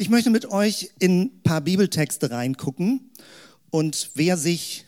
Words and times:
Ich 0.00 0.10
möchte 0.10 0.30
mit 0.30 0.46
euch 0.52 0.92
in 1.00 1.22
ein 1.22 1.42
paar 1.42 1.60
Bibeltexte 1.60 2.30
reingucken. 2.30 3.10
Und 3.70 4.12
wer 4.14 4.36
sich 4.36 4.84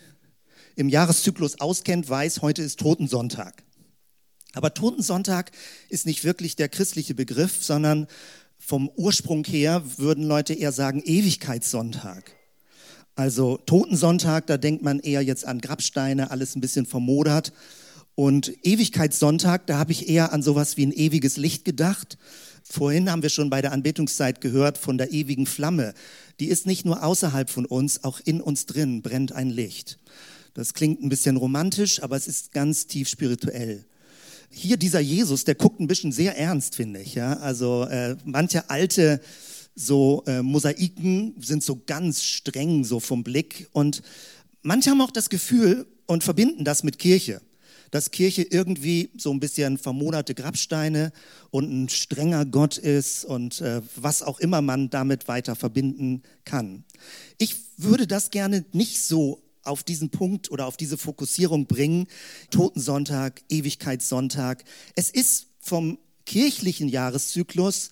im 0.76 0.88
Jahreszyklus 0.88 1.60
auskennt, 1.60 2.08
weiß, 2.08 2.42
heute 2.42 2.62
ist 2.62 2.78
Totensonntag. 2.78 3.64
Aber 4.52 4.72
Totensonntag 4.72 5.50
ist 5.88 6.06
nicht 6.06 6.22
wirklich 6.22 6.54
der 6.54 6.68
christliche 6.68 7.16
Begriff, 7.16 7.64
sondern 7.64 8.06
vom 8.56 8.88
Ursprung 8.88 9.42
her 9.42 9.82
würden 9.96 10.22
Leute 10.22 10.54
eher 10.54 10.70
sagen 10.70 11.02
Ewigkeitssonntag. 11.04 12.30
Also 13.16 13.56
Totensonntag, 13.56 14.46
da 14.46 14.58
denkt 14.58 14.84
man 14.84 15.00
eher 15.00 15.22
jetzt 15.22 15.44
an 15.44 15.60
Grabsteine, 15.60 16.30
alles 16.30 16.54
ein 16.54 16.60
bisschen 16.60 16.86
vermodert. 16.86 17.52
Und 18.14 18.52
Ewigkeitssonntag, 18.62 19.66
da 19.66 19.76
habe 19.76 19.90
ich 19.90 20.08
eher 20.08 20.32
an 20.32 20.44
sowas 20.44 20.76
wie 20.76 20.86
ein 20.86 20.92
ewiges 20.92 21.36
Licht 21.36 21.64
gedacht. 21.64 22.16
Vorhin 22.70 23.10
haben 23.10 23.22
wir 23.22 23.30
schon 23.30 23.50
bei 23.50 23.62
der 23.62 23.72
Anbetungszeit 23.72 24.40
gehört 24.40 24.78
von 24.78 24.96
der 24.96 25.10
ewigen 25.10 25.46
Flamme. 25.46 25.92
Die 26.38 26.46
ist 26.46 26.66
nicht 26.66 26.84
nur 26.84 27.02
außerhalb 27.02 27.50
von 27.50 27.66
uns, 27.66 28.04
auch 28.04 28.20
in 28.24 28.40
uns 28.40 28.64
drin 28.64 29.02
brennt 29.02 29.32
ein 29.32 29.50
Licht. 29.50 29.98
Das 30.54 30.72
klingt 30.72 31.02
ein 31.02 31.08
bisschen 31.08 31.36
romantisch, 31.36 32.00
aber 32.00 32.16
es 32.16 32.28
ist 32.28 32.52
ganz 32.52 32.86
tief 32.86 33.08
spirituell. 33.08 33.84
Hier 34.50 34.76
dieser 34.76 35.00
Jesus, 35.00 35.44
der 35.44 35.56
guckt 35.56 35.80
ein 35.80 35.88
bisschen 35.88 36.12
sehr 36.12 36.38
ernst, 36.38 36.76
finde 36.76 37.00
ich. 37.00 37.16
Ja? 37.16 37.38
Also 37.38 37.86
äh, 37.86 38.16
manche 38.24 38.70
alte 38.70 39.20
so 39.74 40.22
äh, 40.28 40.40
Mosaiken 40.40 41.34
sind 41.40 41.64
so 41.64 41.82
ganz 41.84 42.22
streng 42.22 42.84
so 42.84 43.00
vom 43.00 43.24
Blick 43.24 43.68
und 43.72 44.00
manche 44.62 44.90
haben 44.90 45.00
auch 45.00 45.10
das 45.10 45.28
Gefühl 45.28 45.88
und 46.06 46.22
verbinden 46.22 46.64
das 46.64 46.84
mit 46.84 47.00
Kirche 47.00 47.40
dass 47.90 48.10
Kirche 48.10 48.42
irgendwie 48.42 49.10
so 49.16 49.32
ein 49.32 49.40
bisschen 49.40 49.78
vermoderte 49.78 50.34
Grabsteine 50.34 51.12
und 51.50 51.70
ein 51.70 51.88
strenger 51.88 52.44
Gott 52.44 52.78
ist 52.78 53.24
und 53.24 53.60
äh, 53.60 53.82
was 53.96 54.22
auch 54.22 54.40
immer 54.40 54.62
man 54.62 54.90
damit 54.90 55.28
weiter 55.28 55.56
verbinden 55.56 56.22
kann. 56.44 56.84
Ich 57.38 57.56
würde 57.76 58.06
das 58.06 58.30
gerne 58.30 58.64
nicht 58.72 59.02
so 59.02 59.42
auf 59.62 59.82
diesen 59.82 60.10
Punkt 60.10 60.50
oder 60.50 60.66
auf 60.66 60.76
diese 60.76 60.96
Fokussierung 60.96 61.66
bringen. 61.66 62.06
Totensonntag, 62.50 63.42
Ewigkeitssonntag. 63.48 64.64
Es 64.94 65.10
ist 65.10 65.48
vom 65.60 65.98
kirchlichen 66.24 66.88
Jahreszyklus 66.88 67.90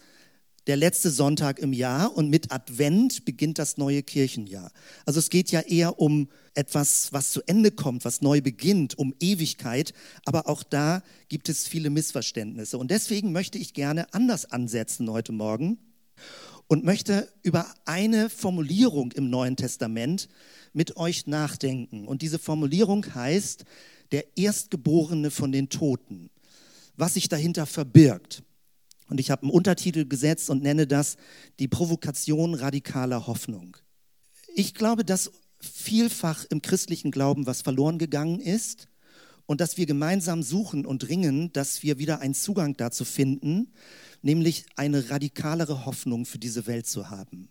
der 0.69 0.77
letzte 0.77 1.11
Sonntag 1.11 1.59
im 1.59 1.73
Jahr 1.73 2.15
und 2.15 2.29
mit 2.29 2.53
Advent 2.53 3.25
beginnt 3.25 3.59
das 3.59 3.79
neue 3.79 4.03
Kirchenjahr. 4.03 4.71
Also 5.07 5.19
es 5.19 5.31
geht 5.31 5.51
ja 5.51 5.61
eher 5.61 5.99
um 5.99 6.29
etwas, 6.53 7.11
was 7.11 7.33
zu 7.33 7.41
Ende 7.47 7.71
kommt, 7.71 8.05
was 8.05 8.21
neu 8.21 8.43
beginnt, 8.43 8.99
um 8.99 9.15
Ewigkeit, 9.19 9.95
aber 10.27 10.47
auch 10.47 10.63
da 10.63 11.03
gibt 11.31 11.49
es 11.49 11.67
viele 11.67 11.89
Missverständnisse. 11.89 12.77
Und 12.77 12.91
deswegen 12.91 13.33
möchte 13.33 13.57
ich 13.57 13.73
gerne 13.73 14.13
anders 14.13 14.45
ansetzen 14.45 15.11
heute 15.11 15.33
Morgen 15.33 15.79
und 16.67 16.85
möchte 16.85 17.33
über 17.43 17.67
eine 17.87 18.29
Formulierung 18.29 19.13
im 19.13 19.31
Neuen 19.31 19.57
Testament 19.57 20.29
mit 20.75 20.99
euch 20.99 21.27
nachdenken. 21.27 22.07
Und 22.07 22.21
diese 22.21 22.39
Formulierung 22.39 23.15
heißt, 23.15 23.65
der 24.13 24.37
Erstgeborene 24.37 25.31
von 25.31 25.51
den 25.51 25.71
Toten. 25.71 26.29
Was 26.95 27.15
sich 27.15 27.31
dahinter 27.31 27.65
verbirgt. 27.65 28.43
Und 29.09 29.21
ich 29.21 29.31
habe 29.31 29.43
einen 29.43 29.51
Untertitel 29.51 30.07
gesetzt 30.07 30.51
und 30.51 30.63
nenne 30.63 30.87
das 30.87 31.17
die 31.59 31.69
Provokation 31.69 32.55
radikaler 32.55 33.27
Hoffnung. 33.27 33.77
Ich 34.55 34.75
glaube, 34.75 35.05
dass 35.05 35.33
vielfach 35.61 36.45
im 36.51 36.63
christlichen 36.63 37.11
Glauben 37.11 37.47
was 37.47 37.63
verloren 37.63 37.99
gegangen 37.99 38.41
ist 38.41 38.89
und 39.47 39.61
dass 39.61 39.77
wir 39.77 39.87
gemeinsam 39.87 40.43
suchen 40.43 40.85
und 40.85 41.09
ringen, 41.09 41.53
dass 41.53 41.83
wir 41.83 41.99
wieder 41.99 42.21
einen 42.21 42.35
Zugang 42.35 42.77
dazu 42.77 43.05
finden, 43.05 43.73
nämlich 44.21 44.67
eine 44.77 45.11
radikalere 45.11 45.87
Hoffnung 45.87 46.27
für 46.27 46.39
diese 46.39 46.67
Welt 46.67 46.87
zu 46.87 47.11
haben 47.11 47.49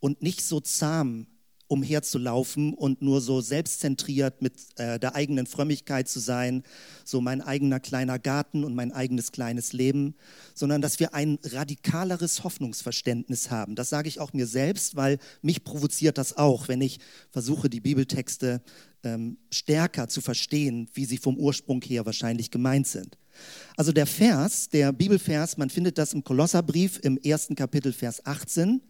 und 0.00 0.22
nicht 0.22 0.42
so 0.42 0.60
zahm 0.60 1.26
umherzulaufen 1.72 2.74
und 2.74 3.00
nur 3.00 3.22
so 3.22 3.40
selbstzentriert 3.40 4.42
mit 4.42 4.52
äh, 4.76 5.00
der 5.00 5.14
eigenen 5.14 5.46
Frömmigkeit 5.46 6.06
zu 6.06 6.20
sein, 6.20 6.62
so 7.02 7.22
mein 7.22 7.40
eigener 7.40 7.80
kleiner 7.80 8.18
Garten 8.18 8.62
und 8.62 8.74
mein 8.74 8.92
eigenes 8.92 9.32
kleines 9.32 9.72
Leben, 9.72 10.14
sondern 10.54 10.82
dass 10.82 11.00
wir 11.00 11.14
ein 11.14 11.38
radikaleres 11.42 12.44
Hoffnungsverständnis 12.44 13.50
haben. 13.50 13.74
Das 13.74 13.88
sage 13.88 14.08
ich 14.08 14.20
auch 14.20 14.34
mir 14.34 14.46
selbst, 14.46 14.96
weil 14.96 15.18
mich 15.40 15.64
provoziert 15.64 16.18
das 16.18 16.36
auch, 16.36 16.68
wenn 16.68 16.82
ich 16.82 17.00
versuche, 17.30 17.70
die 17.70 17.80
Bibeltexte 17.80 18.60
ähm, 19.02 19.38
stärker 19.50 20.08
zu 20.08 20.20
verstehen, 20.20 20.90
wie 20.92 21.06
sie 21.06 21.16
vom 21.16 21.38
Ursprung 21.38 21.80
her 21.80 22.04
wahrscheinlich 22.04 22.50
gemeint 22.50 22.86
sind. 22.86 23.16
Also 23.78 23.92
der 23.92 24.06
Vers, 24.06 24.68
der 24.68 24.92
Bibelvers, 24.92 25.56
man 25.56 25.70
findet 25.70 25.96
das 25.96 26.12
im 26.12 26.22
Kolosserbrief 26.22 27.00
im 27.02 27.16
ersten 27.16 27.54
Kapitel, 27.54 27.94
Vers 27.94 28.26
18. 28.26 28.82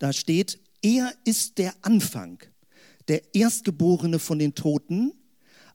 Da 0.00 0.12
steht, 0.12 0.58
er 0.82 1.12
ist 1.24 1.58
der 1.58 1.74
Anfang, 1.82 2.42
der 3.08 3.34
Erstgeborene 3.34 4.18
von 4.18 4.38
den 4.38 4.54
Toten, 4.54 5.12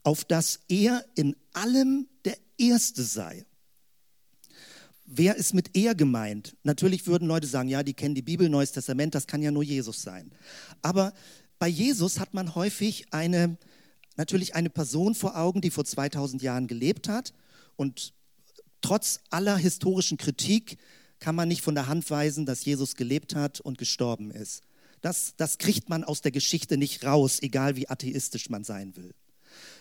auf 0.02 0.24
dass 0.24 0.60
er 0.68 1.04
in 1.14 1.34
allem 1.52 2.06
der 2.24 2.36
Erste 2.58 3.02
sei. 3.02 3.44
Wer 5.06 5.36
ist 5.36 5.54
mit 5.54 5.76
er 5.76 5.94
gemeint? 5.94 6.56
Natürlich 6.62 7.06
würden 7.06 7.28
Leute 7.28 7.46
sagen, 7.46 7.68
ja, 7.68 7.82
die 7.82 7.94
kennen 7.94 8.14
die 8.14 8.22
Bibel, 8.22 8.48
Neues 8.48 8.72
Testament, 8.72 9.14
das 9.14 9.26
kann 9.26 9.42
ja 9.42 9.50
nur 9.50 9.62
Jesus 9.62 10.02
sein. 10.02 10.32
Aber 10.82 11.12
bei 11.58 11.68
Jesus 11.68 12.18
hat 12.18 12.34
man 12.34 12.54
häufig 12.54 13.06
eine, 13.12 13.56
natürlich 14.16 14.54
eine 14.54 14.70
Person 14.70 15.14
vor 15.14 15.36
Augen, 15.36 15.60
die 15.60 15.70
vor 15.70 15.84
2000 15.84 16.42
Jahren 16.42 16.66
gelebt 16.66 17.08
hat 17.08 17.32
und 17.76 18.14
trotz 18.80 19.20
aller 19.30 19.56
historischen 19.56 20.18
Kritik 20.18 20.78
kann 21.20 21.34
man 21.34 21.48
nicht 21.48 21.62
von 21.62 21.74
der 21.74 21.86
Hand 21.86 22.10
weisen, 22.10 22.44
dass 22.44 22.64
Jesus 22.64 22.96
gelebt 22.96 23.34
hat 23.34 23.60
und 23.60 23.78
gestorben 23.78 24.30
ist. 24.30 24.62
Das, 25.04 25.34
das 25.36 25.58
kriegt 25.58 25.90
man 25.90 26.02
aus 26.02 26.22
der 26.22 26.32
Geschichte 26.32 26.78
nicht 26.78 27.04
raus, 27.04 27.42
egal 27.42 27.76
wie 27.76 27.90
atheistisch 27.90 28.48
man 28.48 28.64
sein 28.64 28.96
will. 28.96 29.14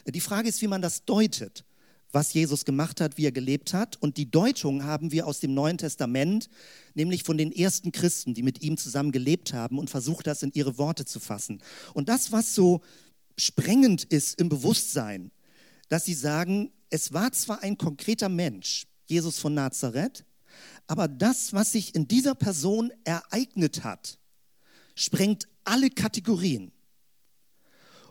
Die 0.06 0.20
Frage 0.20 0.50
ist, 0.50 0.62
wie 0.62 0.68
man 0.68 0.82
das 0.82 1.06
deutet, 1.06 1.64
was 2.12 2.34
Jesus 2.34 2.66
gemacht 2.66 3.00
hat, 3.00 3.18
wie 3.18 3.26
er 3.26 3.32
gelebt 3.32 3.74
hat. 3.74 3.96
Und 4.02 4.18
die 4.18 4.30
Deutung 4.30 4.84
haben 4.84 5.14
wir 5.14 5.26
aus 5.26 5.40
dem 5.40 5.54
Neuen 5.54 5.78
Testament, 5.78 6.50
nämlich 6.94 7.24
von 7.24 7.38
den 7.38 7.54
ersten 7.54 7.94
Christen, 7.94 8.34
die 8.34 8.44
mit 8.44 8.62
ihm 8.62 8.76
zusammen 8.76 9.14
gelebt 9.14 9.54
haben 9.54 9.80
und 9.80 9.90
versucht, 9.90 10.28
das 10.28 10.44
in 10.44 10.52
ihre 10.54 10.78
Worte 10.78 11.06
zu 11.06 11.22
fassen. 11.22 11.64
Und 11.94 12.10
das, 12.10 12.34
was 12.34 12.54
so 12.54 12.82
sprengend 13.38 14.04
ist 14.04 14.38
im 14.42 14.50
Bewusstsein, 14.50 15.32
dass 15.88 16.04
sie 16.04 16.16
sagen, 16.16 16.74
es 16.90 17.14
war 17.14 17.32
zwar 17.32 17.64
ein 17.64 17.78
konkreter 17.78 18.28
Mensch, 18.28 18.88
Jesus 19.06 19.40
von 19.40 19.54
Nazareth, 19.54 20.26
aber 20.86 21.08
das, 21.08 21.54
was 21.54 21.72
sich 21.72 21.96
in 21.96 22.10
dieser 22.10 22.36
Person 22.36 22.92
ereignet 23.06 23.86
hat, 23.86 24.20
sprengt 24.96 25.48
alle 25.64 25.90
Kategorien. 25.90 26.72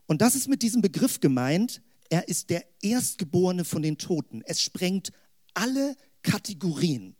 Und 0.07 0.21
das 0.21 0.35
ist 0.35 0.49
mit 0.49 0.63
diesem 0.63 0.83
Begriff 0.83 1.21
gemeint, 1.21 1.83
er 2.11 2.29
ist 2.29 2.51
der 2.51 2.65
Erstgeborene 2.83 3.65
von 3.65 3.83
den 3.83 3.97
Toten. 3.97 4.43
Es 4.45 4.61
sprengt 4.61 5.13
alle 5.55 5.97
Kategorien. 6.23 7.17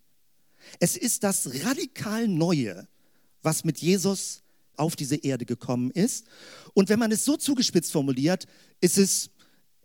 Es 0.79 0.95
ist 0.95 1.23
das 1.23 1.65
radikal 1.65 2.27
Neue, 2.27 2.87
was 3.41 3.63
mit 3.63 3.79
Jesus 3.79 4.43
auf 4.75 4.95
diese 4.95 5.15
Erde 5.15 5.45
gekommen 5.45 5.91
ist. 5.91 6.25
Und 6.73 6.89
wenn 6.89 6.99
man 6.99 7.11
es 7.11 7.25
so 7.25 7.37
zugespitzt 7.37 7.91
formuliert, 7.91 8.45
ist 8.81 8.97
es 8.97 9.29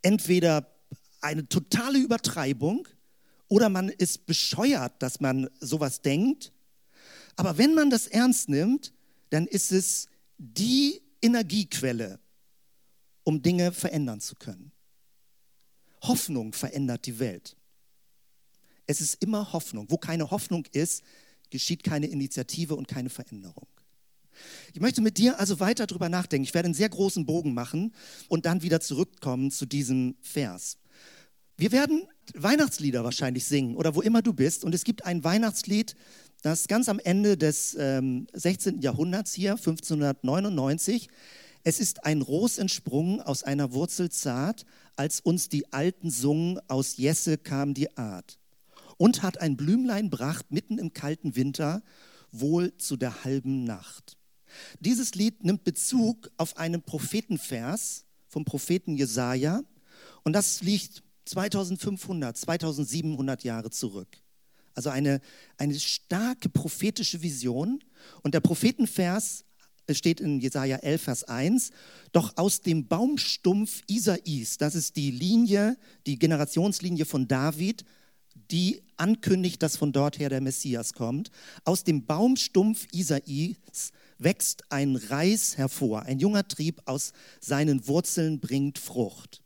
entweder 0.02 0.70
eine 1.20 1.48
totale 1.48 1.98
Übertreibung 1.98 2.86
oder 3.48 3.68
man 3.68 3.88
ist 3.88 4.26
bescheuert, 4.26 5.02
dass 5.02 5.20
man 5.20 5.48
sowas 5.60 6.02
denkt. 6.02 6.52
Aber 7.36 7.58
wenn 7.58 7.74
man 7.74 7.90
das 7.90 8.06
ernst 8.06 8.48
nimmt, 8.48 8.92
dann 9.30 9.46
ist 9.46 9.72
es 9.72 10.08
die 10.38 11.02
Energiequelle, 11.20 12.20
um 13.24 13.42
Dinge 13.42 13.72
verändern 13.72 14.20
zu 14.20 14.34
können. 14.36 14.72
Hoffnung 16.02 16.52
verändert 16.52 17.06
die 17.06 17.18
Welt. 17.18 17.56
Es 18.86 19.00
ist 19.00 19.22
immer 19.22 19.52
Hoffnung. 19.52 19.90
Wo 19.90 19.98
keine 19.98 20.30
Hoffnung 20.30 20.64
ist, 20.72 21.02
geschieht 21.50 21.82
keine 21.84 22.06
Initiative 22.06 22.74
und 22.76 22.88
keine 22.88 23.10
Veränderung. 23.10 23.66
Ich 24.72 24.80
möchte 24.80 25.00
mit 25.00 25.18
dir 25.18 25.38
also 25.40 25.60
weiter 25.60 25.86
darüber 25.86 26.08
nachdenken. 26.08 26.44
Ich 26.44 26.54
werde 26.54 26.66
einen 26.66 26.74
sehr 26.74 26.88
großen 26.88 27.26
Bogen 27.26 27.54
machen 27.54 27.92
und 28.28 28.46
dann 28.46 28.62
wieder 28.62 28.80
zurückkommen 28.80 29.50
zu 29.50 29.66
diesem 29.66 30.16
Vers. 30.20 30.78
Wir 31.56 31.72
werden 31.72 32.06
Weihnachtslieder 32.34 33.02
wahrscheinlich 33.02 33.44
singen 33.44 33.74
oder 33.74 33.94
wo 33.94 34.00
immer 34.00 34.22
du 34.22 34.32
bist. 34.32 34.64
Und 34.64 34.74
es 34.74 34.84
gibt 34.84 35.04
ein 35.04 35.24
Weihnachtslied, 35.24 35.96
das 36.42 36.68
ganz 36.68 36.88
am 36.88 36.98
Ende 36.98 37.36
des 37.36 37.76
ähm, 37.78 38.26
16. 38.32 38.80
Jahrhunderts 38.80 39.34
hier, 39.34 39.52
1599, 39.52 41.08
es 41.64 41.80
ist 41.80 42.04
ein 42.04 42.22
Ros 42.22 42.58
entsprungen 42.58 43.20
aus 43.20 43.42
einer 43.42 43.72
Wurzel 43.72 44.10
zart, 44.10 44.64
als 44.96 45.20
uns 45.20 45.48
die 45.48 45.72
Alten 45.72 46.10
sungen, 46.10 46.60
aus 46.68 46.96
Jesse 46.96 47.38
kam 47.38 47.74
die 47.74 47.96
Art. 47.96 48.38
Und 48.96 49.22
hat 49.22 49.40
ein 49.40 49.56
Blümlein 49.56 50.10
bracht 50.10 50.50
mitten 50.50 50.78
im 50.78 50.92
kalten 50.92 51.36
Winter, 51.36 51.82
wohl 52.32 52.76
zu 52.78 52.96
der 52.96 53.24
halben 53.24 53.64
Nacht. 53.64 54.16
Dieses 54.80 55.14
Lied 55.14 55.44
nimmt 55.44 55.64
Bezug 55.64 56.30
auf 56.36 56.56
einen 56.56 56.82
Prophetenvers 56.82 58.04
vom 58.28 58.44
Propheten 58.44 58.96
Jesaja 58.96 59.62
und 60.24 60.32
das 60.32 60.62
liegt 60.62 61.02
2500, 61.26 62.36
2700 62.36 63.44
Jahre 63.44 63.70
zurück. 63.70 64.08
Also 64.78 64.90
eine, 64.90 65.20
eine 65.56 65.74
starke 65.80 66.48
prophetische 66.48 67.20
Vision. 67.20 67.82
Und 68.22 68.32
der 68.32 68.38
Prophetenvers 68.38 69.44
steht 69.90 70.20
in 70.20 70.38
Jesaja 70.38 70.76
11, 70.76 71.02
Vers 71.02 71.24
1, 71.24 71.70
doch 72.12 72.36
aus 72.36 72.60
dem 72.60 72.86
Baumstumpf 72.86 73.82
Isais, 73.88 74.56
das 74.56 74.76
ist 74.76 74.94
die 74.94 75.10
Linie, 75.10 75.76
die 76.06 76.16
Generationslinie 76.16 77.06
von 77.06 77.26
David, 77.26 77.84
die 78.52 78.80
ankündigt, 78.96 79.64
dass 79.64 79.76
von 79.76 79.90
dort 79.90 80.20
her 80.20 80.28
der 80.28 80.40
Messias 80.40 80.92
kommt. 80.92 81.32
Aus 81.64 81.82
dem 81.82 82.06
Baumstumpf 82.06 82.86
Isais 82.92 83.56
wächst 84.18 84.62
ein 84.70 84.94
Reis 84.94 85.56
hervor, 85.56 86.02
ein 86.02 86.20
junger 86.20 86.46
Trieb 86.46 86.82
aus 86.84 87.12
seinen 87.40 87.88
Wurzeln 87.88 88.38
bringt 88.38 88.78
Frucht. 88.78 89.42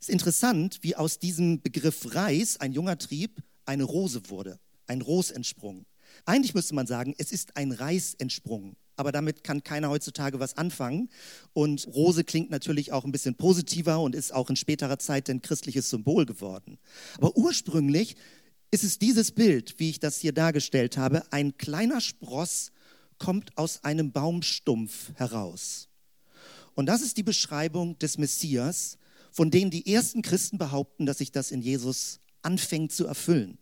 Es 0.00 0.10
ist 0.10 0.12
interessant, 0.12 0.80
wie 0.82 0.96
aus 0.96 1.18
diesem 1.18 1.62
Begriff 1.62 2.14
Reis, 2.14 2.60
ein 2.60 2.74
junger 2.74 2.98
Trieb, 2.98 3.42
eine 3.66 3.84
Rose 3.84 4.28
wurde, 4.28 4.58
ein 4.86 5.00
Ros 5.00 5.30
entsprungen. 5.30 5.86
Eigentlich 6.24 6.54
müsste 6.54 6.74
man 6.74 6.86
sagen, 6.86 7.14
es 7.18 7.32
ist 7.32 7.56
ein 7.56 7.72
Reis 7.72 8.14
entsprungen 8.14 8.76
aber 9.00 9.12
damit 9.12 9.44
kann 9.44 9.64
keiner 9.64 9.88
heutzutage 9.88 10.40
was 10.40 10.58
anfangen. 10.58 11.08
Und 11.54 11.86
Rose 11.86 12.22
klingt 12.22 12.50
natürlich 12.50 12.92
auch 12.92 13.06
ein 13.06 13.12
bisschen 13.12 13.34
positiver 13.34 13.98
und 13.98 14.14
ist 14.14 14.30
auch 14.30 14.50
in 14.50 14.56
späterer 14.56 14.98
Zeit 14.98 15.30
ein 15.30 15.40
christliches 15.40 15.88
Symbol 15.88 16.26
geworden. 16.26 16.78
Aber 17.16 17.34
ursprünglich 17.34 18.14
ist 18.70 18.84
es 18.84 18.98
dieses 18.98 19.32
Bild, 19.32 19.76
wie 19.78 19.88
ich 19.88 20.00
das 20.00 20.18
hier 20.18 20.32
dargestellt 20.32 20.98
habe. 20.98 21.22
Ein 21.32 21.56
kleiner 21.56 22.02
Spross 22.02 22.72
kommt 23.18 23.56
aus 23.56 23.84
einem 23.84 24.12
Baumstumpf 24.12 25.12
heraus. 25.14 25.88
Und 26.74 26.84
das 26.84 27.00
ist 27.00 27.16
die 27.16 27.22
Beschreibung 27.22 27.98
des 28.00 28.18
Messias, 28.18 28.98
von 29.32 29.50
denen 29.50 29.70
die 29.70 29.90
ersten 29.90 30.20
Christen 30.20 30.58
behaupten, 30.58 31.06
dass 31.06 31.18
sich 31.18 31.32
das 31.32 31.52
in 31.52 31.62
Jesus 31.62 32.19
anfängt 32.42 32.92
zu 32.92 33.06
erfüllen. 33.06 33.58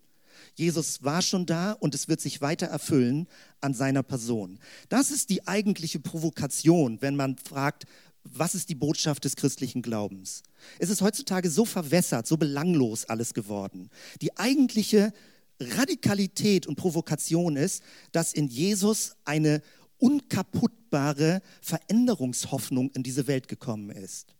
Jesus 0.55 1.03
war 1.05 1.23
schon 1.23 1.47
da 1.47 1.73
und 1.73 1.95
es 1.95 2.09
wird 2.09 2.21
sich 2.21 2.41
weiter 2.41 2.67
erfüllen 2.67 3.29
an 3.61 3.75
seiner 3.75 4.03
Person. 4.03 4.59
Das 4.89 5.11
ist 5.11 5.31
die 5.31 5.47
eigentliche 5.47 6.01
Provokation, 6.01 7.01
wenn 7.01 7.17
man 7.17 7.37
fragt, 7.37 7.87
was 8.25 8.55
ist 8.55 8.69
die 8.69 8.75
Botschaft 8.75 9.25
des 9.25 9.37
christlichen 9.37 9.83
Glaubens? 9.83 10.43
Es 10.79 10.91
ist 10.91 11.01
heutzutage 11.01 11.51
so 11.51 11.65
verwässert, 11.65 12.27
so 12.27 12.37
belanglos 12.37 13.05
alles 13.05 13.35
geworden. 13.35 13.91
Die 14.21 14.37
eigentliche 14.37 15.13
Radikalität 15.61 16.67
und 16.67 16.77
Provokation 16.77 17.57
ist, 17.57 17.83
dass 18.13 18.33
in 18.33 18.49
Jesus 18.49 19.17
eine 19.25 19.63
unkaputtbare 19.99 21.43
Veränderungshoffnung 21.61 22.91
in 22.91 23.03
diese 23.03 23.27
Welt 23.27 23.49
gekommen 23.49 23.91
ist. 23.91 24.35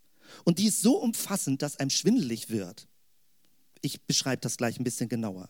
Und 0.44 0.58
die 0.58 0.67
ist 0.67 0.82
so 0.82 0.99
umfassend, 0.99 1.62
dass 1.62 1.79
einem 1.79 1.90
schwindelig 1.90 2.50
wird. 2.50 2.87
Ich 3.82 4.02
beschreibe 4.02 4.40
das 4.40 4.56
gleich 4.56 4.78
ein 4.78 4.84
bisschen 4.84 5.08
genauer 5.08 5.48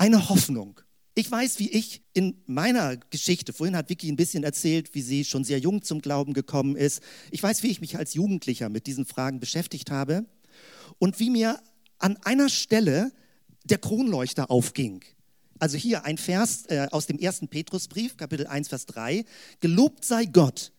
eine 0.00 0.30
Hoffnung. 0.30 0.80
Ich 1.14 1.30
weiß, 1.30 1.58
wie 1.58 1.68
ich 1.68 2.00
in 2.14 2.42
meiner 2.46 2.96
Geschichte, 2.96 3.52
vorhin 3.52 3.76
hat 3.76 3.90
Vicky 3.90 4.10
ein 4.10 4.16
bisschen 4.16 4.44
erzählt, 4.44 4.94
wie 4.94 5.02
sie 5.02 5.26
schon 5.26 5.44
sehr 5.44 5.58
jung 5.58 5.82
zum 5.82 6.00
Glauben 6.00 6.32
gekommen 6.32 6.74
ist. 6.74 7.02
Ich 7.30 7.42
weiß, 7.42 7.62
wie 7.62 7.68
ich 7.68 7.82
mich 7.82 7.98
als 7.98 8.14
Jugendlicher 8.14 8.70
mit 8.70 8.86
diesen 8.86 9.04
Fragen 9.04 9.40
beschäftigt 9.40 9.90
habe 9.90 10.24
und 10.98 11.20
wie 11.20 11.28
mir 11.28 11.60
an 11.98 12.16
einer 12.24 12.48
Stelle 12.48 13.12
der 13.64 13.76
Kronleuchter 13.76 14.50
aufging. 14.50 15.04
Also 15.58 15.76
hier 15.76 16.06
ein 16.06 16.16
Vers 16.16 16.64
äh, 16.68 16.88
aus 16.90 17.06
dem 17.06 17.18
ersten 17.18 17.48
Petrusbrief, 17.48 18.16
Kapitel 18.16 18.46
1, 18.46 18.68
Vers 18.68 18.86
3. 18.86 19.26
Gelobt 19.60 20.06
sei 20.06 20.24
Gott, 20.24 20.72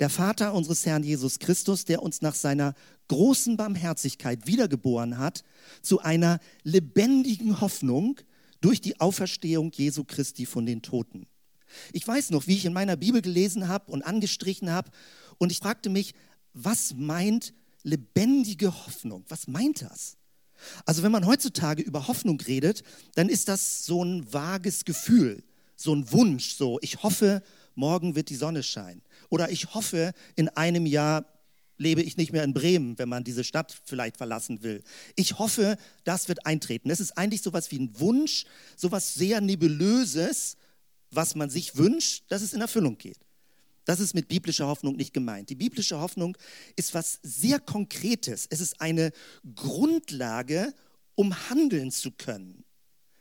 der 0.00 0.08
Vater 0.08 0.54
unseres 0.54 0.86
Herrn 0.86 1.04
Jesus 1.04 1.38
Christus, 1.38 1.84
der 1.84 2.02
uns 2.02 2.22
nach 2.22 2.34
seiner 2.34 2.74
großen 3.08 3.56
Barmherzigkeit 3.58 4.46
wiedergeboren 4.46 5.18
hat 5.18 5.44
zu 5.82 6.00
einer 6.00 6.40
lebendigen 6.64 7.60
Hoffnung 7.60 8.18
durch 8.62 8.80
die 8.80 8.98
Auferstehung 8.98 9.70
Jesu 9.72 10.04
Christi 10.04 10.46
von 10.46 10.64
den 10.64 10.80
Toten. 10.80 11.26
Ich 11.92 12.06
weiß 12.08 12.30
noch, 12.30 12.46
wie 12.46 12.56
ich 12.56 12.64
in 12.64 12.72
meiner 12.72 12.96
Bibel 12.96 13.20
gelesen 13.20 13.68
habe 13.68 13.92
und 13.92 14.02
angestrichen 14.02 14.70
habe 14.70 14.90
und 15.38 15.52
ich 15.52 15.58
fragte 15.58 15.90
mich, 15.90 16.14
was 16.54 16.94
meint 16.96 17.52
lebendige 17.82 18.86
Hoffnung? 18.86 19.24
Was 19.28 19.48
meint 19.48 19.82
das? 19.82 20.16
Also 20.86 21.02
wenn 21.02 21.12
man 21.12 21.26
heutzutage 21.26 21.82
über 21.82 22.08
Hoffnung 22.08 22.40
redet, 22.40 22.82
dann 23.14 23.28
ist 23.28 23.48
das 23.48 23.84
so 23.84 24.02
ein 24.02 24.32
vages 24.32 24.84
Gefühl, 24.84 25.42
so 25.76 25.94
ein 25.94 26.10
Wunsch, 26.10 26.54
so 26.54 26.78
ich 26.80 27.02
hoffe, 27.02 27.42
morgen 27.74 28.14
wird 28.14 28.30
die 28.30 28.36
Sonne 28.36 28.62
scheinen 28.62 29.02
oder 29.30 29.50
ich 29.50 29.74
hoffe, 29.74 30.12
in 30.36 30.48
einem 30.50 30.84
Jahr 30.84 31.24
lebe 31.78 32.02
ich 32.02 32.18
nicht 32.18 32.32
mehr 32.32 32.44
in 32.44 32.52
Bremen, 32.52 32.98
wenn 32.98 33.08
man 33.08 33.24
diese 33.24 33.42
Stadt 33.42 33.74
vielleicht 33.84 34.18
verlassen 34.18 34.62
will. 34.62 34.82
Ich 35.16 35.38
hoffe, 35.38 35.78
das 36.04 36.28
wird 36.28 36.44
eintreten. 36.44 36.90
Es 36.90 37.00
ist 37.00 37.16
eigentlich 37.16 37.40
sowas 37.40 37.70
wie 37.70 37.78
ein 37.78 37.98
Wunsch, 37.98 38.44
sowas 38.76 39.14
sehr 39.14 39.40
nebulöses, 39.40 40.58
was 41.10 41.34
man 41.34 41.48
sich 41.48 41.76
wünscht, 41.76 42.24
dass 42.28 42.42
es 42.42 42.52
in 42.52 42.60
Erfüllung 42.60 42.98
geht. 42.98 43.18
Das 43.86 43.98
ist 43.98 44.14
mit 44.14 44.28
biblischer 44.28 44.66
Hoffnung 44.66 44.96
nicht 44.96 45.14
gemeint. 45.14 45.48
Die 45.48 45.54
biblische 45.54 45.98
Hoffnung 45.98 46.36
ist 46.76 46.92
was 46.92 47.18
sehr 47.22 47.58
Konkretes. 47.58 48.46
Es 48.50 48.60
ist 48.60 48.80
eine 48.80 49.10
Grundlage, 49.54 50.74
um 51.14 51.34
handeln 51.48 51.90
zu 51.90 52.10
können. 52.10 52.64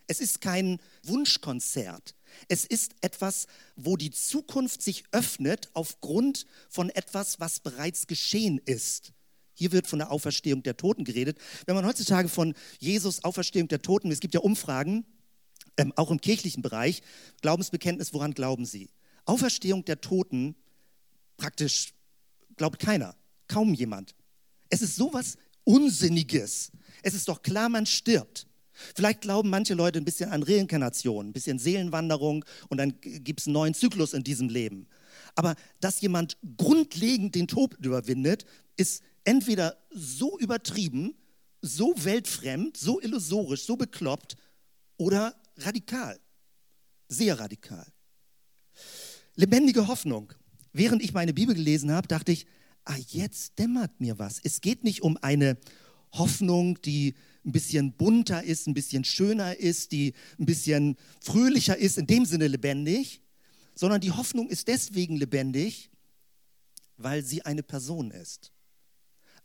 Es 0.10 0.20
ist 0.20 0.42
kein 0.42 0.80
Wunschkonzert. 1.04 2.16
Es 2.48 2.66
ist 2.66 2.96
etwas, 3.02 3.46
wo 3.76 3.96
die 3.96 4.10
Zukunft 4.10 4.82
sich 4.82 5.04
öffnet 5.12 5.70
aufgrund 5.74 6.48
von 6.68 6.90
etwas, 6.90 7.40
was 7.40 7.60
bereits 7.60 8.08
geschehen 8.08 8.60
ist. 8.66 9.14
Hier 9.54 9.72
wird 9.72 9.86
von 9.86 10.00
der 10.00 10.12
Auferstehung 10.12 10.64
der 10.64 10.78
Toten 10.78 11.04
geredet. 11.04 11.38
Wenn 11.68 11.76
man 11.76 11.86
heutzutage 11.86 12.28
von 12.28 12.56
Jesus 12.80 13.24
Auferstehung 13.24 13.68
der 13.68 13.84
Toten, 13.84 14.12
es 14.12 14.20
gibt 14.20 14.34
ja 14.34 14.40
Umfragen, 14.40 15.06
ähm, 15.78 15.94
auch 15.96 16.10
im 16.10 16.20
kirchlichen 16.20 16.64
Bereich, 16.64 17.04
Glaubensbekenntnis, 17.42 18.12
woran 18.12 18.34
glauben 18.34 18.66
Sie? 18.66 18.90
Auferstehung 19.26 19.86
der 19.86 20.02
Toten, 20.02 20.56
praktisch 21.38 21.94
glaubt 22.56 22.80
keiner, 22.80 23.16
kaum 23.48 23.76
jemand. 23.76 24.16
Es 24.72 24.82
ist 24.82 24.96
sowas 24.96 25.38
Unsinniges. 25.66 26.72
Es 27.04 27.14
ist 27.14 27.28
doch 27.28 27.44
klar, 27.44 27.70
man 27.70 27.86
stirbt. 27.86 28.49
Vielleicht 28.96 29.22
glauben 29.22 29.50
manche 29.50 29.74
Leute 29.74 30.00
ein 30.00 30.06
bisschen 30.06 30.32
an 30.32 30.44
Reinkarnation, 30.44 31.28
ein 31.28 31.34
bisschen 31.34 31.60
Seelenwanderung 31.60 32.46
und 32.70 32.78
dann 32.78 32.94
gibt 33.02 33.42
es 33.42 33.48
einen 33.48 33.54
neuen 33.54 33.74
Zyklus 33.74 34.14
in 34.14 34.24
diesem 34.24 34.50
Leben. 34.50 34.88
Aber 35.36 35.56
dass 35.80 36.02
jemand 36.02 36.38
grundlegend 36.58 37.36
den 37.36 37.48
Tod 37.48 37.76
überwindet, 37.84 38.46
ist 38.78 39.04
entweder 39.24 39.78
so 39.92 40.40
übertrieben, 40.40 41.16
so 41.62 41.94
weltfremd, 41.98 42.78
so 42.78 43.00
illusorisch, 43.02 43.64
so 43.66 43.76
bekloppt 43.76 44.36
oder 44.98 45.36
radikal. 45.58 46.20
Sehr 47.08 47.40
radikal. 47.40 47.86
Lebendige 49.36 49.88
Hoffnung. 49.88 50.34
Während 50.74 51.02
ich 51.02 51.14
meine 51.14 51.34
Bibel 51.34 51.56
gelesen 51.56 51.92
habe, 51.92 52.08
dachte 52.08 52.32
ich, 52.32 52.46
ah, 52.86 52.96
jetzt 53.08 53.58
dämmert 53.58 54.00
mir 54.00 54.20
was. 54.20 54.40
Es 54.44 54.62
geht 54.62 54.84
nicht 54.84 55.02
um 55.02 55.18
eine 55.18 55.58
Hoffnung, 56.12 56.82
die 56.82 57.16
ein 57.46 57.52
bisschen 57.52 57.94
bunter 57.94 58.44
ist, 58.44 58.68
ein 58.68 58.74
bisschen 58.74 59.04
schöner 59.04 59.58
ist, 59.58 59.92
die 59.92 60.14
ein 60.38 60.46
bisschen 60.46 60.98
fröhlicher 61.22 61.78
ist, 61.78 61.98
in 61.98 62.08
dem 62.08 62.26
Sinne 62.26 62.48
lebendig, 62.48 63.22
sondern 63.76 64.02
die 64.02 64.12
Hoffnung 64.12 64.50
ist 64.50 64.68
deswegen 64.68 65.16
lebendig, 65.16 65.90
weil 66.98 67.24
sie 67.24 67.46
eine 67.46 67.64
Person 67.64 68.12
ist. 68.12 68.52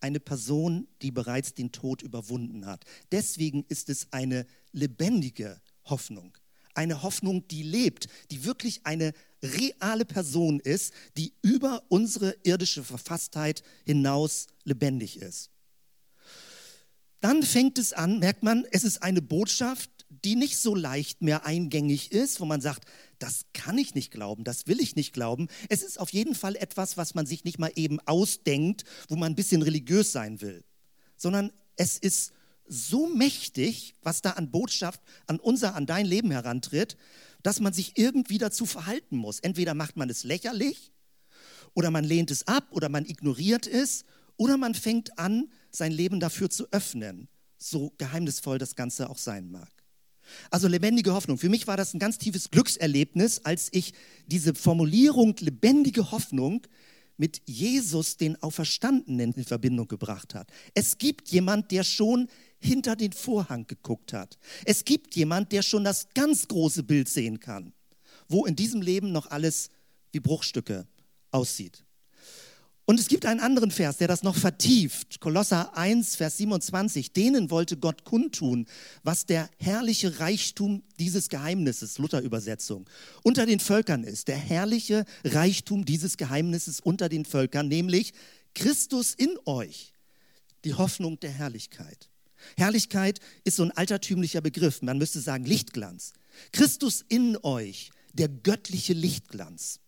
Eine 0.01 0.21
Person, 0.21 0.89
die 1.03 1.13
bereits 1.13 1.55
den 1.55 1.73
Tod 1.73 2.03
überwunden 2.03 2.67
hat. 2.67 2.85
Deswegen 3.13 3.65
ist 3.69 3.89
es 3.89 4.09
eine 4.11 4.47
lebendige 4.73 5.61
Hoffnung. 5.85 6.37
Eine 6.75 7.03
Hoffnung, 7.03 7.47
die 7.47 7.63
lebt, 7.63 8.09
die 8.33 8.45
wirklich 8.45 8.85
eine 8.85 9.13
reale 9.43 10.05
Person 10.05 10.59
ist, 10.59 10.93
die 11.17 11.33
über 11.43 11.85
unsere 11.89 12.37
irdische 12.43 12.83
Verfasstheit 12.83 13.63
hinaus 13.85 14.49
lebendig 14.65 15.19
ist 15.19 15.54
dann 17.25 17.43
fängt 17.43 17.79
es 17.79 17.95
an, 17.95 18.19
merkt 18.19 18.43
man, 18.43 18.67
es 18.71 18.85
ist 18.85 19.03
eine 19.03 19.23
Botschaft, 19.23 19.89
die 20.11 20.37
nicht 20.37 20.59
so 20.59 20.75
leicht 20.75 21.23
mehr 21.23 21.47
eingängig 21.47 22.13
ist, 22.13 22.39
wo 22.39 22.45
man 22.45 22.61
sagt, 22.61 22.85
das 23.19 23.47
kann 23.55 23.79
ich 23.79 23.95
nicht 23.95 24.11
glauben, 24.11 24.45
das 24.45 24.67
will 24.67 24.79
ich 24.79 24.95
nicht 24.95 25.15
glauben. 25.15 25.49
Es 25.71 25.83
ist 25.83 25.99
auf 25.99 26.13
jeden 26.13 26.35
Fall 26.35 26.55
etwas, 26.55 26.99
was 26.99 27.15
man 27.15 27.25
sich 27.25 27.43
nicht 27.45 27.59
mal 27.59 27.73
eben 27.77 27.99
ausdenkt, 28.01 28.85
wo 29.09 29.17
man 29.17 29.33
ein 29.33 29.37
bisschen 29.37 29.63
religiös 29.63 30.13
sein 30.13 30.43
will, 30.43 30.65
sondern 31.17 31.51
es 31.77 31.97
ist 31.97 32.35
so 32.67 33.07
mächtig, 33.07 33.95
was 34.03 34.21
da 34.21 34.33
an 34.33 34.51
Botschaft 34.51 35.01
an 35.27 35.41
unser, 35.41 35.77
an 35.77 35.87
dein 35.87 36.05
Leben 36.05 36.31
herantritt, 36.31 36.99
dass 37.43 37.59
man 37.59 37.73
sich 37.73 37.97
irgendwie 37.97 38.37
dazu 38.37 38.67
verhalten 38.67 39.17
muss. 39.17 39.41
Entweder 39.41 39.73
macht 39.73 39.97
man 39.97 40.11
es 40.11 40.25
lächerlich 40.25 40.93
oder 41.73 41.91
man 41.91 42.05
lehnt 42.05 42.31
es 42.31 42.47
ab 42.47 42.67
oder 42.73 42.91
man 42.91 43.07
ignoriert 43.07 43.67
es 43.67 44.05
oder 44.37 44.57
man 44.57 44.75
fängt 44.75 45.19
an, 45.19 45.51
sein 45.71 45.93
Leben 45.93 46.21
dafür 46.21 46.51
zu 46.51 46.71
öffnen, 46.73 47.29
so 47.59 47.93
geheimnisvoll 47.99 48.59
das 48.59 48.75
Ganze 48.77 49.11
auch 49.11 49.19
sein 49.19 49.51
mag. 49.51 49.71
Also 50.51 50.69
lebendige 50.69 51.13
Hoffnung. 51.13 51.39
Für 51.39 51.49
mich 51.49 51.67
war 51.67 51.77
das 51.77 51.93
ein 51.95 51.99
ganz 51.99 52.19
tiefes 52.19 52.51
Glückserlebnis, 52.51 53.41
als 53.45 53.69
ich 53.73 53.93
diese 54.27 54.55
Formulierung 54.55 55.37
lebendige 55.41 56.11
Hoffnung 56.11 56.67
mit 57.17 57.43
Jesus, 57.47 58.17
den 58.17 58.43
Auferstandenen, 58.43 59.33
in 59.35 59.45
Verbindung 59.45 59.87
gebracht 59.87 60.35
hat. 60.35 60.51
Es 60.75 60.99
gibt 60.99 61.29
jemand, 61.29 61.71
der 61.71 61.85
schon 61.85 62.29
hinter 62.59 62.97
den 62.97 63.13
Vorhang 63.13 63.67
geguckt 63.67 64.13
hat. 64.13 64.39
Es 64.65 64.85
gibt 64.85 65.15
jemand, 65.15 65.53
der 65.53 65.63
schon 65.63 65.85
das 65.85 66.09
ganz 66.15 66.49
große 66.49 66.83
Bild 66.83 67.09
sehen 67.09 67.39
kann. 67.39 67.73
wo 68.29 68.47
in 68.47 68.57
diesem 68.57 68.81
Leben 68.83 69.13
noch 69.13 69.31
alles 69.31 69.69
wie 70.13 70.21
Bruchstücke 70.21 70.87
aussieht. 71.31 71.85
Und 72.87 73.01
es 73.01 73.09
gibt 73.09 73.25
einen 73.25 73.41
anderen 73.41 73.71
Vers, 73.71 73.97
der 73.97 74.09
das 74.09 74.23
noch 74.23 74.37
vertieft. 74.37 75.19
Kolosser 75.21 75.75
1, 75.77 76.17
Vers 76.17 76.37
27. 76.37 77.13
Denen 77.15 77.51
wollte 77.51 77.79
Gott 77.79 78.05
kundtun, 78.05 78.67
was 79.03 79.25
der 79.25 79.49
herrliche 79.59 80.21
Reichtum 80.21 80.83
dieses 80.99 81.31
Geheimnisses, 81.31 81.97
Luther-Übersetzung, 81.97 82.89
unter 83.23 83.47
den 83.47 83.59
Völkern 83.59 84.05
ist. 84.05 84.29
Der 84.29 84.37
herrliche 84.37 85.07
Reichtum 85.25 85.87
dieses 85.87 86.19
Geheimnisses 86.19 86.81
unter 86.81 87.09
den 87.09 87.25
Völkern, 87.25 87.69
nämlich 87.69 88.13
Christus 88.55 89.15
in 89.15 89.39
euch, 89.47 89.95
die 90.65 90.75
Hoffnung 90.75 91.19
der 91.21 91.31
Herrlichkeit. 91.31 92.11
Herrlichkeit 92.59 93.19
ist 93.45 93.57
so 93.57 93.63
ein 93.63 93.73
altertümlicher 93.73 94.43
Begriff. 94.43 94.83
Man 94.83 94.99
müsste 94.99 95.21
sagen 95.21 95.47
Lichtglanz. 95.47 96.13
Christus 96.53 97.03
in 97.09 97.39
euch, 97.43 97.93
der 98.13 98.29
göttliche 98.29 98.93
Lichtglanz. 98.93 99.81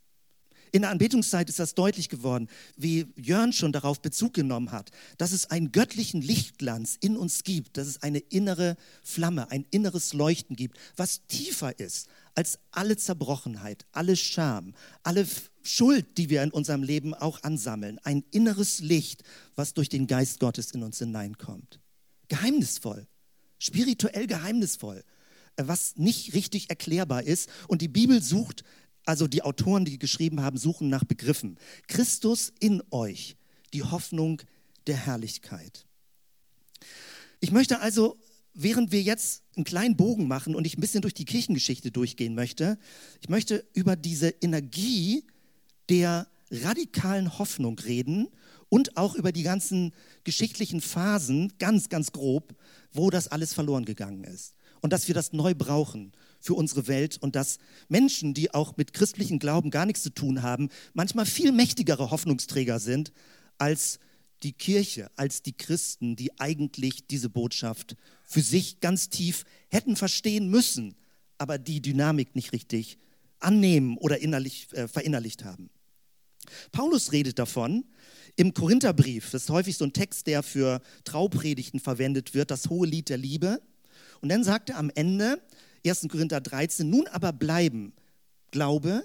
In 0.73 0.83
der 0.83 0.91
Anbetungszeit 0.91 1.49
ist 1.49 1.59
das 1.59 1.75
deutlich 1.75 2.09
geworden, 2.09 2.49
wie 2.77 3.07
Jörn 3.17 3.53
schon 3.53 3.73
darauf 3.73 4.01
Bezug 4.01 4.35
genommen 4.35 4.73
hat, 4.73 4.91
dass 5.19 5.33
es 5.33 5.51
einen 5.51 5.73
göttlichen 5.73 6.21
Lichtglanz 6.21 6.97
in 7.01 7.17
uns 7.17 7.45
gibt, 7.45 7.77
dass 7.77 7.87
es 7.87 8.03
eine 8.03 8.19
innere 8.19 8.77
Flamme, 9.03 9.51
ein 9.51 9.67
inneres 9.71 10.13
Leuchten 10.13 10.57
gibt, 10.57 10.79
was 10.97 11.27
tiefer 11.27 11.79
ist 11.79 12.09
als 12.35 12.59
alle 12.71 12.97
Zerbrochenheit, 12.97 13.87
alle 13.93 14.15
Scham, 14.15 14.75
alle 15.03 15.27
Schuld, 15.63 16.19
die 16.19 16.31
wir 16.31 16.43
in 16.43 16.51
unserem 16.51 16.83
Leben 16.83 17.15
auch 17.15 17.43
ansammeln. 17.43 17.99
Ein 18.05 18.25
inneres 18.31 18.81
Licht, 18.81 19.23
was 19.57 19.75
durch 19.75 19.89
den 19.89 20.07
Geist 20.07 20.39
Gottes 20.39 20.71
in 20.71 20.83
uns 20.83 20.99
hineinkommt. 20.99 21.81
Geheimnisvoll, 22.29 23.07
spirituell 23.59 24.27
geheimnisvoll, 24.27 25.03
was 25.57 25.97
nicht 25.97 26.35
richtig 26.35 26.69
erklärbar 26.69 27.23
ist. 27.23 27.49
Und 27.69 27.81
die 27.81 27.89
Bibel 27.89 28.23
sucht 28.23 28.65
also 29.07 29.27
die 29.27 29.43
Autoren, 29.43 29.85
die 29.85 29.99
geschrieben 29.99 30.43
haben, 30.43 30.59
suchen 30.59 30.89
nach 30.89 31.05
Begriffen. 31.05 31.57
Christus 31.89 32.53
in 32.61 32.83
euch, 32.91 33.37
die 33.73 33.83
Hoffnung 33.83 34.43
der 34.87 34.97
Herrlichkeit. 34.97 35.87
Ich 37.41 37.53
möchte 37.53 37.81
also, 37.81 38.19
während 38.53 38.93
wir 38.93 39.03
jetzt 39.03 39.43
einen 39.57 39.65
kleinen 39.65 39.97
Bogen 39.97 40.29
machen 40.29 40.55
und 40.55 40.67
ich 40.67 40.77
ein 40.77 40.81
bisschen 40.81 41.03
durch 41.03 41.15
die 41.15 41.25
Kirchengeschichte 41.25 41.91
durchgehen 41.91 42.35
möchte, 42.35 42.79
ich 43.21 43.29
möchte 43.29 43.65
über 43.73 43.97
diese 43.97 44.29
Energie 44.29 45.25
der 45.89 46.27
radikalen 46.51 47.39
Hoffnung 47.39 47.79
reden 47.79 48.29
und 48.69 48.97
auch 48.97 49.15
über 49.15 49.33
die 49.33 49.43
ganzen 49.43 49.93
geschichtlichen 50.25 50.81
Phasen, 50.81 51.53
ganz, 51.59 51.89
ganz 51.89 52.13
grob, 52.13 52.55
wo 52.93 53.11
das 53.11 53.29
alles 53.29 53.55
verloren 53.55 53.85
gegangen 53.85 54.25
ist. 54.25 54.55
Und 54.81 54.93
dass 54.93 55.09
wir 55.09 55.15
das 55.15 55.33
neu 55.33 55.55
brauchen 55.55 56.13
für 56.47 56.55
unsere 56.55 56.87
Welt 56.87 57.19
und 57.21 57.37
dass 57.37 57.59
Menschen, 57.89 58.33
die 58.33 58.55
auch 58.55 58.77
mit 58.77 58.93
christlichem 58.93 59.39
Glauben 59.39 59.71
gar 59.71 59.85
nichts 59.85 60.03
zu 60.03 60.11
tun 60.11 60.43
haben, 60.43 60.71
manchmal 60.95 61.27
viel 61.27 61.53
mächtigere 61.53 62.11
Hoffnungsträger 62.11 62.79
sind 62.79 63.13
als 63.59 63.99
die 64.43 64.53
Kirche, 64.53 65.11
als 65.17 65.43
die 65.43 65.57
Christen, 65.57 66.15
die 66.15 66.39
eigentlich 66.39 67.07
diese 67.07 67.29
Botschaft 67.29 67.97
für 68.25 68.43
sich 68.43 68.81
ganz 68.81 69.09
tief 69.09 69.45
hätten 69.69 69.97
verstehen 69.97 70.49
müssen, 70.49 70.95
aber 71.39 71.59
die 71.59 71.81
Dynamik 71.81 72.35
nicht 72.37 72.53
richtig 72.53 72.99
annehmen 73.41 73.97
oder 73.97 74.21
innerlich 74.21 74.69
äh, 74.73 74.89
verinnerlicht 74.89 75.45
haben. 75.45 75.71
Paulus 76.71 77.13
redet 77.13 77.39
davon 77.39 77.85
im 78.37 78.55
Korintherbrief, 78.55 79.31
das 79.31 79.45
ist 79.45 79.51
häufig 79.51 79.77
so 79.77 79.85
ein 79.85 79.93
Text, 79.93 80.27
der 80.27 80.43
für 80.43 80.81
Traupredigten 81.05 81.81
verwendet 81.81 82.35
wird, 82.35 82.51
das 82.51 82.69
hohe 82.69 82.87
Lied 82.87 83.09
der 83.09 83.19
Liebe. 83.19 83.61
Und 84.21 84.29
dann 84.29 84.45
sagt 84.45 84.71
er 84.71 84.79
am 84.79 84.91
Ende, 84.95 85.41
1. 85.89 86.09
Korinther 86.09 86.41
13, 86.41 86.89
nun 86.89 87.07
aber 87.09 87.33
bleiben 87.33 87.93
Glaube, 88.51 89.05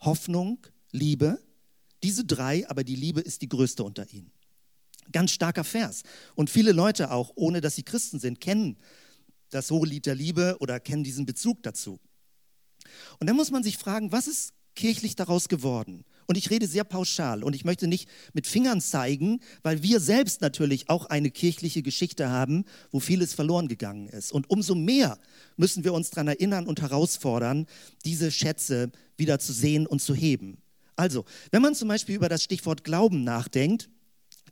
Hoffnung, 0.00 0.58
Liebe, 0.92 1.42
diese 2.02 2.24
drei, 2.24 2.68
aber 2.68 2.84
die 2.84 2.96
Liebe 2.96 3.20
ist 3.20 3.42
die 3.42 3.48
größte 3.48 3.82
unter 3.82 4.10
ihnen. 4.12 4.30
Ganz 5.10 5.32
starker 5.32 5.64
Vers. 5.64 6.02
Und 6.34 6.50
viele 6.50 6.72
Leute 6.72 7.10
auch, 7.10 7.32
ohne 7.34 7.60
dass 7.60 7.76
sie 7.76 7.82
Christen 7.82 8.18
sind, 8.20 8.40
kennen 8.40 8.76
das 9.50 9.70
hohe 9.70 9.86
Lied 9.86 10.06
der 10.06 10.14
Liebe 10.14 10.56
oder 10.60 10.80
kennen 10.80 11.04
diesen 11.04 11.26
Bezug 11.26 11.62
dazu. 11.62 12.00
Und 13.18 13.26
dann 13.26 13.36
muss 13.36 13.50
man 13.50 13.62
sich 13.62 13.78
fragen, 13.78 14.12
was 14.12 14.26
ist 14.26 14.52
kirchlich 14.74 15.16
daraus 15.16 15.48
geworden? 15.48 16.04
Und 16.26 16.36
ich 16.36 16.50
rede 16.50 16.66
sehr 16.66 16.84
pauschal 16.84 17.42
und 17.44 17.54
ich 17.54 17.64
möchte 17.64 17.86
nicht 17.86 18.08
mit 18.32 18.46
Fingern 18.46 18.80
zeigen, 18.80 19.40
weil 19.62 19.82
wir 19.82 20.00
selbst 20.00 20.40
natürlich 20.40 20.88
auch 20.88 21.06
eine 21.06 21.30
kirchliche 21.30 21.82
Geschichte 21.82 22.30
haben, 22.30 22.64
wo 22.90 23.00
vieles 23.00 23.34
verloren 23.34 23.68
gegangen 23.68 24.08
ist. 24.08 24.32
Und 24.32 24.48
umso 24.50 24.74
mehr 24.74 25.18
müssen 25.56 25.84
wir 25.84 25.92
uns 25.92 26.10
daran 26.10 26.28
erinnern 26.28 26.66
und 26.66 26.80
herausfordern, 26.80 27.66
diese 28.04 28.30
Schätze 28.30 28.90
wieder 29.16 29.38
zu 29.38 29.52
sehen 29.52 29.86
und 29.86 30.00
zu 30.00 30.14
heben. 30.14 30.58
Also, 30.96 31.24
wenn 31.50 31.62
man 31.62 31.74
zum 31.74 31.88
Beispiel 31.88 32.14
über 32.14 32.28
das 32.28 32.42
Stichwort 32.42 32.84
Glauben 32.84 33.24
nachdenkt, 33.24 33.90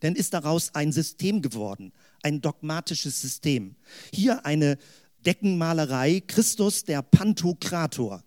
dann 0.01 0.17
ist 0.17 0.35
daraus 0.35 0.75
ein 0.75 0.91
System 0.93 1.43
geworden, 1.43 1.93
ein 2.23 2.41
dogmatisches 2.41 3.21
System. 3.21 3.77
Hier 4.13 4.45
eine 4.45 4.77
Deckenmalerei, 5.25 6.23
Christus 6.27 6.85
der 6.85 7.03
Pantokrator, 7.03 8.25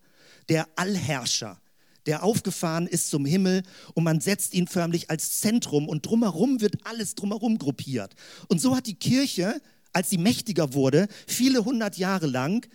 der 0.47 0.67
Allherrscher 0.77 1.59
der 2.05 2.23
aufgefahren 2.23 2.87
ist 2.87 3.09
zum 3.09 3.25
Himmel 3.25 3.63
und 3.93 4.03
man 4.03 4.21
setzt 4.21 4.53
ihn 4.53 4.67
förmlich 4.67 5.09
als 5.09 5.39
Zentrum 5.39 5.87
und 5.87 6.05
drumherum 6.05 6.61
wird 6.61 6.85
alles 6.85 7.15
drumherum 7.15 7.57
gruppiert. 7.57 8.15
Und 8.47 8.61
so 8.61 8.75
hat 8.75 8.87
die 8.87 8.95
Kirche, 8.95 9.61
als 9.93 10.09
sie 10.09 10.17
mächtiger 10.17 10.73
wurde, 10.73 11.07
viele 11.27 11.65
hundert 11.65 11.97
Jahre 11.97 12.27
lang 12.27 12.67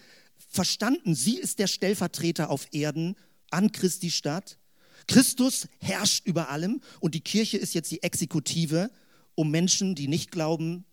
verstanden, 0.51 1.15
sie 1.15 1.39
ist 1.39 1.59
der 1.59 1.67
Stellvertreter 1.67 2.51
auf 2.51 2.67
Erden 2.73 3.17
an 3.51 3.73
Christi 3.73 4.11
Stadt. 4.11 4.59
Christus 5.07 5.69
herrscht 5.79 6.27
über 6.27 6.51
allem 6.51 6.81
und 7.01 7.15
die 7.15 7.21
Kirche 7.21 7.57
ist 7.57 7.75
jetzt 7.75 7.91
die 7.91 8.03
Exekutive, 8.03 8.91
um 9.35 9.51
Menschen, 9.51 9.95
die 9.95 10.09
nicht 10.09 10.31
glauben, 10.31 10.85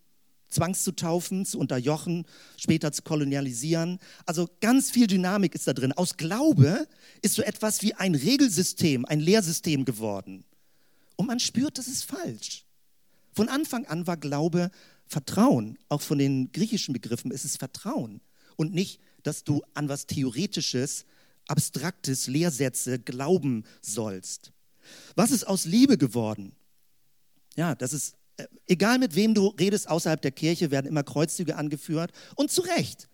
zwangszutaufen, 0.48 1.44
zu 1.44 1.58
unterjochen, 1.58 2.24
später 2.56 2.92
zu 2.92 3.02
kolonialisieren. 3.02 3.98
Also 4.26 4.48
ganz 4.60 4.90
viel 4.90 5.06
Dynamik 5.06 5.54
ist 5.54 5.66
da 5.66 5.72
drin. 5.72 5.92
Aus 5.92 6.16
Glaube 6.16 6.86
ist 7.22 7.34
so 7.34 7.42
etwas 7.42 7.82
wie 7.82 7.94
ein 7.94 8.14
Regelsystem, 8.14 9.04
ein 9.04 9.20
Lehrsystem 9.20 9.84
geworden. 9.84 10.44
Und 11.16 11.26
man 11.26 11.40
spürt, 11.40 11.78
das 11.78 11.88
ist 11.88 12.04
falsch. 12.04 12.64
Von 13.32 13.48
Anfang 13.48 13.86
an 13.86 14.06
war 14.06 14.16
Glaube 14.16 14.70
Vertrauen. 15.06 15.78
Auch 15.88 16.02
von 16.02 16.18
den 16.18 16.52
griechischen 16.52 16.92
Begriffen 16.92 17.30
ist 17.30 17.44
es 17.44 17.56
Vertrauen. 17.56 18.20
Und 18.56 18.74
nicht, 18.74 19.00
dass 19.22 19.44
du 19.44 19.62
an 19.74 19.88
was 19.88 20.06
Theoretisches, 20.06 21.04
Abstraktes, 21.46 22.26
Lehrsätze 22.26 22.98
glauben 22.98 23.64
sollst. 23.80 24.52
Was 25.16 25.30
ist 25.30 25.44
aus 25.44 25.64
Liebe 25.64 25.98
geworden? 25.98 26.52
Ja, 27.56 27.74
das 27.74 27.92
ist 27.92 28.14
egal 28.66 28.98
mit 28.98 29.14
wem 29.14 29.34
du 29.34 29.48
redest 29.48 29.88
außerhalb 29.88 30.20
der 30.20 30.32
Kirche, 30.32 30.70
werden 30.70 30.86
immer 30.86 31.02
Kreuzzüge 31.02 31.56
angeführt 31.56 32.12
und 32.36 32.50
zu 32.50 32.62
Recht. 32.62 33.08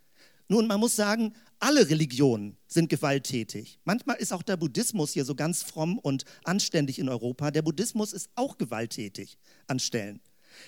Nun, 0.49 0.67
man 0.67 0.81
muss 0.81 0.95
sagen, 0.95 1.33
alle 1.59 1.89
Religionen 1.89 2.59
sind 2.67 2.91
gewalttätig. 2.91 3.79
Manchmal 3.85 4.17
ist 4.17 4.33
auch 4.33 4.43
der 4.43 4.59
Buddhismus 4.59 5.13
hier 5.13 5.25
so 5.25 5.35
ganz 5.35 5.63
fromm 5.63 5.99
und 5.99 6.25
anständig 6.45 6.99
in 6.99 7.09
Europa. 7.09 7.51
Der 7.51 7.63
Buddhismus 7.63 8.13
ist 8.13 8.29
auch 8.35 8.59
gewalttätig 8.59 9.39
an 9.67 9.79
Stellen. 9.79 10.21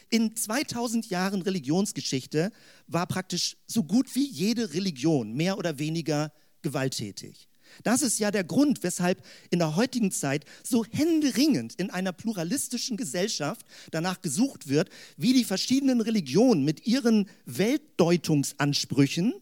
In 0.09 0.35
2000 0.35 1.11
Jahren 1.11 1.43
Religionsgeschichte 1.43 2.51
war 2.87 3.07
praktisch 3.07 3.57
so 3.67 3.85
gut 3.85 4.15
wie 4.15 4.27
jede 4.27 4.73
Religion 4.73 5.35
mehr 5.35 5.59
oder 5.59 5.79
weniger 5.79 6.33
gewalttätig. 6.63 7.49
Das 7.83 8.03
ist 8.03 8.19
ja 8.19 8.31
der 8.31 8.45
Grund, 8.45 8.83
weshalb 8.83 9.23
in 9.51 9.59
der 9.59 9.77
heutigen 9.77 10.11
Zeit 10.11 10.45
so 10.63 10.85
händeringend 10.85 11.75
in 11.75 11.91
einer 11.91 12.13
pluralistischen 12.13 12.97
Gesellschaft 12.97 13.67
danach 13.91 14.21
gesucht 14.21 14.69
wird, 14.69 14.91
wie 15.17 15.33
die 15.33 15.45
verschiedenen 15.45 16.01
Religionen 16.01 16.65
mit 16.65 16.87
ihren 16.87 17.29
Weltdeutungsansprüchen 17.47 19.35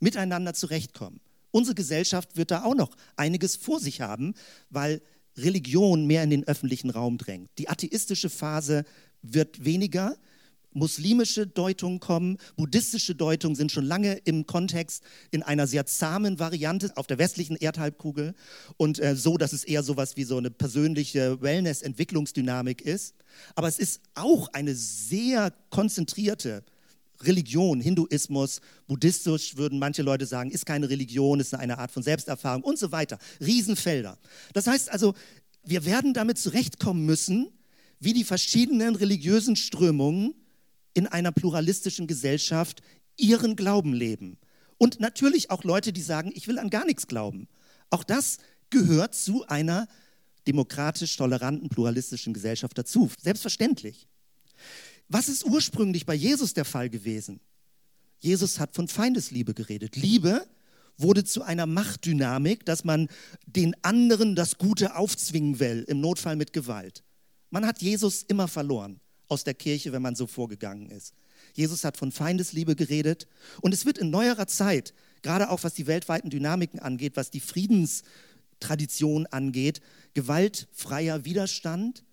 miteinander 0.00 0.54
zurechtkommen. 0.54 1.20
Unsere 1.50 1.74
Gesellschaft 1.74 2.36
wird 2.36 2.50
da 2.50 2.64
auch 2.64 2.74
noch 2.74 2.96
einiges 3.16 3.56
vor 3.56 3.80
sich 3.80 4.00
haben, 4.00 4.34
weil 4.70 5.00
Religion 5.36 6.06
mehr 6.06 6.22
in 6.22 6.30
den 6.30 6.44
öffentlichen 6.44 6.90
Raum 6.90 7.16
drängt. 7.16 7.50
Die 7.58 7.68
atheistische 7.68 8.28
Phase 8.28 8.84
wird 9.22 9.64
weniger, 9.64 10.16
muslimische 10.78 11.46
Deutungen 11.46 12.00
kommen, 12.00 12.38
buddhistische 12.56 13.14
Deutungen 13.14 13.54
sind 13.54 13.72
schon 13.72 13.84
lange 13.84 14.14
im 14.24 14.46
Kontext 14.46 15.02
in 15.30 15.42
einer 15.42 15.66
sehr 15.66 15.86
zahmen 15.86 16.38
Variante 16.38 16.92
auf 16.96 17.06
der 17.06 17.18
westlichen 17.18 17.56
Erdhalbkugel 17.56 18.34
und 18.76 18.98
äh, 19.00 19.16
so, 19.16 19.36
dass 19.36 19.52
es 19.52 19.64
eher 19.64 19.82
so 19.82 19.98
etwas 19.98 20.16
wie 20.16 20.24
so 20.24 20.38
eine 20.38 20.50
persönliche 20.50 21.42
Wellness-Entwicklungsdynamik 21.42 22.82
ist. 22.82 23.16
Aber 23.56 23.66
es 23.66 23.78
ist 23.78 24.00
auch 24.14 24.48
eine 24.52 24.74
sehr 24.74 25.52
konzentrierte 25.70 26.64
Religion, 27.22 27.80
Hinduismus, 27.80 28.60
buddhistisch 28.86 29.56
würden 29.56 29.80
manche 29.80 30.02
Leute 30.02 30.24
sagen, 30.24 30.52
ist 30.52 30.66
keine 30.66 30.88
Religion, 30.88 31.40
ist 31.40 31.52
eine 31.54 31.78
Art 31.78 31.90
von 31.90 32.02
Selbsterfahrung 32.04 32.62
und 32.62 32.78
so 32.78 32.92
weiter. 32.92 33.18
Riesenfelder. 33.40 34.18
Das 34.52 34.68
heißt 34.68 34.90
also, 34.92 35.14
wir 35.64 35.84
werden 35.84 36.14
damit 36.14 36.38
zurechtkommen 36.38 37.04
müssen, 37.04 37.48
wie 37.98 38.12
die 38.12 38.24
verschiedenen 38.24 38.94
religiösen 38.94 39.56
Strömungen 39.56 40.34
in 40.98 41.06
einer 41.06 41.30
pluralistischen 41.30 42.08
Gesellschaft 42.08 42.82
ihren 43.16 43.54
Glauben 43.54 43.94
leben. 43.94 44.36
Und 44.78 44.98
natürlich 44.98 45.48
auch 45.50 45.62
Leute, 45.62 45.92
die 45.92 46.02
sagen, 46.02 46.32
ich 46.34 46.48
will 46.48 46.58
an 46.58 46.70
gar 46.70 46.84
nichts 46.84 47.06
glauben. 47.06 47.46
Auch 47.88 48.02
das 48.02 48.38
gehört 48.70 49.14
zu 49.14 49.46
einer 49.46 49.86
demokratisch 50.48 51.16
toleranten, 51.16 51.68
pluralistischen 51.68 52.34
Gesellschaft 52.34 52.76
dazu. 52.76 53.08
Selbstverständlich. 53.20 54.08
Was 55.08 55.28
ist 55.28 55.44
ursprünglich 55.44 56.04
bei 56.04 56.14
Jesus 56.14 56.52
der 56.52 56.64
Fall 56.64 56.90
gewesen? 56.90 57.38
Jesus 58.18 58.58
hat 58.58 58.74
von 58.74 58.88
Feindesliebe 58.88 59.54
geredet. 59.54 59.94
Liebe 59.94 60.48
wurde 60.96 61.22
zu 61.22 61.42
einer 61.42 61.66
Machtdynamik, 61.66 62.66
dass 62.66 62.82
man 62.82 63.08
den 63.46 63.76
anderen 63.84 64.34
das 64.34 64.58
Gute 64.58 64.96
aufzwingen 64.96 65.60
will, 65.60 65.84
im 65.86 66.00
Notfall 66.00 66.34
mit 66.34 66.52
Gewalt. 66.52 67.04
Man 67.50 67.64
hat 67.66 67.82
Jesus 67.82 68.24
immer 68.24 68.48
verloren 68.48 69.00
aus 69.28 69.44
der 69.44 69.54
Kirche, 69.54 69.92
wenn 69.92 70.02
man 70.02 70.14
so 70.14 70.26
vorgegangen 70.26 70.90
ist. 70.90 71.14
Jesus 71.54 71.84
hat 71.84 71.96
von 71.96 72.12
Feindesliebe 72.12 72.74
geredet 72.76 73.26
und 73.60 73.72
es 73.72 73.86
wird 73.86 73.98
in 73.98 74.10
neuerer 74.10 74.46
Zeit, 74.46 74.94
gerade 75.22 75.50
auch 75.50 75.62
was 75.64 75.74
die 75.74 75.86
weltweiten 75.86 76.30
Dynamiken 76.30 76.80
angeht, 76.80 77.16
was 77.16 77.30
die 77.30 77.40
Friedenstradition 77.40 79.26
angeht, 79.26 79.80
gewaltfreier 80.14 81.24
Widerstand, 81.24 82.04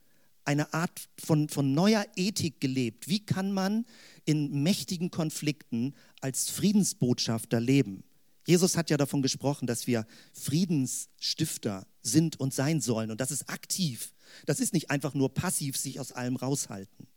eine 0.45 0.73
Art 0.73 1.09
von, 1.17 1.49
von 1.49 1.73
neuer 1.73 2.05
Ethik 2.15 2.61
gelebt. 2.61 3.07
Wie 3.07 3.25
kann 3.25 3.51
man 3.51 3.85
in 4.25 4.61
mächtigen 4.63 5.09
Konflikten 5.09 5.95
als 6.21 6.49
Friedensbotschafter 6.49 7.59
leben? 7.59 8.03
Jesus 8.47 8.77
hat 8.77 8.91
ja 8.91 8.97
davon 8.97 9.23
gesprochen, 9.23 9.65
dass 9.65 9.87
wir 9.87 10.05
Friedensstifter 10.33 11.87
sind 12.03 12.39
und 12.39 12.53
sein 12.53 12.79
sollen. 12.79 13.09
Und 13.09 13.19
das 13.19 13.31
ist 13.31 13.49
aktiv. 13.49 14.13
Das 14.45 14.59
ist 14.59 14.73
nicht 14.73 14.91
einfach 14.91 15.13
nur 15.13 15.33
passiv 15.33 15.77
sich 15.77 15.99
aus 15.99 16.11
allem 16.11 16.35
raushalten. 16.35 17.07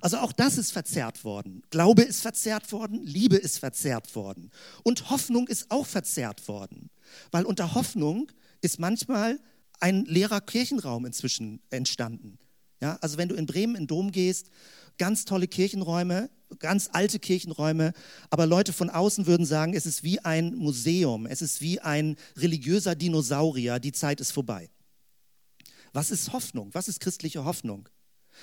Also 0.00 0.18
auch 0.18 0.32
das 0.32 0.58
ist 0.58 0.72
verzerrt 0.72 1.24
worden. 1.24 1.62
Glaube 1.70 2.02
ist 2.02 2.22
verzerrt 2.22 2.70
worden, 2.72 3.02
Liebe 3.02 3.36
ist 3.36 3.58
verzerrt 3.58 4.14
worden. 4.14 4.50
Und 4.82 5.10
Hoffnung 5.10 5.48
ist 5.48 5.70
auch 5.70 5.86
verzerrt 5.86 6.46
worden. 6.48 6.90
Weil 7.30 7.44
unter 7.44 7.74
Hoffnung 7.74 8.30
ist 8.60 8.78
manchmal 8.78 9.40
ein 9.80 10.04
leerer 10.04 10.40
Kirchenraum 10.40 11.04
inzwischen 11.06 11.60
entstanden. 11.70 12.38
Ja, 12.80 12.98
also 13.00 13.16
wenn 13.16 13.28
du 13.28 13.34
in 13.34 13.46
Bremen 13.46 13.74
in 13.74 13.82
den 13.82 13.88
Dom 13.88 14.12
gehst, 14.12 14.50
ganz 14.98 15.24
tolle 15.24 15.48
Kirchenräume, 15.48 16.30
ganz 16.58 16.90
alte 16.92 17.18
Kirchenräume, 17.18 17.92
aber 18.30 18.46
Leute 18.46 18.72
von 18.72 18.90
außen 18.90 19.26
würden 19.26 19.46
sagen, 19.46 19.74
es 19.74 19.86
ist 19.86 20.02
wie 20.02 20.20
ein 20.20 20.54
Museum, 20.54 21.26
es 21.26 21.42
ist 21.42 21.60
wie 21.60 21.80
ein 21.80 22.16
religiöser 22.36 22.94
Dinosaurier, 22.94 23.78
die 23.78 23.92
Zeit 23.92 24.20
ist 24.20 24.30
vorbei. 24.32 24.70
Was 25.96 26.10
ist 26.10 26.34
Hoffnung? 26.34 26.74
Was 26.74 26.88
ist 26.88 27.00
christliche 27.00 27.46
Hoffnung? 27.46 27.88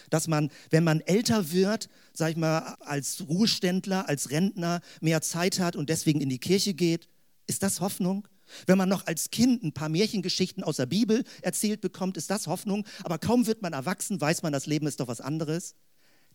Dass 0.10 0.28
man, 0.28 0.50
wenn 0.72 0.84
man 0.84 1.02
älter 1.02 1.52
wird, 1.52 1.88
sag 2.12 2.32
ich 2.32 2.36
mal, 2.36 2.78
als 2.80 3.28
Ruheständler, 3.28 4.10
als 4.10 4.32
Rentner 4.32 4.82
mehr 5.02 5.22
Zeit 5.22 5.60
hat 5.60 5.76
und 5.76 5.92
deswegen 5.92 6.20
in 6.20 6.30
die 6.30 6.40
Kirche 6.40 6.74
geht, 6.74 7.08
ist 7.46 7.62
das 7.62 7.80
Hoffnung? 7.80 8.28
Wenn 8.66 8.80
man 8.80 8.90
noch 8.90 9.06
als 9.06 9.30
Kind 9.30 9.62
ein 9.62 9.72
paar 9.72 9.90
Märchengeschichten 9.90 10.64
aus 10.64 10.78
der 10.78 10.88
Bibel 10.88 11.24
erzählt 11.44 11.80
bekommt, 11.80 12.18
ist 12.18 12.32
das 12.32 12.48
Hoffnung. 12.48 12.88
Aber 13.04 13.20
kaum 13.20 13.46
wird 13.46 13.62
man 13.62 13.74
erwachsen, 13.74 14.20
weiß 14.20 14.42
man, 14.42 14.52
das 14.52 14.66
Leben 14.66 14.88
ist 14.88 15.00
doch 15.00 15.08
was 15.08 15.22
anderes. 15.22 15.76